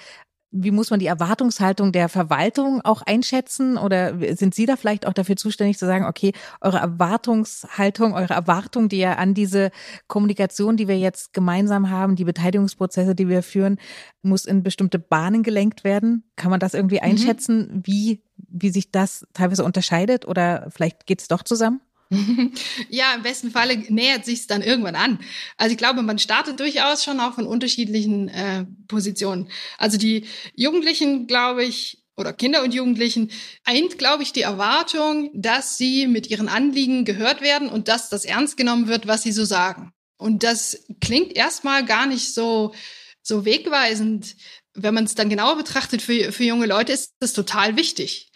wie 0.53 0.71
muss 0.71 0.91
man 0.91 1.01
die 1.01 1.07
Erwartungshaltung 1.07 1.93
der 1.93 2.11
Verwaltung 2.11 2.83
auch 2.83 3.03
einschätzen? 3.03 3.79
Oder 3.79 4.15
sind 4.37 4.55
Sie 4.55 4.67
da 4.67 4.77
vielleicht 4.77 5.07
auch 5.07 5.15
dafür 5.15 5.37
zuständig 5.37 5.79
zu 5.79 5.87
sagen, 5.87 6.05
okay, 6.05 6.33
eure 6.61 6.79
Erwartungshaltung, 6.79 8.13
eure 8.13 8.35
Erwartung, 8.35 8.91
die 8.91 8.99
ja 8.99 9.15
an 9.15 9.33
diese 9.33 9.71
Kommunikation, 10.09 10.77
die 10.77 10.89
wir 10.89 10.99
jetzt 10.99 11.33
gemeinsam 11.33 11.89
haben, 11.91 12.17
die 12.17 12.25
Beteiligungsprozesse, 12.25 13.15
die 13.15 13.29
wir 13.29 13.43
führen, 13.43 13.79
muss 14.21 14.45
in 14.45 14.63
bestimmte 14.63 14.99
Bahnen 14.99 15.43
gelenkt 15.43 15.85
werden? 15.85 16.25
Kann 16.37 16.51
man 16.51 16.61
das 16.61 16.75
irgendwie 16.75 16.97
mhm. 16.97 17.11
einschätzen, 17.11 17.59
mhm. 17.59 17.83
wie, 17.87 18.23
wie 18.37 18.71
sich 18.71 18.91
das 18.91 19.27
teilweise 19.33 19.65
unterscheidet? 19.65 20.29
Oder 20.29 20.69
vielleicht 20.71 21.07
geht 21.07 21.23
es 21.23 21.29
doch 21.29 21.43
zusammen? 21.43 21.81
ja, 22.89 23.15
im 23.15 23.23
besten 23.23 23.51
Falle 23.51 23.77
nähert 23.89 24.25
sich 24.25 24.41
es 24.41 24.47
dann 24.47 24.63
irgendwann 24.63 24.97
an. 24.97 25.19
Also 25.57 25.73
ich 25.73 25.79
glaube, 25.79 26.03
man 26.03 26.19
startet 26.19 26.61
durchaus 26.61 27.05
schon 27.05 27.21
auch 27.21 27.35
von 27.35 27.47
unterschiedlichen 27.47 28.29
äh, 28.29 28.67
Positionen. 28.89 29.49
Also 29.79 29.99
die 29.99 30.27
Jugendlichen, 30.55 31.27
glaube 31.27 31.65
ich, 31.65 32.03
oder 32.17 32.33
Kinder 32.33 32.63
und 32.63 32.75
Jugendlichen 32.75 33.31
eint, 33.65 33.99
glaube 33.99 34.23
ich, 34.23 34.33
die 34.33 34.43
Erwartung, 34.43 35.31
dass 35.33 35.79
sie 35.79 36.07
mit 36.07 36.29
ihren 36.29 36.49
Anliegen 36.49 37.05
gehört 37.05 37.41
werden 37.41 37.69
und 37.69 37.89
dass 37.89 38.11
das 38.11 38.25
ernst 38.25 38.57
genommen 38.57 38.87
wird, 38.89 39.07
was 39.07 39.23
sie 39.23 39.33
so 39.33 39.45
sagen. 39.45 39.93
Und 40.19 40.43
das 40.43 40.85
klingt 41.01 41.35
erstmal 41.35 41.85
gar 41.85 42.07
nicht 42.07 42.35
so, 42.35 42.75
so 43.23 43.45
wegweisend. 43.45 44.37
Wenn 44.75 44.95
man 44.95 45.05
es 45.05 45.15
dann 45.15 45.31
genauer 45.31 45.57
betrachtet, 45.57 46.03
für, 46.03 46.33
für 46.33 46.45
junge 46.45 46.67
Leute 46.67 46.93
ist 46.93 47.15
das 47.21 47.33
total 47.33 47.77
wichtig 47.77 48.33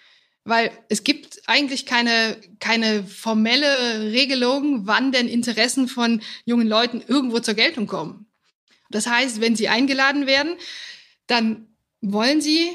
weil 0.47 0.71
es 0.89 1.03
gibt 1.05 1.36
eigentlich 1.47 1.87
keine, 1.87 2.37
keine 2.59 3.05
formelle 3.05 4.13
Regelung, 4.13 4.87
wann 4.87 5.13
denn 5.13 5.29
Interessen 5.29 5.89
von 5.89 6.21
jungen 6.45 6.67
Leuten 6.67 7.03
irgendwo 7.07 7.39
zur 7.39 7.55
Geltung 7.55 7.87
kommen. 7.87 8.27
Das 8.91 9.07
heißt, 9.07 9.41
wenn 9.41 9.57
sie 9.57 9.69
eingeladen 9.69 10.27
werden, 10.27 10.57
dann 11.27 11.69
wollen 12.01 12.41
sie 12.41 12.71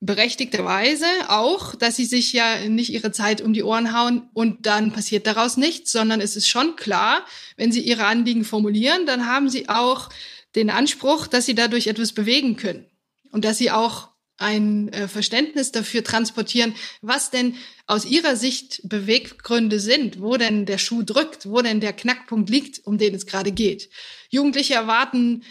berechtigterweise 0.00 1.06
auch, 1.28 1.74
dass 1.74 1.96
sie 1.96 2.04
sich 2.04 2.32
ja 2.32 2.68
nicht 2.68 2.92
ihre 2.92 3.10
Zeit 3.10 3.40
um 3.40 3.52
die 3.52 3.64
Ohren 3.64 3.92
hauen 3.92 4.28
und 4.32 4.66
dann 4.66 4.92
passiert 4.92 5.26
daraus 5.26 5.56
nichts, 5.56 5.90
sondern 5.90 6.20
es 6.20 6.36
ist 6.36 6.48
schon 6.48 6.76
klar, 6.76 7.24
wenn 7.56 7.72
sie 7.72 7.80
ihre 7.80 8.06
Anliegen 8.06 8.44
formulieren, 8.44 9.06
dann 9.06 9.26
haben 9.26 9.48
sie 9.48 9.68
auch 9.68 10.08
den 10.54 10.70
Anspruch, 10.70 11.26
dass 11.26 11.46
sie 11.46 11.54
dadurch 11.54 11.88
etwas 11.88 12.12
bewegen 12.12 12.56
können 12.56 12.86
und 13.32 13.44
dass 13.44 13.58
sie 13.58 13.72
auch 13.72 14.08
ein 14.38 14.88
äh, 14.92 15.08
Verständnis 15.08 15.72
dafür 15.72 16.02
transportieren, 16.02 16.74
was 17.02 17.30
denn 17.30 17.56
aus 17.86 18.04
ihrer 18.04 18.36
Sicht 18.36 18.80
Beweggründe 18.84 19.80
sind, 19.80 20.20
wo 20.20 20.36
denn 20.36 20.64
der 20.64 20.78
Schuh 20.78 21.02
drückt, 21.02 21.46
wo 21.46 21.60
denn 21.60 21.80
der 21.80 21.92
Knackpunkt 21.92 22.48
liegt, 22.48 22.86
um 22.86 22.98
den 22.98 23.14
es 23.14 23.26
gerade 23.26 23.52
geht. 23.52 23.90
Jugendliche 24.30 24.74
erwarten 24.74 25.42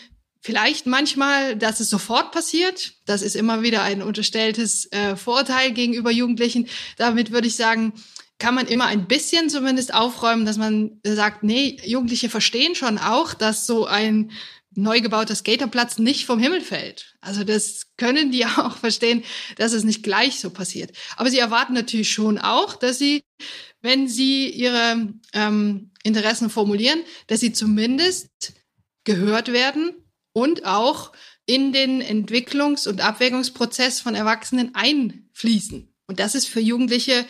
vielleicht 0.41 0.85
manchmal, 0.85 1.57
dass 1.57 1.81
es 1.81 1.89
sofort 1.89 2.31
passiert. 2.31 2.93
Das 3.05 3.21
ist 3.21 3.35
immer 3.35 3.61
wieder 3.61 3.83
ein 3.83 4.01
unterstelltes 4.01 4.91
äh, 4.91 5.15
Vorurteil 5.15 5.71
gegenüber 5.71 6.09
Jugendlichen. 6.09 6.67
Damit 6.95 7.31
würde 7.31 7.47
ich 7.47 7.55
sagen, 7.55 7.93
kann 8.39 8.55
man 8.55 8.67
immer 8.67 8.85
ein 8.85 9.07
bisschen 9.07 9.49
zumindest 9.49 9.93
aufräumen, 9.93 10.45
dass 10.45 10.57
man 10.57 11.01
sagt, 11.03 11.43
nee, 11.43 11.77
Jugendliche 11.83 12.29
verstehen 12.29 12.75
schon 12.75 12.97
auch, 12.97 13.33
dass 13.33 13.65
so 13.65 13.85
ein 13.87 14.31
neu 14.77 15.01
gebauter 15.01 15.35
Skaterplatz 15.35 15.97
nicht 15.97 16.25
vom 16.25 16.39
Himmel 16.39 16.61
fällt. 16.61 17.15
Also 17.19 17.43
das 17.43 17.87
können 17.97 18.31
die 18.31 18.45
auch 18.57 18.77
verstehen, 18.77 19.23
dass 19.57 19.73
es 19.73 19.83
nicht 19.83 20.03
gleich 20.03 20.39
so 20.39 20.51
passiert. 20.51 20.91
Aber 21.17 21.29
sie 21.29 21.39
erwarten 21.39 21.73
natürlich 21.73 22.11
schon 22.11 22.37
auch, 22.37 22.75
dass 22.75 22.99
sie, 22.99 23.23
wenn 23.81 24.07
sie 24.07 24.49
ihre 24.49 25.13
ähm, 25.33 25.91
Interessen 26.03 26.49
formulieren, 26.49 26.99
dass 27.25 27.39
sie 27.39 27.51
zumindest 27.51 28.53
gehört 29.03 29.51
werden 29.51 29.95
und 30.33 30.65
auch 30.65 31.11
in 31.45 31.73
den 31.73 32.01
Entwicklungs- 32.01 32.87
und 32.87 33.01
Abwägungsprozess 33.01 34.01
von 34.01 34.15
Erwachsenen 34.15 34.75
einfließen. 34.75 35.93
Und 36.07 36.19
das 36.19 36.35
ist 36.35 36.47
für 36.47 36.59
Jugendliche 36.59 37.25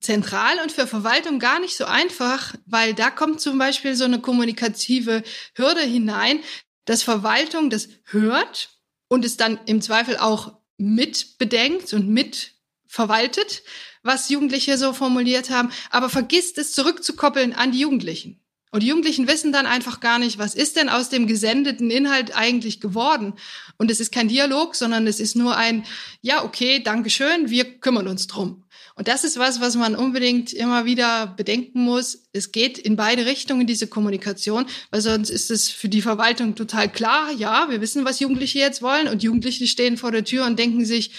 zentral 0.00 0.58
und 0.62 0.72
für 0.72 0.86
Verwaltung 0.86 1.38
gar 1.38 1.60
nicht 1.60 1.76
so 1.76 1.84
einfach, 1.84 2.54
weil 2.66 2.94
da 2.94 3.10
kommt 3.10 3.40
zum 3.40 3.58
Beispiel 3.58 3.94
so 3.94 4.04
eine 4.04 4.20
kommunikative 4.20 5.22
Hürde 5.54 5.82
hinein, 5.82 6.40
dass 6.90 7.04
Verwaltung 7.04 7.70
das 7.70 7.88
hört 8.06 8.80
und 9.06 9.24
es 9.24 9.36
dann 9.36 9.60
im 9.66 9.80
Zweifel 9.80 10.16
auch 10.16 10.58
mitbedenkt 10.76 11.92
und 11.92 12.08
mitverwaltet, 12.08 13.62
was 14.02 14.28
Jugendliche 14.28 14.76
so 14.76 14.92
formuliert 14.92 15.50
haben, 15.50 15.70
aber 15.90 16.10
vergisst 16.10 16.58
es 16.58 16.72
zurückzukoppeln 16.72 17.52
an 17.52 17.70
die 17.70 17.78
Jugendlichen. 17.78 18.39
Und 18.70 18.82
die 18.82 18.88
Jugendlichen 18.88 19.26
wissen 19.26 19.52
dann 19.52 19.66
einfach 19.66 20.00
gar 20.00 20.18
nicht, 20.18 20.38
was 20.38 20.54
ist 20.54 20.76
denn 20.76 20.88
aus 20.88 21.08
dem 21.08 21.26
gesendeten 21.26 21.90
Inhalt 21.90 22.36
eigentlich 22.36 22.80
geworden. 22.80 23.34
Und 23.78 23.90
es 23.90 23.98
ist 23.98 24.12
kein 24.12 24.28
Dialog, 24.28 24.76
sondern 24.76 25.06
es 25.06 25.18
ist 25.18 25.34
nur 25.34 25.56
ein, 25.56 25.84
ja, 26.22 26.44
okay, 26.44 26.80
Dankeschön, 26.82 27.50
wir 27.50 27.78
kümmern 27.80 28.06
uns 28.06 28.28
drum. 28.28 28.64
Und 28.94 29.08
das 29.08 29.24
ist 29.24 29.38
was, 29.38 29.60
was 29.60 29.76
man 29.76 29.96
unbedingt 29.96 30.52
immer 30.52 30.84
wieder 30.84 31.26
bedenken 31.26 31.82
muss. 31.82 32.24
Es 32.32 32.52
geht 32.52 32.76
in 32.76 32.96
beide 32.96 33.24
Richtungen, 33.24 33.66
diese 33.66 33.86
Kommunikation, 33.86 34.66
weil 34.90 35.00
sonst 35.00 35.30
ist 35.30 35.50
es 35.50 35.70
für 35.70 35.88
die 35.88 36.02
Verwaltung 36.02 36.54
total 36.54 36.90
klar, 36.92 37.32
ja, 37.32 37.70
wir 37.70 37.80
wissen, 37.80 38.04
was 38.04 38.20
Jugendliche 38.20 38.58
jetzt 38.58 38.82
wollen 38.82 39.08
und 39.08 39.22
Jugendliche 39.22 39.66
stehen 39.66 39.96
vor 39.96 40.12
der 40.12 40.24
Tür 40.24 40.44
und 40.44 40.58
denken 40.58 40.84
sich, 40.84 41.12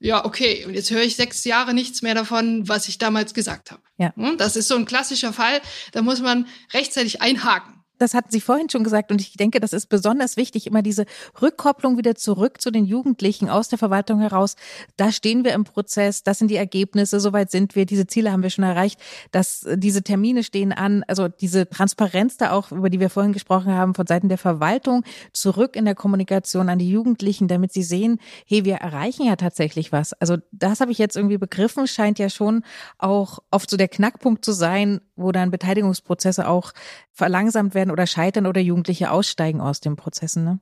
ja, 0.00 0.24
okay, 0.24 0.64
und 0.64 0.74
jetzt 0.74 0.90
höre 0.90 1.02
ich 1.02 1.16
sechs 1.16 1.44
Jahre 1.44 1.74
nichts 1.74 2.02
mehr 2.02 2.14
davon, 2.14 2.68
was 2.68 2.88
ich 2.88 2.98
damals 2.98 3.34
gesagt 3.34 3.70
habe. 3.70 3.82
Ja. 3.98 4.12
Hm, 4.16 4.38
das 4.38 4.56
ist 4.56 4.66
so 4.66 4.76
ein 4.76 4.86
klassischer 4.86 5.32
Fall, 5.32 5.60
da 5.92 6.02
muss 6.02 6.20
man 6.20 6.46
rechtzeitig 6.72 7.20
einhaken 7.20 7.79
das 8.00 8.14
hatten 8.14 8.30
Sie 8.30 8.40
vorhin 8.40 8.70
schon 8.70 8.84
gesagt 8.84 9.12
und 9.12 9.20
ich 9.20 9.34
denke, 9.34 9.60
das 9.60 9.72
ist 9.72 9.86
besonders 9.86 10.36
wichtig, 10.36 10.66
immer 10.66 10.82
diese 10.82 11.04
Rückkopplung 11.40 11.98
wieder 11.98 12.14
zurück 12.14 12.60
zu 12.60 12.70
den 12.70 12.84
Jugendlichen 12.84 13.48
aus 13.48 13.68
der 13.68 13.78
Verwaltung 13.78 14.20
heraus. 14.20 14.56
Da 14.96 15.12
stehen 15.12 15.44
wir 15.44 15.52
im 15.52 15.64
Prozess, 15.64 16.22
das 16.22 16.38
sind 16.38 16.50
die 16.50 16.56
Ergebnisse, 16.56 17.20
soweit 17.20 17.50
sind 17.50 17.76
wir, 17.76 17.84
diese 17.84 18.06
Ziele 18.06 18.32
haben 18.32 18.42
wir 18.42 18.50
schon 18.50 18.64
erreicht, 18.64 18.98
dass 19.32 19.66
diese 19.74 20.02
Termine 20.02 20.42
stehen 20.42 20.72
an, 20.72 21.04
also 21.08 21.28
diese 21.28 21.68
Transparenz 21.68 22.38
da 22.38 22.52
auch, 22.52 22.72
über 22.72 22.88
die 22.88 23.00
wir 23.00 23.10
vorhin 23.10 23.32
gesprochen 23.32 23.72
haben, 23.72 23.94
von 23.94 24.06
Seiten 24.06 24.28
der 24.28 24.38
Verwaltung 24.38 25.04
zurück 25.32 25.76
in 25.76 25.84
der 25.84 25.94
Kommunikation 25.94 26.68
an 26.68 26.78
die 26.78 26.90
Jugendlichen, 26.90 27.48
damit 27.48 27.72
sie 27.72 27.82
sehen, 27.82 28.18
hey, 28.46 28.64
wir 28.64 28.76
erreichen 28.76 29.26
ja 29.26 29.36
tatsächlich 29.36 29.92
was. 29.92 30.14
Also 30.14 30.38
das 30.52 30.80
habe 30.80 30.92
ich 30.92 30.98
jetzt 30.98 31.16
irgendwie 31.16 31.38
begriffen, 31.38 31.86
scheint 31.86 32.18
ja 32.18 32.30
schon 32.30 32.64
auch 32.98 33.40
oft 33.50 33.68
so 33.68 33.76
der 33.76 33.88
Knackpunkt 33.88 34.44
zu 34.44 34.52
sein, 34.52 35.00
wo 35.16 35.32
dann 35.32 35.50
Beteiligungsprozesse 35.50 36.48
auch 36.48 36.72
verlangsamt 37.12 37.74
werden 37.74 37.89
oder 37.92 38.06
scheitern 38.06 38.46
oder 38.46 38.60
Jugendliche 38.60 39.10
aussteigen 39.10 39.60
aus 39.60 39.80
den 39.80 39.96
Prozessen. 39.96 40.44
Ne? 40.44 40.60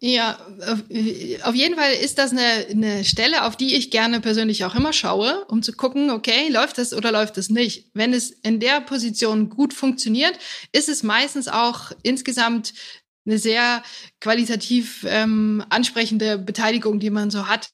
Ja, 0.00 0.38
auf 1.44 1.54
jeden 1.54 1.76
Fall 1.76 1.92
ist 1.92 2.18
das 2.18 2.32
eine, 2.32 2.66
eine 2.68 3.04
Stelle, 3.04 3.44
auf 3.44 3.56
die 3.56 3.74
ich 3.74 3.90
gerne 3.90 4.20
persönlich 4.20 4.64
auch 4.64 4.74
immer 4.74 4.92
schaue, 4.92 5.44
um 5.46 5.62
zu 5.62 5.72
gucken, 5.72 6.10
okay, 6.10 6.48
läuft 6.50 6.78
das 6.78 6.92
oder 6.92 7.10
läuft 7.10 7.36
das 7.36 7.48
nicht. 7.48 7.90
Wenn 7.94 8.12
es 8.12 8.30
in 8.30 8.60
der 8.60 8.80
Position 8.80 9.48
gut 9.48 9.72
funktioniert, 9.72 10.38
ist 10.72 10.88
es 10.88 11.04
meistens 11.04 11.48
auch 11.48 11.92
insgesamt 12.02 12.74
eine 13.26 13.38
sehr 13.38 13.82
qualitativ 14.20 15.04
ähm, 15.08 15.64
ansprechende 15.70 16.38
Beteiligung, 16.38 17.00
die 17.00 17.10
man 17.10 17.30
so 17.30 17.48
hat. 17.48 17.70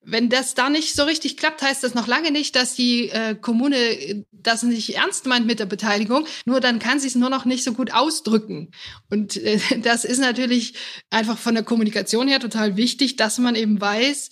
Wenn 0.00 0.28
das 0.28 0.54
da 0.54 0.68
nicht 0.68 0.94
so 0.94 1.04
richtig 1.04 1.36
klappt, 1.36 1.62
heißt 1.62 1.82
das 1.82 1.94
noch 1.94 2.06
lange 2.06 2.30
nicht, 2.30 2.56
dass 2.56 2.74
die 2.74 3.08
äh, 3.08 3.34
Kommune 3.34 4.24
das 4.30 4.62
nicht 4.62 4.96
ernst 4.96 5.26
meint 5.26 5.46
mit 5.46 5.60
der 5.60 5.66
Beteiligung. 5.66 6.26
Nur 6.44 6.60
dann 6.60 6.78
kann 6.78 7.00
sie 7.00 7.08
es 7.08 7.14
nur 7.14 7.30
noch 7.30 7.44
nicht 7.44 7.64
so 7.64 7.72
gut 7.72 7.92
ausdrücken. 7.92 8.70
Und 9.10 9.36
äh, 9.36 9.58
das 9.82 10.04
ist 10.04 10.18
natürlich 10.18 10.74
einfach 11.10 11.38
von 11.38 11.54
der 11.54 11.64
Kommunikation 11.64 12.28
her 12.28 12.40
total 12.40 12.76
wichtig, 12.76 13.16
dass 13.16 13.38
man 13.38 13.54
eben 13.54 13.80
weiß, 13.80 14.30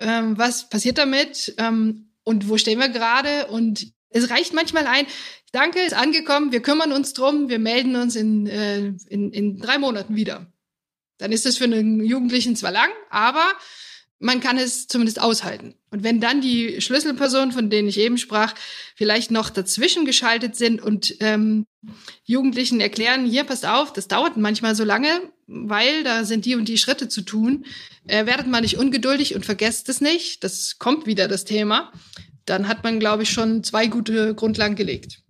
ähm, 0.00 0.38
was 0.38 0.68
passiert 0.68 0.98
damit 0.98 1.54
ähm, 1.58 2.12
und 2.24 2.48
wo 2.48 2.58
stehen 2.58 2.78
wir 2.78 2.88
gerade 2.88 3.46
und 3.46 3.92
es 4.10 4.30
reicht 4.30 4.54
manchmal 4.54 4.86
ein, 4.86 5.06
danke, 5.52 5.80
ist 5.80 5.94
angekommen, 5.94 6.52
wir 6.52 6.62
kümmern 6.62 6.92
uns 6.92 7.12
drum, 7.12 7.48
wir 7.48 7.58
melden 7.58 7.96
uns 7.96 8.16
in, 8.16 8.46
äh, 8.46 8.92
in, 9.08 9.32
in 9.32 9.58
drei 9.58 9.78
Monaten 9.78 10.16
wieder. 10.16 10.52
Dann 11.18 11.32
ist 11.32 11.46
es 11.46 11.58
für 11.58 11.64
einen 11.64 12.04
Jugendlichen 12.04 12.56
zwar 12.56 12.72
lang, 12.72 12.90
aber 13.10 13.54
man 14.20 14.40
kann 14.40 14.58
es 14.58 14.88
zumindest 14.88 15.20
aushalten. 15.20 15.74
Und 15.90 16.02
wenn 16.02 16.20
dann 16.20 16.40
die 16.40 16.80
Schlüsselpersonen, 16.80 17.52
von 17.52 17.70
denen 17.70 17.88
ich 17.88 17.98
eben 17.98 18.18
sprach, 18.18 18.54
vielleicht 18.96 19.30
noch 19.30 19.48
dazwischen 19.48 20.04
geschaltet 20.04 20.56
sind 20.56 20.82
und 20.82 21.14
ähm, 21.20 21.66
Jugendlichen 22.24 22.80
erklären, 22.80 23.26
hier 23.26 23.44
passt 23.44 23.64
auf, 23.64 23.92
das 23.92 24.08
dauert 24.08 24.36
manchmal 24.36 24.74
so 24.74 24.84
lange, 24.84 25.08
weil 25.46 26.02
da 26.02 26.24
sind 26.24 26.46
die 26.46 26.56
und 26.56 26.68
die 26.68 26.78
Schritte 26.78 27.08
zu 27.08 27.22
tun, 27.22 27.64
äh, 28.08 28.26
werdet 28.26 28.48
mal 28.48 28.60
nicht 28.60 28.76
ungeduldig 28.76 29.34
und 29.34 29.46
vergesst 29.46 29.88
es 29.88 30.00
nicht, 30.00 30.42
das 30.42 30.78
kommt 30.78 31.06
wieder 31.06 31.28
das 31.28 31.44
Thema, 31.44 31.92
dann 32.48 32.68
hat 32.68 32.84
man, 32.84 32.98
glaube 33.00 33.22
ich, 33.22 33.30
schon 33.30 33.62
zwei 33.64 33.86
gute 33.86 34.34
Grundlagen 34.34 34.74
gelegt. 34.74 35.22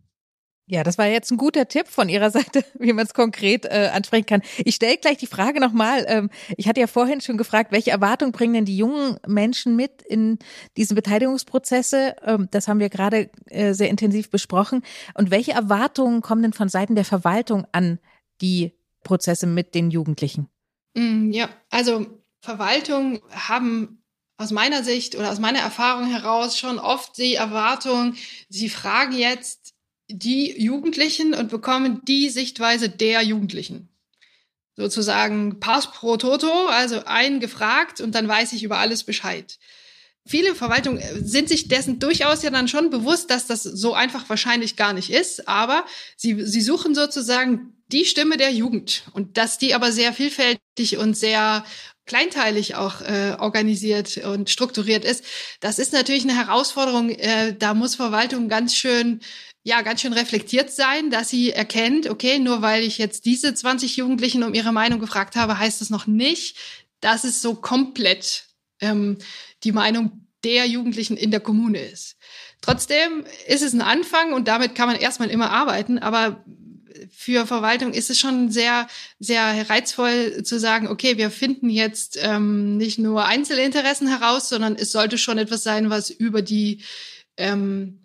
Ja, 0.70 0.84
das 0.84 0.98
war 0.98 1.06
jetzt 1.06 1.30
ein 1.30 1.38
guter 1.38 1.66
Tipp 1.66 1.88
von 1.88 2.10
Ihrer 2.10 2.30
Seite, 2.32 2.62
wie 2.78 2.92
man 2.92 3.06
es 3.06 3.14
konkret 3.14 3.64
äh, 3.64 3.90
ansprechen 3.92 4.26
kann. 4.26 4.42
Ich 4.58 4.74
stelle 4.74 4.98
gleich 4.98 5.16
die 5.16 5.26
Frage 5.26 5.60
nochmal. 5.60 6.04
Ähm, 6.06 6.30
ich 6.56 6.68
hatte 6.68 6.80
ja 6.80 6.86
vorhin 6.86 7.22
schon 7.22 7.38
gefragt, 7.38 7.72
welche 7.72 7.90
Erwartungen 7.90 8.32
bringen 8.32 8.52
denn 8.52 8.64
die 8.66 8.76
jungen 8.76 9.18
Menschen 9.26 9.76
mit 9.76 10.02
in 10.02 10.38
diese 10.76 10.94
Beteiligungsprozesse? 10.94 12.16
Ähm, 12.22 12.48
das 12.50 12.68
haben 12.68 12.80
wir 12.80 12.90
gerade 12.90 13.30
äh, 13.46 13.72
sehr 13.72 13.88
intensiv 13.88 14.30
besprochen. 14.30 14.82
Und 15.14 15.30
welche 15.30 15.52
Erwartungen 15.52 16.20
kommen 16.20 16.42
denn 16.42 16.52
von 16.52 16.68
Seiten 16.68 16.94
der 16.94 17.06
Verwaltung 17.06 17.66
an 17.72 17.98
die 18.42 18.74
Prozesse 19.04 19.46
mit 19.46 19.74
den 19.74 19.90
Jugendlichen? 19.90 20.48
Mm, 20.94 21.30
ja, 21.30 21.48
also 21.70 22.06
Verwaltungen 22.40 23.20
haben 23.30 24.02
aus 24.38 24.52
meiner 24.52 24.84
Sicht 24.84 25.16
oder 25.16 25.30
aus 25.30 25.40
meiner 25.40 25.58
Erfahrung 25.58 26.06
heraus 26.06 26.56
schon 26.56 26.78
oft 26.78 27.18
die 27.18 27.34
Erwartung, 27.34 28.14
sie 28.48 28.70
fragen 28.70 29.12
jetzt 29.12 29.74
die 30.08 30.58
Jugendlichen 30.58 31.34
und 31.34 31.50
bekommen 31.50 32.00
die 32.06 32.30
Sichtweise 32.30 32.88
der 32.88 33.22
Jugendlichen. 33.22 33.88
Sozusagen 34.76 35.58
Pass 35.58 35.90
pro 35.90 36.16
Toto, 36.16 36.66
also 36.68 37.04
ein 37.04 37.40
gefragt 37.40 38.00
und 38.00 38.14
dann 38.14 38.28
weiß 38.28 38.52
ich 38.52 38.62
über 38.62 38.78
alles 38.78 39.02
Bescheid. 39.02 39.58
Viele 40.24 40.54
Verwaltungen 40.54 41.02
sind 41.26 41.48
sich 41.48 41.68
dessen 41.68 41.98
durchaus 41.98 42.42
ja 42.42 42.50
dann 42.50 42.68
schon 42.68 42.90
bewusst, 42.90 43.30
dass 43.30 43.46
das 43.46 43.62
so 43.64 43.94
einfach 43.94 44.28
wahrscheinlich 44.28 44.76
gar 44.76 44.92
nicht 44.92 45.10
ist, 45.10 45.48
aber 45.48 45.84
sie, 46.16 46.44
sie 46.46 46.60
suchen 46.60 46.94
sozusagen 46.94 47.72
die 47.88 48.04
Stimme 48.04 48.36
der 48.36 48.52
Jugend 48.52 49.04
und 49.14 49.36
dass 49.36 49.58
die 49.58 49.74
aber 49.74 49.90
sehr 49.90 50.12
vielfältig 50.12 50.98
und 50.98 51.14
sehr 51.14 51.64
kleinteilig 52.08 52.74
auch 52.74 53.00
äh, 53.00 53.36
organisiert 53.38 54.16
und 54.18 54.50
strukturiert 54.50 55.04
ist, 55.04 55.24
das 55.60 55.78
ist 55.78 55.92
natürlich 55.92 56.24
eine 56.24 56.36
Herausforderung. 56.36 57.10
Äh, 57.10 57.54
da 57.56 57.74
muss 57.74 57.94
Verwaltung 57.94 58.48
ganz 58.48 58.74
schön 58.74 59.20
ja 59.62 59.82
ganz 59.82 60.00
schön 60.00 60.14
reflektiert 60.14 60.70
sein, 60.70 61.10
dass 61.10 61.28
sie 61.28 61.52
erkennt, 61.52 62.08
okay, 62.08 62.38
nur 62.38 62.62
weil 62.62 62.82
ich 62.82 62.96
jetzt 62.98 63.26
diese 63.26 63.54
20 63.54 63.96
Jugendlichen 63.96 64.42
um 64.42 64.54
ihre 64.54 64.72
Meinung 64.72 64.98
gefragt 64.98 65.36
habe, 65.36 65.58
heißt 65.58 65.80
das 65.80 65.90
noch 65.90 66.06
nicht, 66.06 66.56
dass 67.00 67.24
es 67.24 67.42
so 67.42 67.54
komplett 67.54 68.44
ähm, 68.80 69.18
die 69.64 69.72
Meinung 69.72 70.26
der 70.44 70.66
Jugendlichen 70.66 71.16
in 71.16 71.30
der 71.30 71.40
Kommune 71.40 71.80
ist. 71.80 72.16
Trotzdem 72.60 73.24
ist 73.46 73.62
es 73.62 73.72
ein 73.72 73.82
Anfang 73.82 74.32
und 74.32 74.48
damit 74.48 74.74
kann 74.74 74.88
man 74.88 74.96
erstmal 74.96 75.30
immer 75.30 75.50
arbeiten, 75.50 75.98
aber 75.98 76.44
für 77.10 77.46
Verwaltung 77.46 77.92
ist 77.92 78.10
es 78.10 78.18
schon 78.18 78.50
sehr, 78.50 78.86
sehr 79.18 79.68
reizvoll 79.68 80.42
zu 80.42 80.58
sagen, 80.58 80.88
okay, 80.88 81.16
wir 81.16 81.30
finden 81.30 81.70
jetzt 81.70 82.18
ähm, 82.20 82.76
nicht 82.76 82.98
nur 82.98 83.24
Einzelinteressen 83.24 84.08
heraus, 84.08 84.48
sondern 84.48 84.76
es 84.76 84.92
sollte 84.92 85.18
schon 85.18 85.38
etwas 85.38 85.62
sein, 85.62 85.90
was 85.90 86.10
über 86.10 86.42
die 86.42 86.82
ähm, 87.36 88.00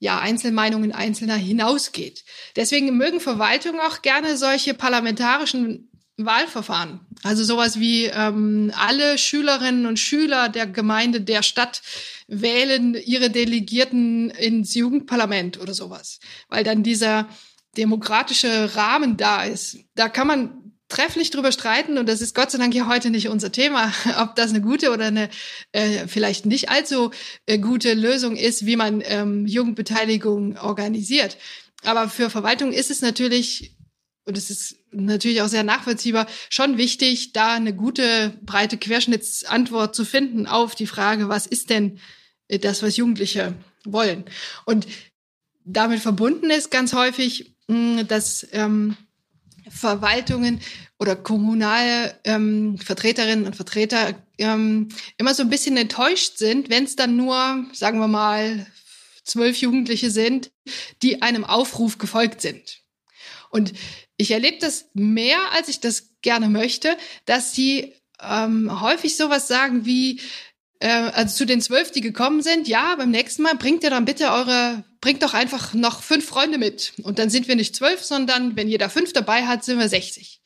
ja, 0.00 0.20
Einzelmeinungen 0.20 0.92
Einzelner 0.92 1.36
hinausgeht. 1.36 2.24
Deswegen 2.56 2.96
mögen 2.96 3.20
Verwaltungen 3.20 3.80
auch 3.80 4.02
gerne 4.02 4.36
solche 4.36 4.74
parlamentarischen 4.74 5.88
Wahlverfahren. 6.18 7.00
Also 7.22 7.44
sowas 7.44 7.78
wie 7.78 8.06
ähm, 8.06 8.72
alle 8.76 9.18
Schülerinnen 9.18 9.86
und 9.86 9.98
Schüler 9.98 10.48
der 10.48 10.66
Gemeinde 10.66 11.20
der 11.20 11.42
Stadt 11.42 11.80
wählen 12.26 12.94
ihre 12.94 13.30
Delegierten 13.30 14.30
ins 14.30 14.74
Jugendparlament 14.74 15.60
oder 15.60 15.74
sowas. 15.74 16.18
Weil 16.48 16.64
dann 16.64 16.82
dieser 16.82 17.28
demokratische 17.76 18.74
Rahmen 18.76 19.16
da 19.16 19.44
ist. 19.44 19.78
Da 19.94 20.08
kann 20.08 20.26
man 20.26 20.68
trefflich 20.88 21.30
drüber 21.30 21.52
streiten 21.52 21.98
und 21.98 22.08
das 22.08 22.22
ist 22.22 22.34
Gott 22.34 22.50
sei 22.50 22.58
Dank 22.58 22.74
ja 22.74 22.88
heute 22.88 23.10
nicht 23.10 23.28
unser 23.28 23.52
Thema, 23.52 23.92
ob 24.20 24.34
das 24.36 24.50
eine 24.50 24.60
gute 24.60 24.90
oder 24.90 25.06
eine 25.06 25.28
äh, 25.72 26.08
vielleicht 26.08 26.46
nicht 26.46 26.70
allzu 26.70 27.10
äh, 27.46 27.58
gute 27.58 27.94
Lösung 27.94 28.36
ist, 28.36 28.64
wie 28.66 28.76
man 28.76 29.02
ähm, 29.04 29.46
Jugendbeteiligung 29.46 30.56
organisiert. 30.56 31.36
Aber 31.84 32.08
für 32.08 32.30
Verwaltung 32.30 32.72
ist 32.72 32.90
es 32.90 33.02
natürlich 33.02 33.76
und 34.28 34.36
es 34.36 34.50
ist 34.50 34.76
natürlich 34.90 35.40
auch 35.40 35.48
sehr 35.48 35.64
nachvollziehbar, 35.64 36.26
schon 36.50 36.76
wichtig, 36.76 37.32
da 37.32 37.54
eine 37.54 37.74
gute, 37.74 38.38
breite 38.42 38.76
Querschnittsantwort 38.76 39.94
zu 39.94 40.04
finden 40.04 40.46
auf 40.46 40.74
die 40.74 40.86
Frage, 40.86 41.30
was 41.30 41.46
ist 41.46 41.70
denn 41.70 41.98
äh, 42.48 42.58
das, 42.58 42.82
was 42.82 42.98
Jugendliche 42.98 43.54
wollen? 43.84 44.24
Und 44.66 44.86
damit 45.64 46.00
verbunden 46.00 46.50
ist 46.50 46.70
ganz 46.70 46.92
häufig, 46.92 47.56
dass 47.68 48.46
ähm, 48.52 48.96
Verwaltungen 49.68 50.60
oder 50.98 51.16
kommunale 51.16 52.18
ähm, 52.24 52.78
Vertreterinnen 52.78 53.46
und 53.46 53.56
Vertreter 53.56 54.14
ähm, 54.38 54.88
immer 55.18 55.34
so 55.34 55.42
ein 55.42 55.50
bisschen 55.50 55.76
enttäuscht 55.76 56.38
sind, 56.38 56.70
wenn 56.70 56.84
es 56.84 56.96
dann 56.96 57.16
nur, 57.16 57.66
sagen 57.72 58.00
wir 58.00 58.08
mal, 58.08 58.66
zwölf 59.24 59.58
Jugendliche 59.58 60.10
sind, 60.10 60.50
die 61.02 61.22
einem 61.22 61.44
Aufruf 61.44 61.98
gefolgt 61.98 62.40
sind. 62.40 62.80
Und 63.50 63.72
ich 64.16 64.30
erlebe 64.30 64.58
das 64.58 64.86
mehr, 64.94 65.38
als 65.52 65.68
ich 65.68 65.80
das 65.80 66.14
gerne 66.22 66.48
möchte, 66.48 66.96
dass 67.26 67.52
sie 67.54 67.94
ähm, 68.20 68.80
häufig 68.80 69.16
sowas 69.16 69.46
sagen 69.46 69.84
wie, 69.84 70.20
äh, 70.80 70.88
also 70.88 71.36
zu 71.36 71.46
den 71.46 71.60
zwölf, 71.60 71.90
die 71.90 72.00
gekommen 72.00 72.42
sind, 72.42 72.68
ja, 72.68 72.94
beim 72.96 73.10
nächsten 73.10 73.42
Mal 73.42 73.56
bringt 73.56 73.82
ihr 73.82 73.90
dann 73.90 74.04
bitte 74.04 74.30
eure, 74.30 74.84
bringt 75.00 75.22
doch 75.22 75.34
einfach 75.34 75.74
noch 75.74 76.02
fünf 76.02 76.26
Freunde 76.26 76.58
mit. 76.58 76.92
Und 77.02 77.18
dann 77.18 77.30
sind 77.30 77.48
wir 77.48 77.56
nicht 77.56 77.74
zwölf, 77.74 78.02
sondern 78.02 78.56
wenn 78.56 78.68
jeder 78.68 78.90
fünf 78.90 79.12
dabei 79.12 79.46
hat, 79.46 79.64
sind 79.64 79.78
wir 79.78 79.88
60. 79.88 80.40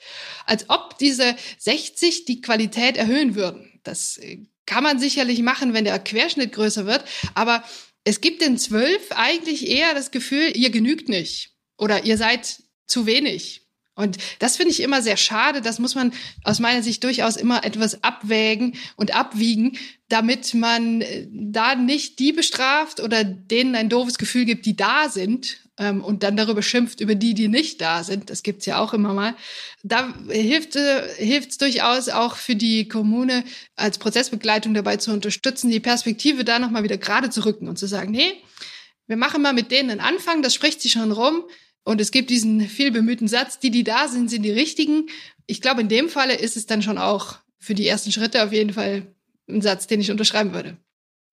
Als 0.46 0.70
ob 0.70 0.98
diese 0.98 1.36
60 1.58 2.24
die 2.24 2.40
Qualität 2.40 2.96
erhöhen 2.96 3.34
würden. 3.34 3.80
Das 3.82 4.16
äh, 4.18 4.46
kann 4.66 4.82
man 4.82 4.98
sicherlich 4.98 5.42
machen, 5.42 5.74
wenn 5.74 5.84
der 5.84 5.98
Querschnitt 5.98 6.52
größer 6.52 6.86
wird. 6.86 7.04
Aber 7.34 7.62
es 8.04 8.20
gibt 8.20 8.42
den 8.42 8.58
zwölf 8.58 9.12
eigentlich 9.12 9.68
eher 9.68 9.94
das 9.94 10.10
Gefühl, 10.10 10.56
ihr 10.56 10.70
genügt 10.70 11.08
nicht. 11.08 11.50
Oder 11.76 12.04
ihr 12.04 12.16
seid 12.16 12.62
zu 12.86 13.06
wenig. 13.06 13.62
Und 13.94 14.16
das 14.38 14.56
finde 14.56 14.70
ich 14.70 14.80
immer 14.80 15.02
sehr 15.02 15.18
schade. 15.18 15.60
Das 15.60 15.78
muss 15.78 15.94
man 15.94 16.12
aus 16.44 16.60
meiner 16.60 16.82
Sicht 16.82 17.04
durchaus 17.04 17.36
immer 17.36 17.64
etwas 17.64 18.02
abwägen 18.02 18.74
und 18.96 19.14
abwiegen, 19.14 19.78
damit 20.08 20.54
man 20.54 21.02
äh, 21.02 21.26
da 21.30 21.74
nicht 21.74 22.18
die 22.18 22.32
bestraft 22.32 23.00
oder 23.00 23.22
denen 23.24 23.74
ein 23.74 23.90
doofes 23.90 24.16
Gefühl 24.16 24.46
gibt, 24.46 24.64
die 24.64 24.76
da 24.76 25.10
sind 25.10 25.58
ähm, 25.78 26.02
und 26.02 26.22
dann 26.22 26.36
darüber 26.36 26.62
schimpft 26.62 27.00
über 27.00 27.14
die, 27.14 27.34
die 27.34 27.48
nicht 27.48 27.80
da 27.82 28.02
sind. 28.02 28.30
Das 28.30 28.42
gibt's 28.42 28.64
ja 28.64 28.78
auch 28.78 28.94
immer 28.94 29.12
mal. 29.12 29.34
Da 29.82 30.14
hilft 30.28 30.76
äh, 30.76 31.08
hilft's 31.16 31.58
durchaus 31.58 32.08
auch 32.08 32.36
für 32.36 32.56
die 32.56 32.88
Kommune 32.88 33.44
als 33.76 33.98
Prozessbegleitung 33.98 34.72
dabei 34.72 34.96
zu 34.96 35.12
unterstützen, 35.12 35.70
die 35.70 35.80
Perspektive 35.80 36.44
da 36.44 36.58
nochmal 36.58 36.82
wieder 36.82 36.98
gerade 36.98 37.28
zu 37.28 37.44
rücken 37.44 37.68
und 37.68 37.78
zu 37.78 37.86
sagen, 37.86 38.10
nee, 38.10 38.32
wir 39.06 39.16
machen 39.16 39.42
mal 39.42 39.52
mit 39.52 39.70
denen 39.70 39.90
einen 39.90 40.00
Anfang, 40.00 40.40
das 40.40 40.54
spricht 40.54 40.80
sich 40.80 40.92
schon 40.92 41.12
rum. 41.12 41.44
Und 41.84 42.00
es 42.00 42.10
gibt 42.10 42.30
diesen 42.30 42.60
viel 42.60 42.92
bemühten 42.92 43.28
Satz, 43.28 43.58
die, 43.58 43.70
die 43.70 43.84
da 43.84 44.08
sind, 44.08 44.30
sind 44.30 44.42
die 44.42 44.52
richtigen. 44.52 45.08
Ich 45.46 45.60
glaube, 45.60 45.80
in 45.80 45.88
dem 45.88 46.08
Falle 46.08 46.34
ist 46.34 46.56
es 46.56 46.66
dann 46.66 46.82
schon 46.82 46.98
auch 46.98 47.38
für 47.58 47.74
die 47.74 47.86
ersten 47.86 48.12
Schritte 48.12 48.44
auf 48.44 48.52
jeden 48.52 48.72
Fall 48.72 49.06
ein 49.48 49.62
Satz, 49.62 49.86
den 49.86 50.00
ich 50.00 50.10
unterschreiben 50.10 50.52
würde. 50.52 50.76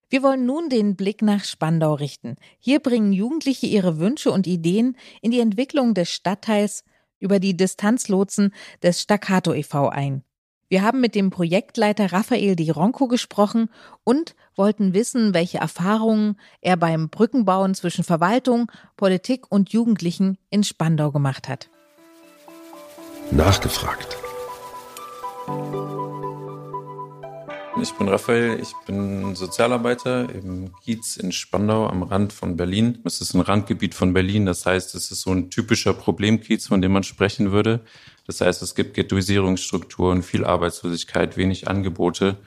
Wir 0.09 0.23
wollen 0.23 0.45
nun 0.45 0.69
den 0.69 0.95
Blick 0.95 1.21
nach 1.21 1.43
Spandau 1.43 1.93
richten. 1.93 2.35
Hier 2.57 2.79
bringen 2.79 3.13
Jugendliche 3.13 3.67
ihre 3.67 3.99
Wünsche 3.99 4.31
und 4.31 4.47
Ideen 4.47 4.97
in 5.21 5.29
die 5.29 5.39
Entwicklung 5.39 5.93
des 5.93 6.09
Stadtteils 6.09 6.83
über 7.19 7.39
die 7.39 7.55
Distanzlotsen 7.55 8.53
des 8.81 9.01
Staccato 9.01 9.53
e.V. 9.53 9.89
ein. 9.89 10.23
Wir 10.71 10.83
haben 10.83 11.01
mit 11.01 11.15
dem 11.15 11.31
Projektleiter 11.31 12.13
Raphael 12.13 12.55
Di 12.55 12.69
Ronco 12.69 13.07
gesprochen 13.07 13.71
und 14.03 14.35
wollten 14.55 14.93
wissen, 14.93 15.33
welche 15.33 15.57
Erfahrungen 15.57 16.39
er 16.61 16.77
beim 16.77 17.09
Brückenbauen 17.09 17.73
zwischen 17.73 18.03
Verwaltung, 18.03 18.71
Politik 18.95 19.51
und 19.51 19.73
Jugendlichen 19.73 20.37
in 20.51 20.63
Spandau 20.63 21.11
gemacht 21.11 21.49
hat. 21.49 21.71
Nachgefragt. 23.31 24.15
Ich 27.81 27.93
bin 27.93 28.07
Raphael, 28.07 28.59
ich 28.59 28.73
bin 28.85 29.33
Sozialarbeiter 29.35 30.29
im 30.35 30.71
Kiez 30.83 31.17
in 31.17 31.31
Spandau 31.31 31.87
am 31.87 32.03
Rand 32.03 32.31
von 32.31 32.57
Berlin. 32.57 32.99
Es 33.05 33.21
ist 33.21 33.33
ein 33.33 33.41
Randgebiet 33.41 33.95
von 33.95 34.13
Berlin, 34.13 34.45
das 34.45 34.67
heißt, 34.67 34.93
es 34.93 35.09
ist 35.09 35.21
so 35.21 35.31
ein 35.31 35.49
typischer 35.49 35.93
Problemkiez, 35.93 36.67
von 36.67 36.81
dem 36.81 36.91
man 36.91 37.03
sprechen 37.03 37.51
würde. 37.51 37.83
Das 38.29 38.41
heißt, 38.41 38.61
es 38.61 38.75
gibt 38.75 38.93
Ghettoisierungsstrukturen, 38.93 40.21
viel 40.21 40.45
Arbeitslosigkeit, 40.45 41.35
wenig 41.35 41.67
Angebote. 41.67 42.37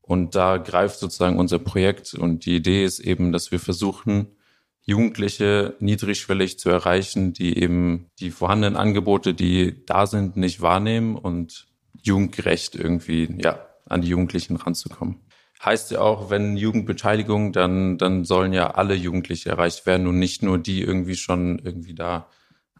Und 0.00 0.34
da 0.34 0.56
greift 0.56 0.98
sozusagen 0.98 1.38
unser 1.38 1.58
Projekt. 1.58 2.14
Und 2.14 2.46
die 2.46 2.56
Idee 2.56 2.82
ist 2.82 2.98
eben, 2.98 3.30
dass 3.30 3.52
wir 3.52 3.60
versuchen, 3.60 4.28
Jugendliche 4.80 5.76
niedrigschwellig 5.80 6.58
zu 6.58 6.70
erreichen, 6.70 7.34
die 7.34 7.58
eben 7.58 8.06
die 8.20 8.30
vorhandenen 8.30 8.78
Angebote, 8.78 9.34
die 9.34 9.84
da 9.84 10.06
sind, 10.06 10.38
nicht 10.38 10.62
wahrnehmen 10.62 11.14
und 11.14 11.66
jugendgerecht 11.92 12.74
irgendwie, 12.74 13.28
ja, 13.36 13.66
an 13.84 14.00
die 14.00 14.08
Jugendlichen 14.08 14.56
ranzukommen. 14.56 15.20
Heißt 15.62 15.90
ja 15.90 16.00
auch, 16.00 16.30
wenn 16.30 16.56
Jugendbeteiligung, 16.56 17.52
dann, 17.52 17.98
dann 17.98 18.24
sollen 18.24 18.54
ja 18.54 18.70
alle 18.70 18.94
Jugendliche 18.94 19.50
erreicht 19.50 19.84
werden 19.84 20.06
und 20.06 20.18
nicht 20.18 20.42
nur 20.42 20.56
die 20.56 20.80
irgendwie 20.80 21.16
schon 21.16 21.58
irgendwie 21.58 21.94
da 21.94 22.30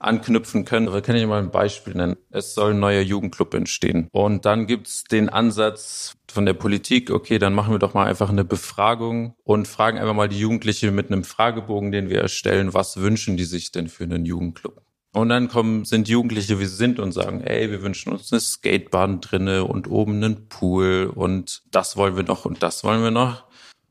anknüpfen 0.00 0.64
können. 0.64 0.87
Da 0.87 1.00
kann 1.00 1.16
ich 1.16 1.26
mal 1.26 1.42
ein 1.42 1.50
Beispiel 1.50 1.94
nennen. 1.94 2.16
Es 2.30 2.54
soll 2.54 2.72
ein 2.72 2.80
neuer 2.80 3.00
Jugendclub 3.00 3.54
entstehen. 3.54 4.08
Und 4.12 4.44
dann 4.44 4.66
gibt's 4.66 5.04
den 5.04 5.28
Ansatz 5.28 6.14
von 6.30 6.46
der 6.46 6.54
Politik, 6.54 7.11
okay, 7.11 7.38
dann 7.38 7.54
machen 7.54 7.72
wir 7.72 7.78
doch 7.78 7.94
mal 7.94 8.06
einfach 8.06 8.28
eine 8.28 8.44
Befragung 8.44 9.34
und 9.44 9.66
fragen 9.66 9.98
einfach 9.98 10.14
mal 10.14 10.28
die 10.28 10.38
Jugendliche 10.38 10.90
mit 10.90 11.11
einem 11.11 11.24
Fragebogen, 11.24 11.90
den 11.90 12.11
wir 12.11 12.20
erstellen, 12.20 12.74
was 12.74 12.98
wünschen 12.98 13.37
die 13.37 13.44
sich 13.44 13.72
denn 13.72 13.88
für 13.88 14.04
einen 14.04 14.24
Jugendclub? 14.24 14.82
Und 15.14 15.30
dann 15.30 15.48
kommen, 15.48 15.84
sind 15.84 16.08
Jugendliche, 16.08 16.61
wie 16.61 16.66
sie 16.66 16.76
sind 16.76 17.00
und 17.00 17.12
sagen, 17.12 17.40
ey, 17.40 17.70
wir 17.70 17.82
wünschen 17.82 18.12
uns 18.12 18.30
eine 18.30 18.40
Skatebahn 18.40 19.20
drinne 19.20 19.64
und 19.64 19.88
oben 19.88 20.16
einen 20.16 20.48
Pool 20.48 21.11
und 21.14 21.62
das 21.70 21.96
wollen 21.96 22.14
wir 22.14 22.24
noch 22.24 22.44
und 22.44 22.62
das 22.62 22.84
wollen 22.84 23.02
wir 23.02 23.11
noch. 23.11 23.47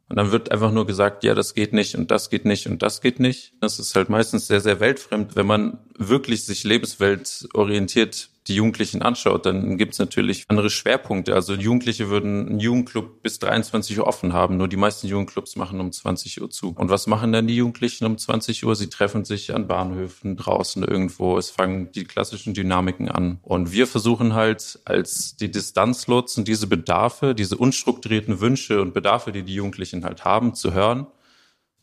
Und 0.09 0.15
dann 0.15 0.31
wird 0.31 0.51
einfach 0.51 0.71
nur 0.71 0.87
gesagt, 0.87 1.23
ja, 1.23 1.35
das 1.35 1.53
geht 1.53 1.73
nicht 1.73 1.95
und 1.95 2.11
das 2.11 2.29
geht 2.29 2.45
nicht 2.45 2.67
und 2.67 2.81
das 2.81 3.01
geht 3.01 3.19
nicht. 3.19 3.53
Das 3.59 3.77
ist 3.77 3.93
halt 3.95 4.09
meistens 4.09 4.47
sehr, 4.47 4.61
sehr 4.61 4.79
weltfremd. 4.79 5.35
Wenn 5.35 5.47
man 5.47 5.79
wirklich 5.97 6.45
sich 6.45 6.63
lebensweltorientiert 6.63 8.29
die 8.47 8.55
Jugendlichen 8.55 9.01
anschaut, 9.01 9.45
dann 9.45 9.77
gibt 9.77 9.93
es 9.93 9.99
natürlich 9.99 10.45
andere 10.47 10.69
Schwerpunkte. 10.69 11.33
Also 11.33 11.53
Jugendliche 11.53 12.09
würden 12.09 12.47
einen 12.47 12.59
Jugendclub 12.59 13.21
bis 13.21 13.39
23 13.39 13.99
Uhr 13.99 14.07
offen 14.07 14.33
haben, 14.33 14.57
nur 14.57 14.67
die 14.67 14.77
meisten 14.77 15.07
Jugendclubs 15.07 15.55
machen 15.55 15.79
um 15.79 15.91
20 15.91 16.41
Uhr 16.41 16.49
zu. 16.49 16.73
Und 16.75 16.89
was 16.89 17.07
machen 17.07 17.31
dann 17.31 17.47
die 17.47 17.55
Jugendlichen 17.55 18.05
um 18.05 18.17
20 18.17 18.65
Uhr? 18.65 18.75
Sie 18.75 18.89
treffen 18.89 19.25
sich 19.25 19.53
an 19.53 19.67
Bahnhöfen, 19.67 20.37
draußen 20.37 20.83
irgendwo. 20.83 21.37
Es 21.37 21.49
fangen 21.49 21.91
die 21.91 22.05
klassischen 22.05 22.53
Dynamiken 22.53 23.09
an. 23.09 23.39
Und 23.41 23.71
wir 23.71 23.87
versuchen 23.87 24.33
halt 24.33 24.79
als 24.85 25.35
die 25.35 25.51
Distanzlotsen 25.51 26.45
diese 26.45 26.67
Bedarfe, 26.67 27.35
diese 27.35 27.57
unstrukturierten 27.57 28.39
Wünsche 28.39 28.81
und 28.81 28.93
Bedarfe, 28.93 29.31
die 29.31 29.43
die 29.43 29.55
Jugendlichen 29.55 30.03
halt 30.05 30.25
haben, 30.25 30.53
zu 30.53 30.73
hören 30.73 31.07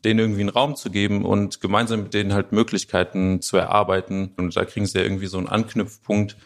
denen 0.05 0.19
irgendwie 0.19 0.41
einen 0.41 0.49
Raum 0.49 0.75
zu 0.75 0.91
geben 0.91 1.25
und 1.25 1.59
gemeinsam 1.59 2.03
mit 2.03 2.13
denen 2.13 2.33
halt 2.33 2.51
Möglichkeiten 2.51 3.41
zu 3.41 3.57
erarbeiten. 3.57 4.31
Und 4.37 4.55
da 4.55 4.63
kriegen 4.63 4.85
sie 4.85 4.99
ja 4.99 5.03
irgendwie 5.03 5.25
so 5.25 5.39
einen 5.39 5.47
Anknüpfpunkt, 5.47 6.37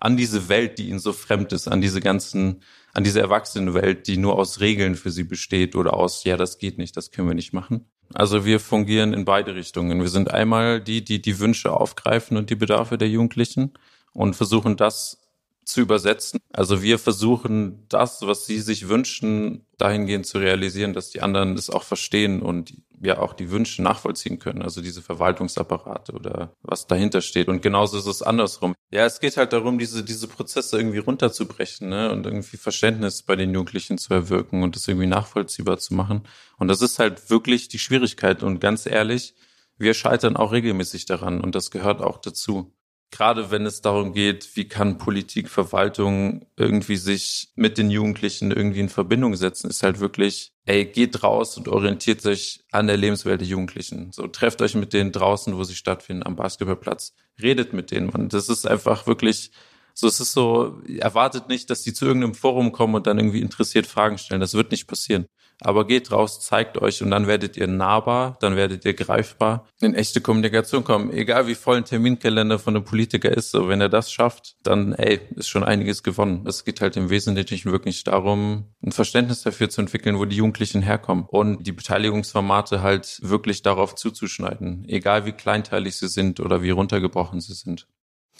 an 0.00 0.16
diese 0.16 0.48
Welt, 0.48 0.78
die 0.78 0.88
ihnen 0.88 0.98
so 0.98 1.12
fremd 1.12 1.52
ist, 1.52 1.68
an 1.68 1.80
diese 1.80 2.00
ganzen, 2.00 2.62
an 2.94 3.04
diese 3.04 3.20
Erwachsenenwelt, 3.20 4.06
die 4.06 4.16
nur 4.16 4.38
aus 4.38 4.60
Regeln 4.60 4.94
für 4.94 5.10
sie 5.10 5.24
besteht 5.24 5.76
oder 5.76 5.94
aus, 5.94 6.24
ja, 6.24 6.36
das 6.36 6.58
geht 6.58 6.78
nicht, 6.78 6.96
das 6.96 7.10
können 7.10 7.28
wir 7.28 7.34
nicht 7.34 7.52
machen. 7.52 7.90
Also 8.14 8.44
wir 8.44 8.58
fungieren 8.58 9.12
in 9.12 9.24
beide 9.24 9.54
Richtungen. 9.54 10.00
Wir 10.00 10.08
sind 10.08 10.30
einmal 10.30 10.80
die, 10.80 11.04
die 11.04 11.20
die 11.20 11.38
Wünsche 11.38 11.72
aufgreifen 11.72 12.36
und 12.36 12.48
die 12.48 12.54
Bedarfe 12.54 12.96
der 12.96 13.08
Jugendlichen 13.08 13.74
und 14.12 14.34
versuchen 14.34 14.76
das 14.76 15.27
zu 15.68 15.82
übersetzen. 15.82 16.40
Also 16.52 16.82
wir 16.82 16.98
versuchen 16.98 17.84
das, 17.88 18.22
was 18.22 18.46
sie 18.46 18.58
sich 18.60 18.88
wünschen, 18.88 19.66
dahingehend 19.76 20.26
zu 20.26 20.38
realisieren, 20.38 20.94
dass 20.94 21.10
die 21.10 21.20
anderen 21.20 21.54
es 21.54 21.68
auch 21.68 21.82
verstehen 21.82 22.40
und 22.40 22.72
ja 23.00 23.18
auch 23.18 23.34
die 23.34 23.50
Wünsche 23.50 23.82
nachvollziehen 23.82 24.38
können. 24.38 24.62
Also 24.62 24.80
diese 24.80 25.02
Verwaltungsapparate 25.02 26.12
oder 26.12 26.56
was 26.62 26.86
dahinter 26.86 27.20
steht. 27.20 27.48
Und 27.48 27.60
genauso 27.60 27.98
ist 27.98 28.06
es 28.06 28.22
andersrum. 28.22 28.74
Ja, 28.90 29.04
es 29.04 29.20
geht 29.20 29.36
halt 29.36 29.52
darum, 29.52 29.78
diese, 29.78 30.02
diese 30.02 30.26
Prozesse 30.26 30.78
irgendwie 30.78 30.98
runterzubrechen 30.98 31.90
ne? 31.90 32.10
und 32.10 32.24
irgendwie 32.24 32.56
Verständnis 32.56 33.22
bei 33.22 33.36
den 33.36 33.52
Jugendlichen 33.52 33.98
zu 33.98 34.14
erwirken 34.14 34.62
und 34.62 34.74
das 34.74 34.88
irgendwie 34.88 35.06
nachvollziehbar 35.06 35.78
zu 35.78 35.92
machen. 35.92 36.22
Und 36.56 36.68
das 36.68 36.80
ist 36.80 36.98
halt 36.98 37.28
wirklich 37.28 37.68
die 37.68 37.78
Schwierigkeit. 37.78 38.42
Und 38.42 38.60
ganz 38.60 38.86
ehrlich, 38.86 39.34
wir 39.76 39.92
scheitern 39.92 40.36
auch 40.36 40.52
regelmäßig 40.52 41.06
daran 41.06 41.40
und 41.40 41.54
das 41.54 41.70
gehört 41.70 42.00
auch 42.00 42.18
dazu 42.18 42.74
gerade 43.10 43.50
wenn 43.50 43.66
es 43.66 43.80
darum 43.80 44.12
geht, 44.12 44.56
wie 44.56 44.68
kann 44.68 44.98
Politik, 44.98 45.48
Verwaltung 45.48 46.46
irgendwie 46.56 46.96
sich 46.96 47.48
mit 47.54 47.78
den 47.78 47.90
Jugendlichen 47.90 48.50
irgendwie 48.50 48.80
in 48.80 48.88
Verbindung 48.88 49.34
setzen, 49.36 49.70
ist 49.70 49.82
halt 49.82 50.00
wirklich, 50.00 50.52
ey, 50.66 50.84
geht 50.84 51.22
raus 51.22 51.56
und 51.56 51.68
orientiert 51.68 52.20
sich 52.20 52.64
an 52.70 52.86
der 52.86 52.96
Lebenswelt 52.96 53.40
der 53.40 53.48
Jugendlichen. 53.48 54.12
So, 54.12 54.26
trefft 54.26 54.60
euch 54.60 54.74
mit 54.74 54.92
denen 54.92 55.12
draußen, 55.12 55.56
wo 55.56 55.64
sie 55.64 55.74
stattfinden, 55.74 56.26
am 56.26 56.36
Basketballplatz, 56.36 57.14
redet 57.40 57.72
mit 57.72 57.90
denen. 57.90 58.10
Und 58.10 58.34
das 58.34 58.48
ist 58.48 58.66
einfach 58.66 59.06
wirklich, 59.06 59.50
so, 59.94 60.06
es 60.06 60.20
ist 60.20 60.32
so, 60.32 60.80
erwartet 60.98 61.48
nicht, 61.48 61.70
dass 61.70 61.82
die 61.82 61.94
zu 61.94 62.04
irgendeinem 62.04 62.34
Forum 62.34 62.72
kommen 62.72 62.94
und 62.94 63.06
dann 63.06 63.18
irgendwie 63.18 63.40
interessiert 63.40 63.86
Fragen 63.86 64.18
stellen. 64.18 64.40
Das 64.40 64.54
wird 64.54 64.70
nicht 64.70 64.86
passieren. 64.86 65.26
Aber 65.60 65.86
geht 65.86 66.12
raus, 66.12 66.40
zeigt 66.40 66.78
euch 66.78 67.02
und 67.02 67.10
dann 67.10 67.26
werdet 67.26 67.56
ihr 67.56 67.66
nahbar, 67.66 68.36
dann 68.40 68.56
werdet 68.56 68.84
ihr 68.84 68.94
greifbar, 68.94 69.66
in 69.80 69.94
echte 69.94 70.20
Kommunikation 70.20 70.84
kommen. 70.84 71.12
Egal 71.12 71.46
wie 71.46 71.54
voll 71.54 71.78
ein 71.78 71.84
Terminkalender 71.84 72.58
von 72.58 72.76
einem 72.76 72.84
Politiker 72.84 73.30
ist, 73.30 73.50
so 73.50 73.68
wenn 73.68 73.80
er 73.80 73.88
das 73.88 74.12
schafft, 74.12 74.56
dann 74.62 74.92
ey, 74.92 75.20
ist 75.34 75.48
schon 75.48 75.64
einiges 75.64 76.02
gewonnen. 76.02 76.44
Es 76.46 76.64
geht 76.64 76.80
halt 76.80 76.96
im 76.96 77.10
Wesentlichen 77.10 77.72
wirklich 77.72 78.04
darum, 78.04 78.66
ein 78.84 78.92
Verständnis 78.92 79.42
dafür 79.42 79.68
zu 79.68 79.80
entwickeln, 79.80 80.18
wo 80.18 80.24
die 80.24 80.36
Jugendlichen 80.36 80.82
herkommen 80.82 81.24
und 81.28 81.66
die 81.66 81.72
Beteiligungsformate 81.72 82.82
halt 82.82 83.18
wirklich 83.22 83.62
darauf 83.62 83.94
zuzuschneiden, 83.96 84.84
egal 84.88 85.26
wie 85.26 85.32
kleinteilig 85.32 85.96
sie 85.96 86.08
sind 86.08 86.40
oder 86.40 86.62
wie 86.62 86.70
runtergebrochen 86.70 87.40
sie 87.40 87.54
sind. 87.54 87.88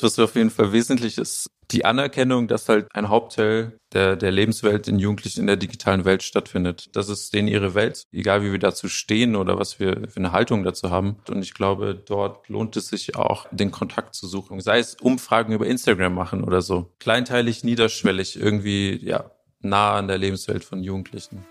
Was 0.00 0.18
auf 0.18 0.34
jeden 0.34 0.50
Fall 0.50 0.72
wesentlich 0.72 1.18
ist, 1.18 1.50
die 1.70 1.84
Anerkennung, 1.84 2.48
dass 2.48 2.68
halt 2.68 2.87
ein 2.94 3.08
Hauptteil 3.08 3.78
der, 3.92 4.16
der 4.16 4.30
Lebenswelt 4.30 4.88
in 4.88 4.98
Jugendlichen 4.98 5.40
in 5.40 5.46
der 5.46 5.56
digitalen 5.56 6.04
Welt 6.04 6.22
stattfindet. 6.22 6.88
Das 6.94 7.08
ist 7.08 7.34
denen 7.34 7.48
ihre 7.48 7.74
Welt, 7.74 8.04
egal 8.12 8.42
wie 8.42 8.52
wir 8.52 8.58
dazu 8.58 8.88
stehen 8.88 9.37
oder 9.37 9.58
was 9.58 9.78
wir 9.78 10.08
für 10.08 10.16
eine 10.16 10.32
Haltung 10.32 10.64
dazu 10.64 10.90
haben. 10.90 11.16
Und 11.28 11.42
ich 11.42 11.54
glaube, 11.54 11.94
dort 11.94 12.48
lohnt 12.48 12.76
es 12.76 12.88
sich 12.88 13.16
auch, 13.16 13.46
den 13.50 13.70
Kontakt 13.70 14.14
zu 14.14 14.26
suchen. 14.26 14.61
Sei 14.61 14.78
es 14.78 14.96
Umfragen 15.00 15.52
über 15.52 15.66
Instagram 15.66 16.14
machen 16.14 16.44
oder 16.44 16.62
so. 16.62 16.90
Kleinteilig, 17.00 17.64
niederschwellig, 17.64 18.40
irgendwie, 18.40 18.98
ja, 19.04 19.30
nah 19.61 19.94
an 19.96 20.08
der 20.08 20.18
Lebenswelt 20.18 20.64
von 20.64 20.82
Jugendlichen. 20.82 21.44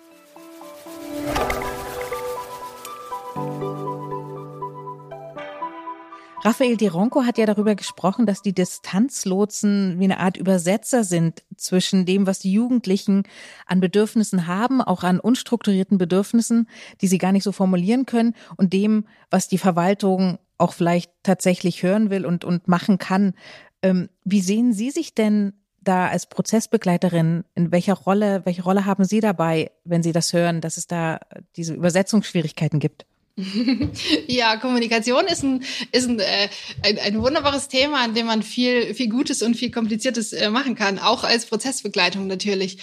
Raphael 6.47 6.77
Di 6.77 6.87
Ronco 6.87 7.25
hat 7.25 7.37
ja 7.37 7.45
darüber 7.45 7.75
gesprochen, 7.75 8.25
dass 8.25 8.41
die 8.41 8.53
Distanzlotsen 8.53 9.99
wie 9.99 10.05
eine 10.05 10.21
Art 10.21 10.37
Übersetzer 10.37 11.03
sind 11.03 11.43
zwischen 11.57 12.05
dem, 12.05 12.25
was 12.25 12.39
die 12.39 12.53
Jugendlichen 12.53 13.23
an 13.65 13.81
Bedürfnissen 13.81 14.47
haben, 14.47 14.81
auch 14.81 15.03
an 15.03 15.19
unstrukturierten 15.19 15.97
Bedürfnissen, 15.97 16.69
die 17.01 17.07
sie 17.07 17.17
gar 17.17 17.33
nicht 17.33 17.43
so 17.43 17.51
formulieren 17.51 18.05
können, 18.05 18.33
und 18.55 18.71
dem, 18.71 19.07
was 19.29 19.49
die 19.49 19.57
Verwaltung 19.57 20.39
auch 20.57 20.71
vielleicht 20.71 21.11
tatsächlich 21.21 21.83
hören 21.83 22.09
will 22.11 22.25
und, 22.25 22.45
und 22.45 22.69
machen 22.69 22.97
kann. 22.97 23.33
Ähm, 23.81 24.07
wie 24.23 24.39
sehen 24.39 24.71
Sie 24.71 24.89
sich 24.89 25.13
denn 25.13 25.51
da 25.81 26.07
als 26.07 26.27
Prozessbegleiterin, 26.27 27.43
in 27.55 27.73
welcher 27.73 27.95
Rolle, 27.95 28.45
welche 28.45 28.63
Rolle 28.63 28.85
haben 28.85 29.03
Sie 29.03 29.19
dabei, 29.19 29.71
wenn 29.83 30.01
Sie 30.01 30.13
das 30.13 30.31
hören, 30.31 30.61
dass 30.61 30.77
es 30.77 30.87
da 30.87 31.19
diese 31.57 31.73
Übersetzungsschwierigkeiten 31.73 32.79
gibt? 32.79 33.05
ja, 34.27 34.57
Kommunikation 34.57 35.25
ist 35.27 35.43
ein, 35.43 35.63
ist 35.91 36.09
ein, 36.09 36.19
äh, 36.19 36.49
ein, 36.83 36.97
ein, 36.97 37.21
wunderbares 37.21 37.67
Thema, 37.67 38.03
an 38.03 38.15
dem 38.15 38.25
man 38.25 38.41
viel, 38.41 38.95
viel 38.95 39.09
Gutes 39.09 39.43
und 39.43 39.55
viel 39.55 39.69
Kompliziertes 39.69 40.33
äh, 40.33 40.49
machen 40.49 40.75
kann, 40.75 40.97
auch 40.97 41.23
als 41.23 41.45
Prozessbegleitung 41.45 42.25
natürlich. 42.25 42.79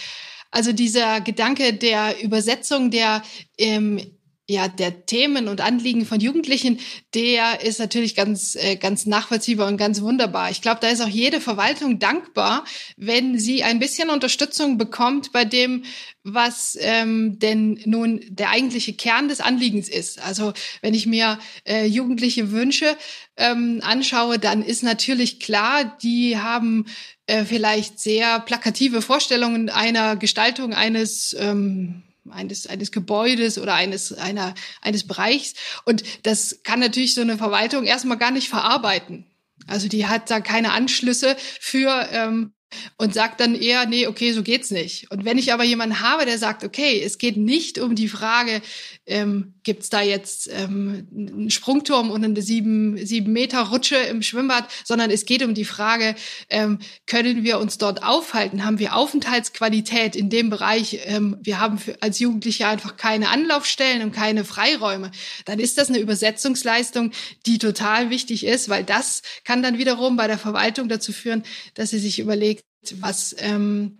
Also 0.51 0.71
dieser 0.71 1.19
Gedanke 1.19 1.73
der 1.73 2.23
Übersetzung, 2.23 2.89
der 2.89 3.21
ähm, 3.57 3.99
ja, 4.47 4.67
der 4.67 5.07
Themen 5.07 5.47
und 5.47 5.61
Anliegen 5.61 6.05
von 6.05 6.19
Jugendlichen, 6.19 6.79
der 7.15 7.61
ist 7.61 7.79
natürlich 7.79 8.15
ganz, 8.15 8.55
äh, 8.55 8.75
ganz 8.75 9.07
nachvollziehbar 9.07 9.67
und 9.67 9.77
ganz 9.77 10.01
wunderbar. 10.01 10.51
Ich 10.51 10.61
glaube, 10.61 10.79
da 10.81 10.89
ist 10.89 11.01
auch 11.01 11.07
jede 11.07 11.41
Verwaltung 11.41 11.97
dankbar, 11.97 12.63
wenn 12.95 13.39
sie 13.39 13.63
ein 13.63 13.79
bisschen 13.79 14.11
Unterstützung 14.11 14.77
bekommt 14.77 15.31
bei 15.31 15.45
dem, 15.45 15.83
was 16.23 16.77
ähm, 16.79 17.39
denn 17.39 17.79
nun 17.85 18.21
der 18.29 18.51
eigentliche 18.51 18.93
Kern 18.93 19.29
des 19.29 19.41
Anliegens 19.41 19.89
ist. 19.89 20.21
Also 20.21 20.53
wenn 20.81 20.93
ich 20.93 21.07
mir 21.07 21.39
äh, 21.67 21.85
jugendliche 21.85 22.51
Wünsche 22.51 22.95
ähm, 23.37 23.79
anschaue, 23.83 24.37
dann 24.37 24.61
ist 24.61 24.83
natürlich 24.83 25.39
klar, 25.39 25.97
die 26.03 26.37
haben 26.37 26.85
äh, 27.25 27.45
vielleicht 27.45 27.99
sehr 27.99 28.39
plakative 28.41 29.01
Vorstellungen 29.01 29.69
einer 29.69 30.15
Gestaltung 30.15 30.75
eines 30.75 31.35
ähm, 31.39 32.03
eines, 32.29 32.67
eines 32.67 32.91
Gebäudes 32.91 33.57
oder 33.57 33.73
eines, 33.75 34.13
einer, 34.13 34.53
eines 34.81 35.07
Bereichs. 35.07 35.53
Und 35.85 36.03
das 36.23 36.61
kann 36.63 36.79
natürlich 36.79 37.13
so 37.13 37.21
eine 37.21 37.37
Verwaltung 37.37 37.85
erstmal 37.85 38.17
gar 38.17 38.31
nicht 38.31 38.49
verarbeiten. 38.49 39.25
Also 39.67 39.87
die 39.87 40.05
hat 40.05 40.29
da 40.29 40.39
keine 40.39 40.71
Anschlüsse 40.71 41.35
für 41.59 42.07
ähm, 42.11 42.53
und 42.97 43.13
sagt 43.13 43.39
dann 43.39 43.55
eher, 43.55 43.85
nee, 43.85 44.07
okay, 44.07 44.31
so 44.33 44.43
geht's 44.43 44.71
nicht. 44.71 45.09
Und 45.11 45.25
wenn 45.25 45.37
ich 45.37 45.53
aber 45.53 45.63
jemanden 45.63 46.01
habe, 46.01 46.25
der 46.25 46.37
sagt, 46.37 46.63
okay, 46.63 47.01
es 47.01 47.17
geht 47.17 47.37
nicht 47.37 47.79
um 47.79 47.95
die 47.95 48.09
Frage, 48.09 48.61
ähm, 49.07 49.53
gibt's 49.63 49.89
da 49.89 50.01
jetzt 50.01 50.49
ähm, 50.51 51.07
einen 51.15 51.51
Sprungturm 51.51 52.09
und 52.09 52.23
eine 52.23 52.41
sieben, 52.41 52.97
sieben 53.05 53.33
Meter 53.33 53.61
Rutsche 53.61 53.97
im 53.97 54.21
Schwimmbad, 54.21 54.67
sondern 54.83 55.11
es 55.11 55.25
geht 55.25 55.43
um 55.43 55.53
die 55.53 55.65
Frage, 55.65 56.15
ähm, 56.49 56.79
können 57.05 57.43
wir 57.43 57.59
uns 57.59 57.77
dort 57.77 58.03
aufhalten? 58.03 58.65
Haben 58.65 58.79
wir 58.79 58.95
Aufenthaltsqualität 58.95 60.15
in 60.15 60.29
dem 60.29 60.49
Bereich? 60.49 61.01
Ähm, 61.05 61.37
wir 61.41 61.59
haben 61.59 61.77
für, 61.77 62.01
als 62.01 62.19
Jugendliche 62.19 62.67
einfach 62.67 62.97
keine 62.97 63.29
Anlaufstellen 63.29 64.01
und 64.01 64.11
keine 64.11 64.43
Freiräume. 64.43 65.11
Dann 65.45 65.59
ist 65.59 65.77
das 65.77 65.89
eine 65.89 65.99
Übersetzungsleistung, 65.99 67.11
die 67.45 67.59
total 67.59 68.09
wichtig 68.09 68.45
ist, 68.45 68.69
weil 68.69 68.83
das 68.83 69.21
kann 69.43 69.61
dann 69.61 69.77
wiederum 69.77 70.17
bei 70.17 70.27
der 70.27 70.39
Verwaltung 70.39 70.89
dazu 70.89 71.13
führen, 71.13 71.43
dass 71.75 71.91
sie 71.91 71.99
sich 71.99 72.19
überlegt, 72.19 72.65
was, 72.99 73.35
ähm, 73.39 73.99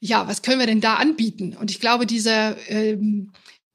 ja, 0.00 0.28
was 0.28 0.42
können 0.42 0.60
wir 0.60 0.66
denn 0.66 0.80
da 0.80 0.94
anbieten? 0.94 1.56
Und 1.56 1.70
ich 1.70 1.80
glaube, 1.80 2.06
diese 2.06 2.56
ähm, 2.68 3.32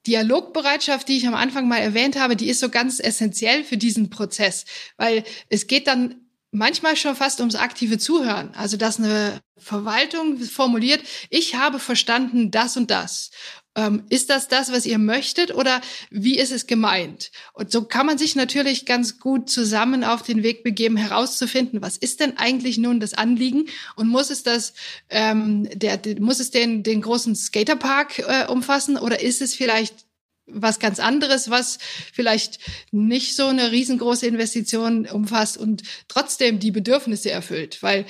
Dialogbereitschaft, 0.07 1.07
die 1.07 1.17
ich 1.17 1.27
am 1.27 1.35
Anfang 1.35 1.67
mal 1.67 1.77
erwähnt 1.77 2.19
habe, 2.19 2.35
die 2.35 2.49
ist 2.49 2.59
so 2.59 2.69
ganz 2.69 2.99
essentiell 2.99 3.63
für 3.63 3.77
diesen 3.77 4.09
Prozess, 4.09 4.65
weil 4.97 5.23
es 5.49 5.67
geht 5.67 5.87
dann 5.87 6.15
manchmal 6.51 6.95
schon 6.97 7.15
fast 7.15 7.39
ums 7.39 7.55
aktive 7.55 7.97
Zuhören. 7.97 8.53
Also, 8.55 8.77
dass 8.77 8.99
eine 8.99 9.39
Verwaltung 9.57 10.37
formuliert, 10.37 11.01
ich 11.29 11.55
habe 11.55 11.79
verstanden 11.79 12.51
das 12.51 12.77
und 12.77 12.91
das. 12.91 13.31
Ähm, 13.73 14.03
ist 14.09 14.29
das 14.29 14.49
das, 14.49 14.71
was 14.73 14.85
ihr 14.85 14.97
möchtet 14.97 15.55
oder 15.55 15.79
wie 16.09 16.37
ist 16.37 16.51
es 16.51 16.67
gemeint? 16.67 17.31
Und 17.53 17.71
so 17.71 17.85
kann 17.85 18.05
man 18.05 18.17
sich 18.17 18.35
natürlich 18.35 18.85
ganz 18.85 19.17
gut 19.17 19.49
zusammen 19.49 20.03
auf 20.03 20.23
den 20.23 20.43
Weg 20.43 20.63
begeben, 20.63 20.97
herauszufinden, 20.97 21.81
was 21.81 21.95
ist 21.95 22.19
denn 22.19 22.37
eigentlich 22.37 22.77
nun 22.77 22.99
das 22.99 23.13
Anliegen 23.13 23.67
und 23.95 24.09
muss 24.09 24.29
es 24.29 24.43
das, 24.43 24.73
ähm, 25.09 25.69
der, 25.73 26.01
muss 26.19 26.41
es 26.41 26.51
den, 26.51 26.83
den 26.83 27.01
großen 27.01 27.33
Skaterpark 27.33 28.19
äh, 28.19 28.45
umfassen 28.47 28.97
oder 28.97 29.21
ist 29.21 29.41
es 29.41 29.55
vielleicht 29.55 30.05
was 30.53 30.79
ganz 30.79 30.99
anderes, 30.99 31.49
was 31.49 31.79
vielleicht 32.11 32.59
nicht 32.91 33.37
so 33.37 33.47
eine 33.47 33.71
riesengroße 33.71 34.27
Investition 34.27 35.07
umfasst 35.07 35.57
und 35.57 35.83
trotzdem 36.09 36.59
die 36.59 36.71
Bedürfnisse 36.71 37.31
erfüllt, 37.31 37.81
weil 37.81 38.05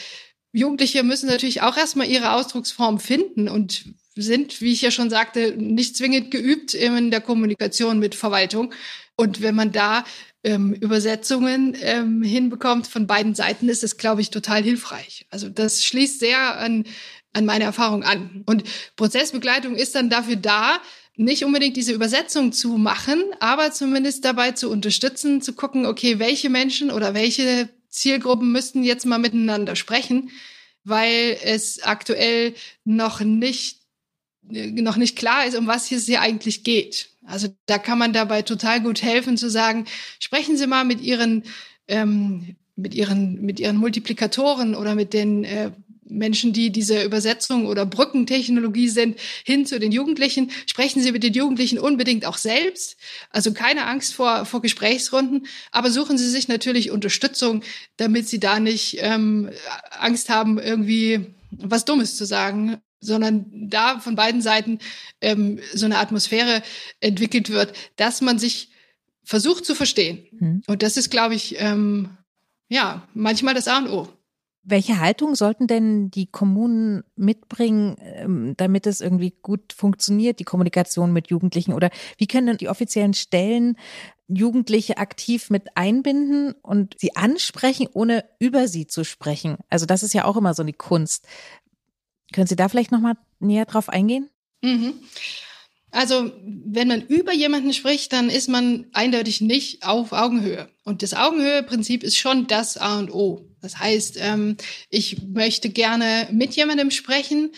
Jugendliche 0.53 1.03
müssen 1.03 1.27
natürlich 1.27 1.61
auch 1.61 1.77
erstmal 1.77 2.07
ihre 2.07 2.33
Ausdrucksform 2.33 2.99
finden 2.99 3.47
und 3.47 3.85
sind, 4.21 4.61
wie 4.61 4.71
ich 4.71 4.81
ja 4.81 4.91
schon 4.91 5.09
sagte, 5.09 5.55
nicht 5.57 5.97
zwingend 5.97 6.31
geübt 6.31 6.73
in 6.73 7.11
der 7.11 7.21
Kommunikation 7.21 7.99
mit 7.99 8.15
Verwaltung. 8.15 8.73
Und 9.15 9.41
wenn 9.41 9.55
man 9.55 9.71
da 9.71 10.03
ähm, 10.43 10.73
Übersetzungen 10.73 11.75
ähm, 11.81 12.23
hinbekommt 12.23 12.87
von 12.87 13.07
beiden 13.07 13.35
Seiten, 13.35 13.69
ist 13.69 13.83
das, 13.83 13.97
glaube 13.97 14.21
ich, 14.21 14.29
total 14.29 14.63
hilfreich. 14.63 15.27
Also 15.29 15.49
das 15.49 15.85
schließt 15.85 16.19
sehr 16.19 16.57
an, 16.57 16.85
an 17.33 17.45
meine 17.45 17.65
Erfahrung 17.65 18.03
an. 18.03 18.43
Und 18.45 18.63
Prozessbegleitung 18.95 19.75
ist 19.75 19.95
dann 19.95 20.09
dafür 20.09 20.35
da, 20.35 20.79
nicht 21.15 21.43
unbedingt 21.45 21.77
diese 21.77 21.93
Übersetzung 21.93 22.51
zu 22.51 22.77
machen, 22.77 23.23
aber 23.39 23.71
zumindest 23.71 24.25
dabei 24.25 24.51
zu 24.51 24.69
unterstützen, 24.71 25.41
zu 25.41 25.53
gucken, 25.53 25.85
okay, 25.85 26.19
welche 26.19 26.49
Menschen 26.49 26.89
oder 26.89 27.13
welche 27.13 27.69
Zielgruppen 27.89 28.51
müssten 28.51 28.83
jetzt 28.83 29.05
mal 29.05 29.19
miteinander 29.19 29.75
sprechen, 29.75 30.31
weil 30.83 31.37
es 31.43 31.83
aktuell 31.83 32.55
noch 32.85 33.19
nicht 33.19 33.80
noch 34.51 34.97
nicht 34.97 35.15
klar 35.15 35.45
ist, 35.45 35.57
um 35.57 35.67
was 35.67 35.91
es 35.91 36.05
hier 36.05 36.21
eigentlich 36.21 36.63
geht. 36.63 37.09
Also 37.25 37.47
da 37.65 37.77
kann 37.77 37.97
man 37.97 38.13
dabei 38.13 38.41
total 38.41 38.81
gut 38.81 39.01
helfen 39.01 39.37
zu 39.37 39.49
sagen, 39.49 39.85
sprechen 40.19 40.57
Sie 40.57 40.67
mal 40.67 40.85
mit 40.85 41.01
Ihren 41.01 41.43
ähm, 41.87 42.55
mit 42.75 42.95
ihren 42.95 43.41
mit 43.41 43.59
ihren 43.59 43.77
Multiplikatoren 43.77 44.75
oder 44.75 44.95
mit 44.95 45.13
den 45.13 45.43
äh, 45.43 45.71
Menschen, 46.11 46.51
die 46.51 46.71
diese 46.71 47.03
Übersetzung 47.03 47.65
oder 47.67 47.85
Brückentechnologie 47.85 48.89
sind, 48.89 49.17
hin 49.45 49.65
zu 49.65 49.79
den 49.79 49.91
Jugendlichen. 49.91 50.51
Sprechen 50.65 51.01
Sie 51.01 51.11
mit 51.11 51.23
den 51.23 51.33
Jugendlichen 51.33 51.79
unbedingt 51.79 52.25
auch 52.25 52.37
selbst. 52.37 52.97
Also 53.29 53.53
keine 53.53 53.85
Angst 53.87 54.13
vor, 54.13 54.45
vor 54.45 54.61
Gesprächsrunden, 54.61 55.47
aber 55.71 55.89
suchen 55.89 56.17
Sie 56.17 56.29
sich 56.29 56.49
natürlich 56.49 56.91
Unterstützung, 56.91 57.63
damit 57.97 58.27
Sie 58.27 58.39
da 58.39 58.59
nicht 58.59 58.97
ähm, 58.99 59.49
Angst 59.91 60.29
haben, 60.29 60.59
irgendwie 60.59 61.27
was 61.51 61.85
Dummes 61.85 62.17
zu 62.17 62.25
sagen 62.25 62.81
sondern 63.01 63.45
da 63.51 63.99
von 63.99 64.15
beiden 64.15 64.41
Seiten 64.41 64.79
ähm, 65.19 65.59
so 65.73 65.85
eine 65.85 65.97
Atmosphäre 65.97 66.61
entwickelt 66.99 67.49
wird, 67.49 67.73
dass 67.97 68.21
man 68.21 68.39
sich 68.39 68.69
versucht 69.23 69.65
zu 69.65 69.75
verstehen. 69.75 70.25
Mhm. 70.31 70.63
Und 70.67 70.83
das 70.83 70.97
ist, 70.97 71.09
glaube 71.09 71.35
ich, 71.35 71.55
ähm, 71.59 72.17
ja, 72.69 73.07
manchmal 73.13 73.53
das 73.53 73.67
A 73.67 73.79
und 73.79 73.89
O. 73.89 74.07
Welche 74.63 74.99
Haltung 74.99 75.33
sollten 75.33 75.65
denn 75.65 76.11
die 76.11 76.27
Kommunen 76.27 77.03
mitbringen, 77.15 77.97
ähm, 77.99 78.53
damit 78.57 78.85
es 78.85 79.01
irgendwie 79.01 79.33
gut 79.41 79.73
funktioniert, 79.73 80.39
die 80.39 80.43
Kommunikation 80.43 81.11
mit 81.11 81.29
Jugendlichen? 81.29 81.73
Oder 81.73 81.89
wie 82.17 82.27
können 82.27 82.57
die 82.57 82.69
offiziellen 82.69 83.15
Stellen 83.15 83.75
Jugendliche 84.27 84.97
aktiv 84.97 85.49
mit 85.49 85.75
einbinden 85.75 86.53
und 86.61 86.95
sie 86.99 87.15
ansprechen, 87.15 87.87
ohne 87.91 88.23
über 88.37 88.67
sie 88.67 88.85
zu 88.85 89.03
sprechen? 89.03 89.57
Also 89.69 89.87
das 89.87 90.03
ist 90.03 90.13
ja 90.13 90.25
auch 90.25 90.37
immer 90.37 90.53
so 90.53 90.61
eine 90.61 90.73
Kunst. 90.73 91.25
Können 92.31 92.47
Sie 92.47 92.55
da 92.55 92.69
vielleicht 92.69 92.91
nochmal 92.91 93.15
näher 93.39 93.65
drauf 93.65 93.89
eingehen? 93.89 94.29
Mhm. 94.61 94.93
Also, 95.91 96.31
wenn 96.45 96.87
man 96.87 97.01
über 97.01 97.33
jemanden 97.33 97.73
spricht, 97.73 98.13
dann 98.13 98.29
ist 98.29 98.47
man 98.47 98.87
eindeutig 98.93 99.41
nicht 99.41 99.83
auf 99.83 100.13
Augenhöhe. 100.13 100.69
Und 100.85 101.03
das 101.03 101.13
Augenhöhe-Prinzip 101.13 102.03
ist 102.03 102.17
schon 102.17 102.47
das 102.47 102.77
A 102.77 102.97
und 102.97 103.13
O. 103.13 103.45
Das 103.61 103.77
heißt, 103.77 104.17
ähm, 104.19 104.55
ich 104.89 105.21
möchte 105.21 105.69
gerne 105.69 106.29
mit 106.31 106.55
jemandem 106.55 106.91
sprechen 106.91 107.51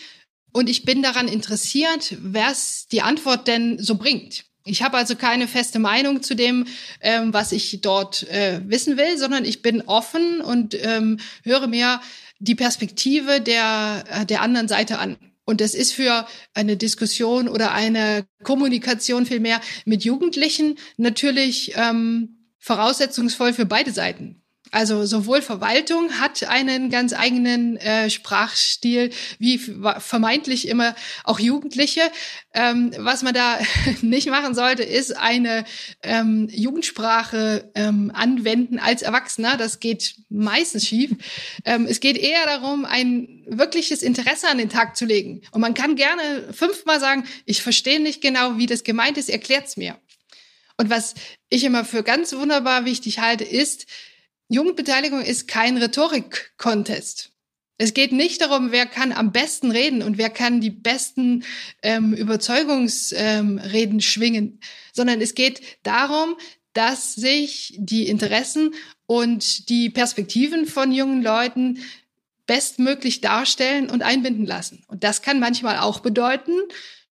und 0.52 0.68
ich 0.68 0.84
bin 0.84 1.02
daran 1.02 1.28
interessiert, 1.28 2.16
was 2.20 2.88
die 2.88 3.02
Antwort 3.02 3.46
denn 3.46 3.78
so 3.80 3.96
bringt. 3.96 4.44
Ich 4.66 4.82
habe 4.82 4.96
also 4.96 5.14
keine 5.14 5.46
feste 5.46 5.78
Meinung 5.78 6.22
zu 6.22 6.34
dem, 6.34 6.66
ähm, 7.00 7.32
was 7.32 7.52
ich 7.52 7.80
dort 7.82 8.22
äh, 8.28 8.60
wissen 8.64 8.96
will, 8.96 9.18
sondern 9.18 9.44
ich 9.44 9.62
bin 9.62 9.82
offen 9.82 10.40
und 10.40 10.74
ähm, 10.74 11.18
höre 11.42 11.66
mir 11.66 12.00
die 12.44 12.54
Perspektive 12.54 13.40
der, 13.40 14.04
äh, 14.10 14.26
der 14.26 14.42
anderen 14.42 14.68
Seite 14.68 14.98
an. 14.98 15.16
Und 15.44 15.60
das 15.60 15.74
ist 15.74 15.92
für 15.92 16.26
eine 16.54 16.76
Diskussion 16.76 17.48
oder 17.48 17.72
eine 17.72 18.26
Kommunikation 18.42 19.26
vielmehr 19.26 19.60
mit 19.84 20.04
Jugendlichen 20.04 20.78
natürlich 20.96 21.74
ähm, 21.76 22.48
voraussetzungsvoll 22.58 23.52
für 23.52 23.66
beide 23.66 23.92
Seiten. 23.92 24.43
Also 24.74 25.06
sowohl 25.06 25.40
Verwaltung 25.40 26.18
hat 26.18 26.42
einen 26.42 26.90
ganz 26.90 27.12
eigenen 27.12 27.76
äh, 27.76 28.10
Sprachstil, 28.10 29.10
wie 29.38 29.58
vermeintlich 29.58 30.66
immer 30.66 30.96
auch 31.22 31.38
Jugendliche. 31.38 32.00
Ähm, 32.54 32.90
was 32.98 33.22
man 33.22 33.34
da 33.34 33.60
nicht 34.02 34.28
machen 34.28 34.52
sollte, 34.56 34.82
ist 34.82 35.16
eine 35.16 35.64
ähm, 36.02 36.48
Jugendsprache 36.50 37.70
ähm, 37.76 38.10
anwenden 38.12 38.80
als 38.80 39.02
Erwachsener. 39.02 39.56
Das 39.56 39.78
geht 39.78 40.16
meistens 40.28 40.88
schief. 40.88 41.12
Ähm, 41.64 41.86
es 41.88 42.00
geht 42.00 42.18
eher 42.18 42.44
darum, 42.44 42.84
ein 42.84 43.44
wirkliches 43.46 44.02
Interesse 44.02 44.48
an 44.48 44.58
den 44.58 44.70
Tag 44.70 44.96
zu 44.96 45.04
legen. 45.04 45.42
Und 45.52 45.60
man 45.60 45.74
kann 45.74 45.94
gerne 45.94 46.52
fünfmal 46.52 46.98
sagen, 46.98 47.28
ich 47.44 47.62
verstehe 47.62 48.00
nicht 48.00 48.20
genau, 48.20 48.58
wie 48.58 48.66
das 48.66 48.82
gemeint 48.82 49.18
ist, 49.18 49.30
erklärt's 49.30 49.76
mir. 49.76 49.96
Und 50.76 50.90
was 50.90 51.14
ich 51.48 51.62
immer 51.62 51.84
für 51.84 52.02
ganz 52.02 52.32
wunderbar 52.32 52.84
wichtig 52.84 53.20
halte, 53.20 53.44
ist, 53.44 53.86
Jugendbeteiligung 54.48 55.22
ist 55.22 55.48
kein 55.48 55.78
Rhetorik-Contest. 55.78 57.30
Es 57.76 57.92
geht 57.92 58.12
nicht 58.12 58.40
darum, 58.40 58.70
wer 58.70 58.86
kann 58.86 59.12
am 59.12 59.32
besten 59.32 59.70
reden 59.72 60.02
und 60.02 60.16
wer 60.16 60.30
kann 60.30 60.60
die 60.60 60.70
besten 60.70 61.44
ähm, 61.82 62.14
Überzeugungsreden 62.14 63.94
ähm, 63.94 64.00
schwingen, 64.00 64.60
sondern 64.92 65.20
es 65.20 65.34
geht 65.34 65.60
darum, 65.82 66.36
dass 66.72 67.14
sich 67.14 67.74
die 67.78 68.08
Interessen 68.08 68.74
und 69.06 69.68
die 69.68 69.90
Perspektiven 69.90 70.66
von 70.66 70.92
jungen 70.92 71.22
Leuten 71.22 71.80
bestmöglich 72.46 73.20
darstellen 73.20 73.90
und 73.90 74.02
einbinden 74.02 74.46
lassen. 74.46 74.84
Und 74.86 75.02
das 75.02 75.22
kann 75.22 75.40
manchmal 75.40 75.78
auch 75.78 76.00
bedeuten, 76.00 76.52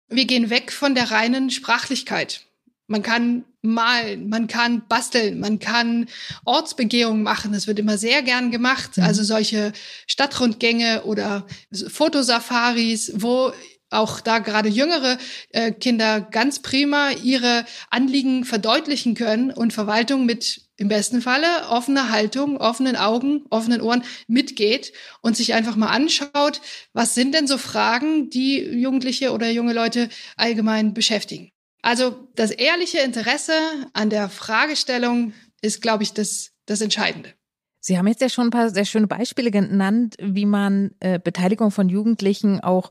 wir 0.08 0.26
gehen 0.26 0.50
weg 0.50 0.70
von 0.70 0.94
der 0.94 1.10
reinen 1.10 1.50
Sprachlichkeit. 1.50 2.42
Man 2.86 3.02
kann 3.02 3.44
malen, 3.62 4.28
man 4.28 4.46
kann 4.46 4.86
basteln, 4.88 5.40
man 5.40 5.58
kann 5.58 6.06
Ortsbegehungen 6.44 7.22
machen. 7.22 7.52
Das 7.52 7.66
wird 7.66 7.78
immer 7.78 7.96
sehr 7.96 8.22
gern 8.22 8.50
gemacht. 8.50 8.98
Mhm. 8.98 9.04
Also 9.04 9.22
solche 9.22 9.72
Stadtrundgänge 10.06 11.04
oder 11.04 11.46
Fotosafaris, 11.88 13.12
wo 13.16 13.52
auch 13.90 14.20
da 14.20 14.38
gerade 14.38 14.68
jüngere 14.68 15.18
äh, 15.50 15.72
Kinder 15.72 16.20
ganz 16.20 16.60
prima 16.60 17.10
ihre 17.22 17.64
Anliegen 17.90 18.44
verdeutlichen 18.44 19.14
können 19.14 19.50
und 19.50 19.72
Verwaltung 19.72 20.26
mit 20.26 20.62
im 20.76 20.88
besten 20.88 21.22
Falle 21.22 21.46
offener 21.70 22.10
Haltung, 22.10 22.56
offenen 22.56 22.96
Augen, 22.96 23.44
offenen 23.50 23.80
Ohren 23.80 24.02
mitgeht 24.26 24.92
und 25.22 25.36
sich 25.36 25.54
einfach 25.54 25.76
mal 25.76 25.88
anschaut, 25.88 26.60
was 26.92 27.14
sind 27.14 27.32
denn 27.34 27.46
so 27.46 27.58
Fragen, 27.58 28.28
die 28.28 28.58
Jugendliche 28.58 29.32
oder 29.32 29.48
junge 29.50 29.72
Leute 29.72 30.08
allgemein 30.36 30.92
beschäftigen. 30.92 31.53
Also 31.84 32.16
das 32.34 32.50
ehrliche 32.50 33.00
Interesse 33.00 33.52
an 33.92 34.08
der 34.08 34.30
Fragestellung 34.30 35.34
ist, 35.60 35.82
glaube 35.82 36.02
ich, 36.02 36.14
das, 36.14 36.52
das 36.64 36.80
Entscheidende. 36.80 37.34
Sie 37.78 37.98
haben 37.98 38.06
jetzt 38.06 38.22
ja 38.22 38.30
schon 38.30 38.46
ein 38.46 38.50
paar 38.50 38.70
sehr 38.70 38.86
schöne 38.86 39.06
Beispiele 39.06 39.50
genannt, 39.50 40.16
wie 40.18 40.46
man 40.46 40.92
äh, 41.00 41.18
Beteiligung 41.18 41.70
von 41.70 41.90
Jugendlichen 41.90 42.60
auch 42.60 42.90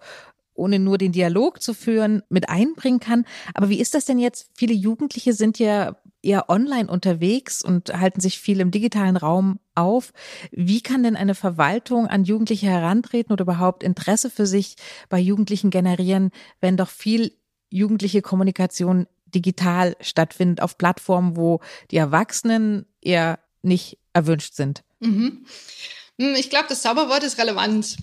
ohne 0.54 0.78
nur 0.78 1.00
den 1.00 1.12
Dialog 1.12 1.60
zu 1.60 1.74
führen, 1.74 2.22
mit 2.30 2.50
einbringen 2.50 3.00
kann. 3.00 3.26
Aber 3.56 3.70
wie 3.70 3.80
ist 3.80 3.96
das 3.96 4.06
denn 4.06 4.20
jetzt? 4.20 4.52
Viele 4.56 4.76
Jugendliche 4.76 5.34
sind 5.34 5.58
ja 5.58 5.96
eher 6.22 6.48
online 6.52 6.88
unterwegs 6.88 7.64
und 7.64 8.00
halten 8.00 8.22
sich 8.22 8.38
viel 8.38 8.60
im 8.60 8.70
digitalen 8.70 9.18
Raum 9.18 9.60
auf. 9.74 10.14
Wie 10.52 10.82
kann 10.82 11.02
denn 11.02 11.16
eine 11.16 11.34
Verwaltung 11.34 12.06
an 12.06 12.26
Jugendliche 12.26 12.68
herantreten 12.68 13.34
oder 13.34 13.42
überhaupt 13.42 13.82
Interesse 13.82 14.30
für 14.30 14.46
sich 14.46 14.76
bei 15.10 15.18
Jugendlichen 15.18 15.72
generieren, 15.72 16.30
wenn 16.62 16.78
doch 16.78 16.90
viel 16.90 17.36
jugendliche 17.74 18.22
Kommunikation 18.22 19.08
digital 19.26 19.98
stattfindet 20.00 20.62
auf 20.62 20.78
Plattformen, 20.78 21.36
wo 21.36 21.60
die 21.92 21.98
Erwachsenen 21.98 22.86
eher 23.02 23.40
nicht 23.64 23.98
erwünscht 24.14 24.54
sind? 24.54 24.84
Mhm. 25.00 25.46
Hm, 26.20 26.36
ich 26.36 26.50
glaube, 26.50 26.68
das 26.70 26.84
Zauberwort 26.84 27.24
ist 27.24 27.40
Relevanz. 27.40 27.98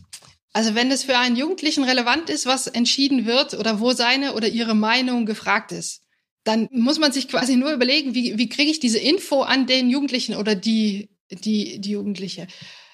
Also 0.53 0.75
wenn 0.75 0.91
es 0.91 1.05
für 1.05 1.17
einen 1.17 1.37
Jugendlichen 1.37 1.85
relevant 1.85 2.29
ist, 2.29 2.47
was 2.47 2.67
entschieden 2.67 3.25
wird 3.25 3.55
oder 3.55 3.79
wo 3.79 3.93
seine 3.93 4.35
oder 4.35 4.49
ihre 4.49 4.75
Meinung 4.75 5.25
gefragt 5.25 5.71
ist, 5.71 6.03
dann 6.43 6.69
muss 6.73 6.99
man 6.99 7.13
sich 7.13 7.29
quasi 7.29 7.55
nur 7.55 7.73
überlegen, 7.73 8.15
wie, 8.15 8.37
wie 8.39 8.49
kriege 8.49 8.71
ich 8.71 8.81
diese 8.81 8.99
Info 8.99 9.43
an 9.43 9.67
den 9.67 9.89
Jugendlichen 9.89 10.35
oder 10.35 10.57
die, 10.57 11.11
die, 11.31 11.81
die 11.81 11.91
Jugendliche. 11.91 12.49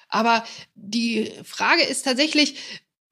Aber 0.09 0.43
die 0.75 1.31
Frage 1.43 1.83
ist 1.83 2.03
tatsächlich, 2.03 2.55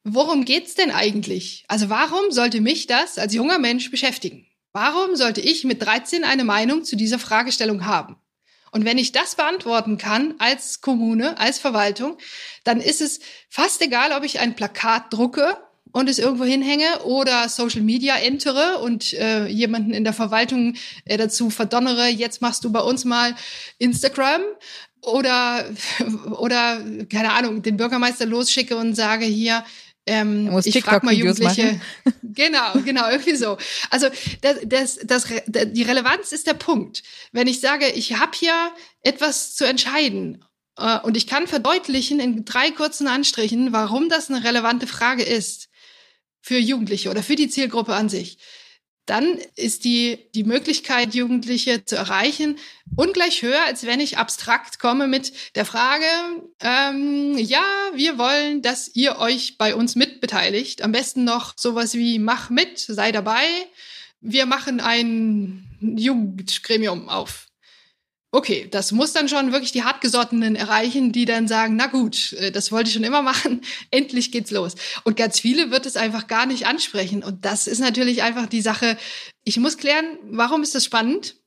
worum 0.05 0.45
geht's 0.45 0.75
denn 0.75 0.91
eigentlich? 0.91 1.65
Also 1.67 1.89
warum 1.89 2.31
sollte 2.31 2.61
mich 2.61 2.87
das 2.87 3.17
als 3.17 3.33
junger 3.33 3.59
Mensch 3.59 3.91
beschäftigen? 3.91 4.45
Warum 4.71 5.15
sollte 5.15 5.41
ich 5.41 5.63
mit 5.63 5.81
13 5.81 6.23
eine 6.23 6.43
Meinung 6.43 6.83
zu 6.83 6.95
dieser 6.95 7.19
Fragestellung 7.19 7.85
haben? 7.85 8.15
Und 8.71 8.85
wenn 8.85 8.97
ich 8.97 9.13
das 9.13 9.35
beantworten 9.35 9.97
kann 9.97 10.35
als 10.37 10.81
Kommune, 10.81 11.39
als 11.39 11.59
Verwaltung, 11.59 12.17
dann 12.63 12.81
ist 12.81 13.01
es 13.01 13.19
fast 13.49 13.81
egal, 13.81 14.11
ob 14.11 14.23
ich 14.23 14.39
ein 14.39 14.55
Plakat 14.55 15.13
drucke 15.13 15.57
und 15.93 16.09
es 16.09 16.19
irgendwo 16.19 16.43
hinhänge 16.43 17.03
oder 17.05 17.47
Social 17.47 17.81
Media 17.81 18.17
entere 18.17 18.79
und 18.79 19.13
äh, 19.13 19.47
jemanden 19.47 19.93
in 19.93 20.03
der 20.03 20.11
Verwaltung 20.11 20.75
äh, 21.05 21.17
dazu 21.17 21.49
verdonnere, 21.49 22.09
jetzt 22.09 22.41
machst 22.41 22.65
du 22.65 22.71
bei 22.71 22.81
uns 22.81 23.05
mal 23.05 23.33
Instagram 23.77 24.41
oder 25.01 25.63
oder 26.37 26.83
keine 27.09 27.31
Ahnung, 27.31 27.61
den 27.61 27.77
Bürgermeister 27.77 28.25
losschicke 28.25 28.75
und 28.75 28.93
sage 28.93 29.25
hier, 29.25 29.63
ähm, 30.07 30.55
ich 30.63 30.83
frage 30.83 31.05
mal 31.05 31.13
Jugendliche. 31.13 31.81
genau, 32.23 32.73
genau, 32.83 33.09
irgendwie 33.09 33.35
so. 33.35 33.57
Also 33.89 34.07
das, 34.41 34.57
das, 34.65 34.99
das, 35.03 35.27
die 35.47 35.83
Relevanz 35.83 36.31
ist 36.31 36.47
der 36.47 36.53
Punkt. 36.53 37.03
Wenn 37.31 37.47
ich 37.47 37.59
sage, 37.59 37.89
ich 37.89 38.17
habe 38.17 38.31
hier 38.37 38.71
etwas 39.01 39.55
zu 39.55 39.65
entscheiden 39.65 40.45
äh, 40.77 40.99
und 40.99 41.17
ich 41.17 41.27
kann 41.27 41.47
verdeutlichen 41.47 42.19
in 42.19 42.45
drei 42.45 42.71
kurzen 42.71 43.07
Anstrichen, 43.07 43.73
warum 43.73 44.09
das 44.09 44.29
eine 44.29 44.43
relevante 44.43 44.87
Frage 44.87 45.23
ist 45.23 45.69
für 46.41 46.57
Jugendliche 46.57 47.09
oder 47.09 47.23
für 47.23 47.35
die 47.35 47.49
Zielgruppe 47.49 47.95
an 47.95 48.09
sich, 48.09 48.37
dann 49.05 49.39
ist 49.55 49.83
die, 49.83 50.17
die 50.33 50.43
Möglichkeit, 50.43 51.13
Jugendliche 51.13 51.85
zu 51.85 51.95
erreichen, 51.95 52.57
ungleich 52.95 53.41
höher, 53.41 53.63
als 53.65 53.85
wenn 53.85 53.99
ich 53.99 54.17
abstrakt 54.17 54.79
komme 54.79 55.07
mit 55.07 55.31
der 55.55 55.65
Frage, 55.65 56.05
ähm, 56.59 57.37
ja, 57.37 57.63
wir 57.93 58.17
wollen, 58.17 58.61
dass 58.61 58.95
ihr 58.95 59.17
euch 59.19 59.57
bei 59.57 59.75
uns 59.75 59.95
mitbeteiligt. 59.95 60.81
Am 60.81 60.91
besten 60.91 61.23
noch 61.23 61.53
sowas 61.57 61.93
wie 61.93 62.19
mach 62.19 62.49
mit, 62.49 62.79
sei 62.79 63.11
dabei. 63.11 63.45
Wir 64.21 64.45
machen 64.45 64.79
ein 64.79 65.65
Jugendgremium 65.81 67.09
auf. 67.09 67.47
Okay, 68.35 68.67
das 68.69 68.91
muss 68.91 69.13
dann 69.13 69.29
schon 69.29 69.53
wirklich 69.53 69.71
die 69.71 69.85
Hartgesottenen 69.85 70.57
erreichen, 70.57 71.13
die 71.13 71.23
dann 71.23 71.47
sagen, 71.47 71.77
na 71.77 71.87
gut, 71.87 72.33
äh, 72.33 72.51
das 72.51 72.69
wollte 72.69 72.89
ich 72.89 72.93
schon 72.93 73.05
immer 73.05 73.21
machen, 73.21 73.61
endlich 73.91 74.29
geht's 74.29 74.51
los. 74.51 74.75
Und 75.05 75.15
ganz 75.15 75.39
viele 75.39 75.71
wird 75.71 75.85
es 75.85 75.95
einfach 75.95 76.27
gar 76.27 76.45
nicht 76.45 76.67
ansprechen. 76.67 77.23
Und 77.23 77.45
das 77.45 77.65
ist 77.65 77.79
natürlich 77.79 78.23
einfach 78.23 78.47
die 78.47 78.59
Sache. 78.59 78.97
Ich 79.45 79.55
muss 79.55 79.77
klären, 79.77 80.19
warum 80.23 80.63
ist 80.63 80.75
das 80.75 80.83
spannend? 80.83 81.37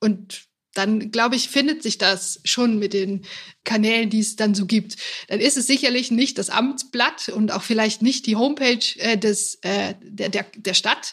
Und 0.00 0.44
dann, 0.72 1.10
glaube 1.10 1.36
ich, 1.36 1.50
findet 1.50 1.82
sich 1.82 1.98
das 1.98 2.40
schon 2.44 2.78
mit 2.78 2.94
den 2.94 3.26
Kanälen, 3.64 4.08
die 4.08 4.20
es 4.20 4.36
dann 4.36 4.54
so 4.54 4.64
gibt. 4.64 4.96
Dann 5.28 5.40
ist 5.40 5.58
es 5.58 5.66
sicherlich 5.66 6.10
nicht 6.10 6.38
das 6.38 6.48
Amtsblatt 6.48 7.28
und 7.28 7.52
auch 7.52 7.62
vielleicht 7.62 8.00
nicht 8.00 8.24
die 8.24 8.36
Homepage 8.36 8.96
äh, 8.96 9.18
des, 9.18 9.58
äh, 9.60 9.92
der, 10.00 10.30
der, 10.30 10.46
der 10.56 10.74
Stadt, 10.74 11.12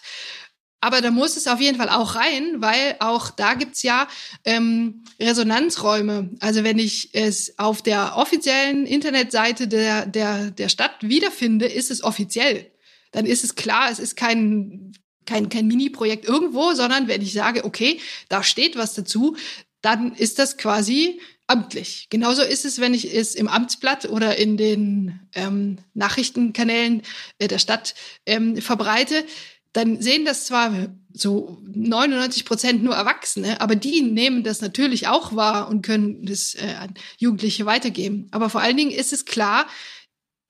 aber 0.88 1.02
da 1.02 1.12
muss 1.12 1.36
es 1.36 1.48
auf 1.48 1.60
jeden 1.60 1.78
Fall 1.78 1.90
auch 1.90 2.16
rein, 2.16 2.62
weil 2.62 2.96
auch 3.00 3.30
da 3.30 3.56
gibt's 3.56 3.84
ja 3.84 4.08
ähm, 4.46 5.04
Resonanzräume. 5.20 6.30
Also 6.40 6.64
wenn 6.64 6.80
ich 6.80 7.10
es 7.14 7.60
auf 7.60 7.82
der 7.82 8.16
offiziellen 8.16 8.86
Internetseite 8.86 9.68
der, 9.68 10.06
der, 10.06 10.50
der 10.52 10.70
Stadt 10.70 10.96
wiederfinde, 11.02 11.66
ist 11.66 11.92
es 11.92 12.06
offiziell. 12.06 12.72
Dann 13.12 13.26
ist 13.26 13.44
es 13.44 13.56
klar, 13.56 13.92
es 13.92 14.00
ist 14.00 14.16
kein, 14.16 14.94
kein, 15.26 15.50
kein 15.50 15.68
Mini-Projekt 15.68 16.24
irgendwo, 16.24 16.72
sondern 16.72 17.10
wenn 17.10 17.22
ich 17.22 17.34
sage, 17.34 17.66
okay, 17.66 18.00
da 18.30 18.42
steht 18.42 18.78
was 18.78 18.94
dazu, 18.94 19.36
dann 19.82 20.16
ist 20.16 20.40
das 20.40 20.56
quasi 20.56 21.20
amtlich. 21.48 22.08
Genauso 22.10 22.44
ist 22.44 22.64
es, 22.64 22.80
wenn 22.80 22.94
ich 22.94 23.14
es 23.14 23.36
im 23.36 23.50
Amtsblatt 23.50 24.06
oder 24.06 24.38
in 24.38 24.56
den 24.56 25.20
ähm, 25.36 25.80
Nachrichtenkanälen 25.96 27.02
äh, 27.40 27.50
der 27.50 27.60
Stadt 27.60 27.94
ähm, 28.26 28.56
verbreite 28.62 29.26
dann 29.74 30.02
sehen 30.02 30.26
das 30.26 30.46
zwar 30.46 30.72
so 31.14 31.62
99 31.68 32.46
Prozent 32.46 32.84
nur 32.84 32.96
Erwachsene, 32.96 33.62
aber 33.62 33.76
die 33.76 34.02
nehmen 34.02 34.44
das 34.44 34.62
natürlich 34.62 35.08
auch 35.08 35.36
wahr 35.36 35.68
und 35.68 35.82
können 35.82 36.26
das 36.26 36.56
äh, 36.56 36.76
an 36.80 36.94
Jugendliche 37.18 37.66
weitergeben. 37.66 38.28
Aber 38.32 38.50
vor 38.50 38.62
allen 38.62 38.78
Dingen 38.78 38.92
ist 38.92 39.14
es 39.14 39.26
klar, 39.26 39.68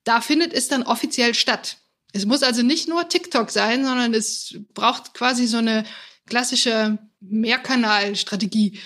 da 0.03 0.22
findet 0.22 0.53
es 0.53 0.68
dann 0.68 0.84
offiziell 0.84 1.34
statt. 1.34 1.78
Es 2.13 2.26
muss 2.26 2.43
also 2.43 2.63
nicht 2.63 2.88
nur 2.88 3.09
TikTok 3.09 3.51
sein, 3.51 3.86
sondern 3.86 4.13
es 4.13 4.55
braucht 4.74 5.13
quasi 5.13 5.47
so 5.47 5.57
eine 5.57 5.84
klassische 6.26 6.97
Mehrkanalstrategie. 7.20 8.80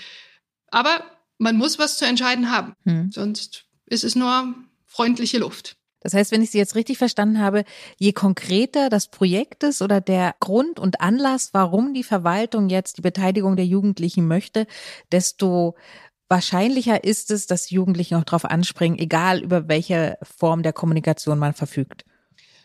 Aber 0.68 1.04
man 1.38 1.58
muss 1.58 1.80
was 1.80 1.98
zu 1.98 2.06
entscheiden 2.06 2.52
haben, 2.52 2.74
hm. 2.86 3.12
sonst 3.12 3.66
ist 3.86 4.04
es 4.04 4.16
nur 4.16 4.56
freundliche 4.86 5.40
Luft. 5.40 5.78
Das 6.02 6.14
heißt, 6.14 6.32
wenn 6.32 6.42
ich 6.42 6.52
Sie 6.52 6.58
jetzt 6.58 6.76
richtig 6.76 6.98
verstanden 6.98 7.40
habe, 7.40 7.64
je 7.98 8.12
konkreter 8.12 8.90
das 8.90 9.08
Projekt 9.08 9.64
ist 9.64 9.82
oder 9.82 10.02
der 10.02 10.36
Grund 10.40 10.80
und 10.80 11.00
Anlass, 11.00 11.50
warum 11.54 11.94
die 11.94 12.04
Verwaltung 12.04 12.70
jetzt 12.70 12.98
die 12.98 13.02
Beteiligung 13.02 13.56
der 13.56 13.66
Jugendlichen 13.66 14.28
möchte, 14.28 14.68
desto 15.12 15.76
wahrscheinlicher 16.28 17.04
ist 17.04 17.30
es, 17.30 17.46
dass 17.46 17.70
Jugendliche 17.70 18.16
noch 18.16 18.24
darauf 18.24 18.46
anspringen, 18.46 18.98
egal 18.98 19.42
über 19.44 19.68
welche 19.68 20.18
Form 20.24 20.64
der 20.64 20.74
Kommunikation 20.74 21.38
man 21.38 21.54
verfügt. 21.54 22.04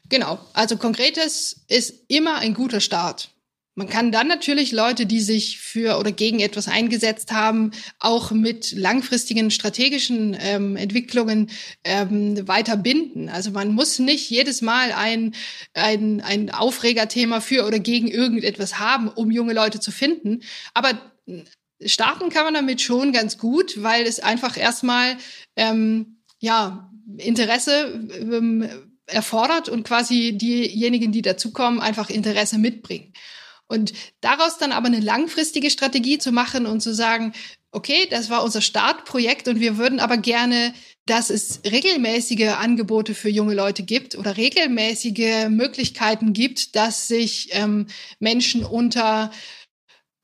Genau, 0.09 0.39
also 0.53 0.77
konkretes 0.77 1.65
ist 1.69 2.05
immer 2.09 2.37
ein 2.39 2.55
guter 2.55 2.81
Start. 2.81 3.31
Man 3.79 3.91
kann 3.91 4.11
dann 4.11 4.27
natürlich 4.27 4.73
Leute, 4.73 5.05
die 5.05 5.21
sich 5.21 5.59
für 5.59 5.99
oder 5.99 6.11
gegen 6.11 6.41
etwas 6.41 6.67
eingesetzt 6.67 7.31
haben, 7.31 7.73
auch 7.99 8.31
mit 8.31 8.73
langfristigen 8.73 9.51
strategischen 9.51 10.35
ähm, 10.41 10.77
Entwicklungen 10.77 11.51
ähm, 11.85 12.49
weiter 12.49 12.79
binden. 12.79 13.29
Also 13.29 13.51
man 13.51 13.75
muss 13.75 13.99
nicht 13.99 14.31
jedes 14.31 14.63
Mal 14.63 14.93
ein, 14.93 15.35
ein, 15.75 16.23
ein 16.23 16.51
Aufregerthema 16.51 17.41
für 17.41 17.67
oder 17.67 17.79
gegen 17.79 18.09
irgendetwas 18.09 18.79
haben, 18.79 19.09
um 19.09 19.31
junge 19.31 19.53
Leute 19.53 19.79
zu 19.79 19.93
finden. 19.93 20.41
Aber 20.73 20.99
starten 21.85 22.31
kann 22.31 22.45
man 22.47 22.55
damit 22.55 22.81
schon 22.81 23.13
ganz 23.13 23.37
gut, 23.37 23.83
weil 23.83 24.07
es 24.07 24.21
einfach 24.21 24.57
erstmal 24.57 25.19
ähm, 25.55 26.23
ja 26.39 26.91
Interesse 27.19 28.09
ähm, 28.19 28.67
erfordert 29.05 29.69
und 29.69 29.87
quasi 29.87 30.33
diejenigen, 30.33 31.13
die 31.13 31.21
dazukommen, 31.21 31.79
einfach 31.79 32.09
Interesse 32.09 32.57
mitbringen. 32.57 33.13
Und 33.69 33.93
daraus 34.21 34.59
dann 34.59 34.73
aber 34.73 34.87
eine 34.87 35.01
langfristige 35.01 35.71
Strategie 35.71 36.19
zu 36.19 36.33
machen 36.33 36.67
und 36.67 36.81
zu 36.81 36.95
sagen, 36.95 37.33
okay, 37.73 38.07
das 38.09 38.31
war 38.31 38.43
unser 38.43 38.63
Startprojekt 38.63 39.49
und 39.49 39.61
wir 39.61 39.77
würden 39.77 40.01
aber 40.01 40.17
gerne, 40.17 40.73
dass 41.05 41.31
es 41.31 41.61
regelmäßige 41.65 42.55
Angebote 42.59 43.15
für 43.15 43.29
junge 43.29 43.55
Leute 43.55 43.83
gibt 43.83 44.17
oder 44.17 44.37
regelmäßige 44.37 45.49
Möglichkeiten 45.49 46.33
gibt, 46.33 46.75
dass 46.75 47.07
sich 47.09 47.49
ähm, 47.53 47.87
Menschen 48.19 48.65
unter 48.65 49.31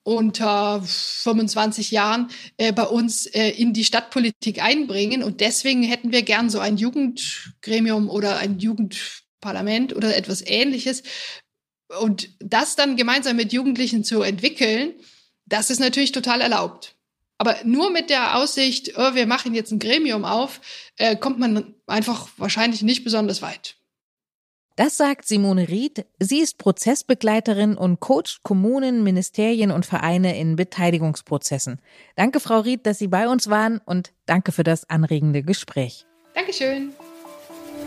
unter 0.05 0.83
25 0.83 1.93
Jahren 1.93 2.29
äh, 2.57 2.73
bei 2.73 2.85
uns 2.85 3.27
äh, 3.27 3.51
in 3.51 3.73
die 3.73 3.85
Stadtpolitik 3.85 4.63
einbringen. 4.63 5.23
Und 5.23 5.41
deswegen 5.41 5.85
hätten 5.85 6.11
wir 6.11 6.23
gern 6.23 6.51
so 6.51 6.59
ein 6.59 6.77
Jugendgremium 6.77 8.11
oder 8.11 8.39
ein 8.39 8.59
Jugendparlament 8.59 9.95
oder 9.95 10.17
etwas 10.17 10.43
ähnliches. 10.45 11.05
Und 12.01 12.31
das 12.39 12.77
dann 12.77 12.97
gemeinsam 12.97 13.37
mit 13.37 13.53
Jugendlichen 13.53 14.05
zu 14.05 14.23
entwickeln, 14.23 14.95
das 15.47 15.71
ist 15.71 15.81
natürlich 15.81 16.13
total 16.13 16.41
erlaubt. 16.41 16.95
Aber 17.39 17.57
nur 17.65 17.91
mit 17.91 18.09
der 18.09 18.37
Aussicht, 18.37 18.93
oh, 18.97 19.15
wir 19.15 19.27
machen 19.27 19.55
jetzt 19.55 19.73
ein 19.73 19.79
Gremium 19.79 20.25
auf, 20.25 20.61
äh, 20.97 21.17
kommt 21.17 21.39
man 21.39 21.75
einfach 21.87 22.29
wahrscheinlich 22.37 22.83
nicht 22.83 23.05
besonders 23.05 23.43
weit. 23.43 23.77
Das 24.77 24.97
sagt 24.97 25.27
Simone 25.27 25.69
Ried. 25.69 26.07
Sie 26.19 26.39
ist 26.39 26.57
Prozessbegleiterin 26.57 27.77
und 27.77 28.01
coacht 28.01 28.41
Kommunen, 28.43 29.03
Ministerien 29.03 29.71
und 29.71 29.85
Vereine 29.85 30.39
in 30.39 30.57
Beteiligungsprozessen. 30.57 31.81
Danke, 32.17 32.41
Frau 32.41 32.61
Ried, 32.61 32.87
dass 32.87 32.99
Sie 32.99 33.09
bei 33.09 33.29
uns 33.29 33.51
waren 33.51 33.81
und 33.85 34.13
danke 34.25 34.53
für 34.53 34.65
das 34.65 34.89
anregende 34.89 35.43
Gespräch. 35.43 36.07
Dankeschön. 36.35 36.93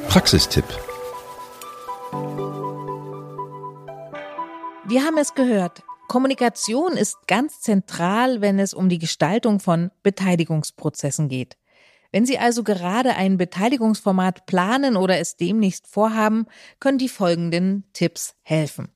Praxistipp. 0.10 0.66
Wir 4.88 5.04
haben 5.04 5.18
es 5.18 5.34
gehört. 5.34 5.82
Kommunikation 6.08 6.96
ist 6.96 7.18
ganz 7.26 7.60
zentral, 7.60 8.42
wenn 8.42 8.60
es 8.60 8.76
um 8.76 8.88
die 8.88 9.00
Gestaltung 9.00 9.60
von 9.60 9.90
Beteiligungsprozessen 10.04 11.28
geht. 11.28 11.58
Wenn 12.12 12.28
Sie 12.28 12.38
also 12.38 12.64
gerade 12.64 13.16
ein 13.16 13.38
Beteiligungsformat 13.38 14.46
planen 14.46 14.96
oder 14.96 15.18
es 15.18 15.38
demnächst 15.38 15.88
vorhaben, 15.88 16.46
können 16.80 17.00
die 17.00 17.10
folgenden 17.10 17.84
Tipps 17.94 18.36
helfen. 18.44 18.90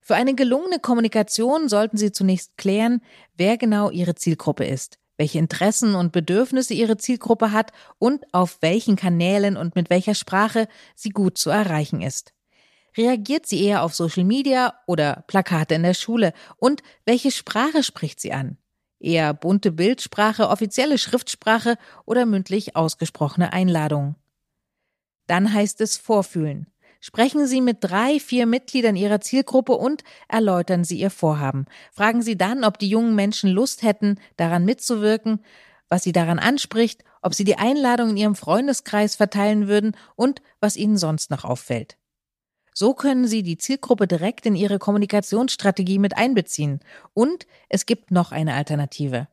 Für 0.00 0.14
eine 0.14 0.36
gelungene 0.36 0.78
Kommunikation 0.78 1.68
sollten 1.68 1.96
Sie 1.96 2.12
zunächst 2.12 2.56
klären, 2.56 3.02
wer 3.36 3.56
genau 3.56 3.90
Ihre 3.90 4.14
Zielgruppe 4.14 4.64
ist, 4.64 5.00
welche 5.16 5.40
Interessen 5.40 5.96
und 5.96 6.12
Bedürfnisse 6.12 6.74
Ihre 6.74 6.96
Zielgruppe 6.96 7.50
hat 7.50 7.72
und 7.98 8.24
auf 8.32 8.58
welchen 8.60 8.94
Kanälen 8.94 9.56
und 9.56 9.74
mit 9.74 9.90
welcher 9.90 10.14
Sprache 10.14 10.68
sie 10.94 11.10
gut 11.10 11.38
zu 11.38 11.50
erreichen 11.50 12.02
ist. 12.02 12.32
Reagiert 12.96 13.46
sie 13.46 13.64
eher 13.64 13.82
auf 13.82 13.94
Social 13.94 14.24
Media 14.24 14.74
oder 14.86 15.24
Plakate 15.26 15.74
in 15.74 15.82
der 15.82 15.94
Schule? 15.94 16.32
Und 16.56 16.82
welche 17.04 17.30
Sprache 17.30 17.82
spricht 17.82 18.20
sie 18.20 18.32
an? 18.32 18.58
Eher 19.00 19.34
bunte 19.34 19.72
Bildsprache, 19.72 20.48
offizielle 20.48 20.98
Schriftsprache 20.98 21.76
oder 22.04 22.26
mündlich 22.26 22.76
ausgesprochene 22.76 23.52
Einladungen. 23.52 24.16
Dann 25.26 25.52
heißt 25.52 25.80
es 25.80 25.96
Vorfühlen. 25.96 26.68
Sprechen 27.00 27.48
Sie 27.48 27.60
mit 27.60 27.78
drei, 27.80 28.20
vier 28.20 28.46
Mitgliedern 28.46 28.94
Ihrer 28.94 29.20
Zielgruppe 29.20 29.72
und 29.72 30.04
erläutern 30.28 30.84
Sie 30.84 31.00
Ihr 31.00 31.10
Vorhaben. 31.10 31.66
Fragen 31.90 32.22
Sie 32.22 32.38
dann, 32.38 32.62
ob 32.62 32.78
die 32.78 32.88
jungen 32.88 33.16
Menschen 33.16 33.50
Lust 33.50 33.82
hätten, 33.82 34.20
daran 34.36 34.64
mitzuwirken, 34.64 35.44
was 35.88 36.04
Sie 36.04 36.12
daran 36.12 36.38
anspricht, 36.38 37.02
ob 37.20 37.34
Sie 37.34 37.42
die 37.42 37.58
Einladung 37.58 38.10
in 38.10 38.16
Ihrem 38.18 38.34
Freundeskreis 38.36 39.16
verteilen 39.16 39.66
würden 39.66 39.96
und 40.14 40.42
was 40.60 40.76
Ihnen 40.76 40.96
sonst 40.96 41.30
noch 41.30 41.44
auffällt. 41.44 41.96
So 42.74 42.94
können 42.94 43.26
Sie 43.26 43.42
die 43.42 43.58
Zielgruppe 43.58 44.06
direkt 44.06 44.46
in 44.46 44.56
Ihre 44.56 44.78
Kommunikationsstrategie 44.78 45.98
mit 45.98 46.16
einbeziehen. 46.16 46.80
Und 47.12 47.46
es 47.68 47.86
gibt 47.86 48.10
noch 48.10 48.32
eine 48.32 48.54
Alternative. 48.54 49.28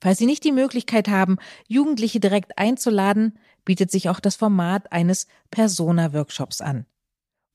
Falls 0.00 0.18
Sie 0.18 0.26
nicht 0.26 0.44
die 0.44 0.52
Möglichkeit 0.52 1.08
haben, 1.08 1.38
Jugendliche 1.66 2.20
direkt 2.20 2.58
einzuladen, 2.58 3.38
bietet 3.64 3.90
sich 3.90 4.08
auch 4.08 4.20
das 4.20 4.36
Format 4.36 4.92
eines 4.92 5.26
Persona-Workshops 5.50 6.60
an. 6.60 6.86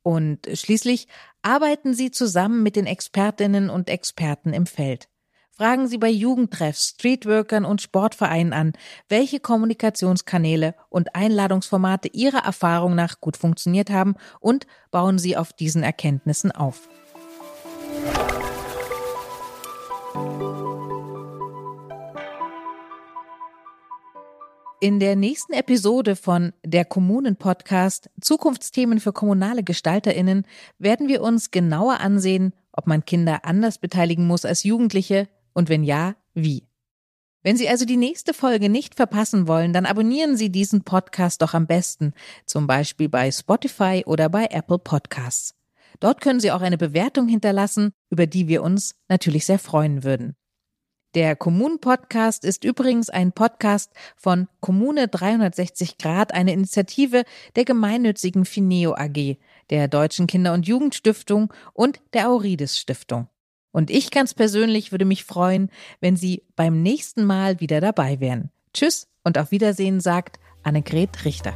Und 0.02 0.48
schließlich 0.52 1.08
arbeiten 1.42 1.94
Sie 1.94 2.12
zusammen 2.12 2.64
mit 2.64 2.76
den 2.76 2.86
Expertinnen 2.86 3.70
und 3.70 3.90
Experten 3.90 4.54
im 4.54 4.66
Feld. 4.66 5.08
Fragen 5.60 5.90
Sie 5.90 5.98
bei 5.98 6.08
Jugendtreffs, 6.08 6.92
Streetworkern 6.92 7.66
und 7.66 7.82
Sportvereinen 7.82 8.54
an, 8.54 8.72
welche 9.10 9.42
Kommunikationskanäle 9.42 10.74
und 10.88 11.16
Einladungsformate 11.16 12.08
Ihrer 12.14 12.46
Erfahrung 12.46 12.96
nach 12.96 13.20
gut 13.20 13.36
funktioniert 13.36 13.90
haben 13.90 14.16
und 14.40 14.68
bauen 14.90 15.20
Sie 15.20 15.36
auf 15.36 15.52
diesen 15.52 15.84
Erkenntnissen 15.84 16.54
auf. 16.54 16.88
In 24.80 25.02
der 25.02 25.18
nächsten 25.18 25.52
Episode 25.52 26.16
von 26.16 26.54
der 26.64 26.86
Kommunen-Podcast 26.86 28.10
Zukunftsthemen 28.22 29.02
für 29.02 29.12
kommunale 29.12 29.64
GestalterInnen 29.64 30.48
werden 30.78 31.10
wir 31.10 31.22
uns 31.22 31.52
genauer 31.52 32.00
ansehen, 32.00 32.54
ob 32.72 32.88
man 32.88 33.04
Kinder 33.04 33.44
anders 33.44 33.78
beteiligen 33.78 34.26
muss 34.26 34.46
als 34.46 34.64
Jugendliche 34.64 35.28
und 35.60 35.68
wenn 35.68 35.84
ja, 35.84 36.16
wie? 36.34 36.64
Wenn 37.44 37.58
Sie 37.58 37.68
also 37.68 37.84
die 37.84 37.98
nächste 37.98 38.34
Folge 38.34 38.70
nicht 38.70 38.96
verpassen 38.96 39.46
wollen, 39.46 39.74
dann 39.74 39.86
abonnieren 39.86 40.38
Sie 40.38 40.50
diesen 40.50 40.86
Podcast 40.86 41.42
doch 41.42 41.54
am 41.54 41.68
besten, 41.68 42.14
zum 42.46 42.66
Beispiel 42.66 43.10
bei 43.10 43.30
Spotify 43.30 44.04
oder 44.06 44.30
bei 44.30 44.48
Apple 44.52 44.80
Podcasts. 44.80 45.56
Dort 46.00 46.22
können 46.22 46.40
Sie 46.40 46.54
auch 46.54 46.62
eine 46.62 46.78
Bewertung 46.78 47.28
hinterlassen, 47.28 47.92
über 48.10 48.26
die 48.26 48.48
wir 48.48 48.64
uns 48.64 48.96
natürlich 49.10 49.46
sehr 49.46 49.60
freuen 49.60 50.06
würden. 50.06 50.38
Der 51.14 51.36
Kommunen-Podcast 51.36 52.46
ist 52.46 52.64
übrigens 52.64 53.10
ein 53.10 53.34
Podcast 53.34 53.92
von 54.16 54.48
Kommune 54.62 55.10
360 55.10 55.98
Grad, 55.98 56.34
eine 56.34 56.54
Initiative 56.54 57.24
der 57.58 57.66
gemeinnützigen 57.66 58.46
Fineo 58.46 58.94
AG, 58.94 59.38
der 59.72 59.90
Deutschen 59.90 60.26
Kinder- 60.26 60.54
und 60.54 60.68
Jugendstiftung 60.68 61.52
und 61.74 62.00
der 62.14 62.30
Aurides 62.30 62.80
Stiftung. 62.80 63.28
Und 63.72 63.90
ich 63.92 64.12
ganz 64.12 64.34
persönlich 64.34 64.92
würde 64.92 65.06
mich 65.06 65.24
freuen, 65.24 65.70
wenn 66.02 66.16
Sie 66.16 66.44
beim 66.56 66.82
nächsten 66.82 67.26
Mal 67.26 67.60
wieder 67.60 67.82
dabei 67.82 68.20
wären. 68.20 68.50
Tschüss 68.74 69.08
und 69.24 69.38
auf 69.38 69.52
Wiedersehen 69.52 70.00
sagt 70.00 70.40
Annegret 70.64 71.26
Richter. 71.26 71.54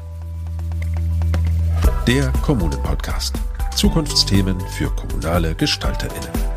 Der 2.07 2.31
Kommunen-Podcast. 2.41 3.35
Zukunftsthemen 3.75 4.59
für 4.77 4.89
kommunale 4.91 5.55
GestalterInnen. 5.55 6.52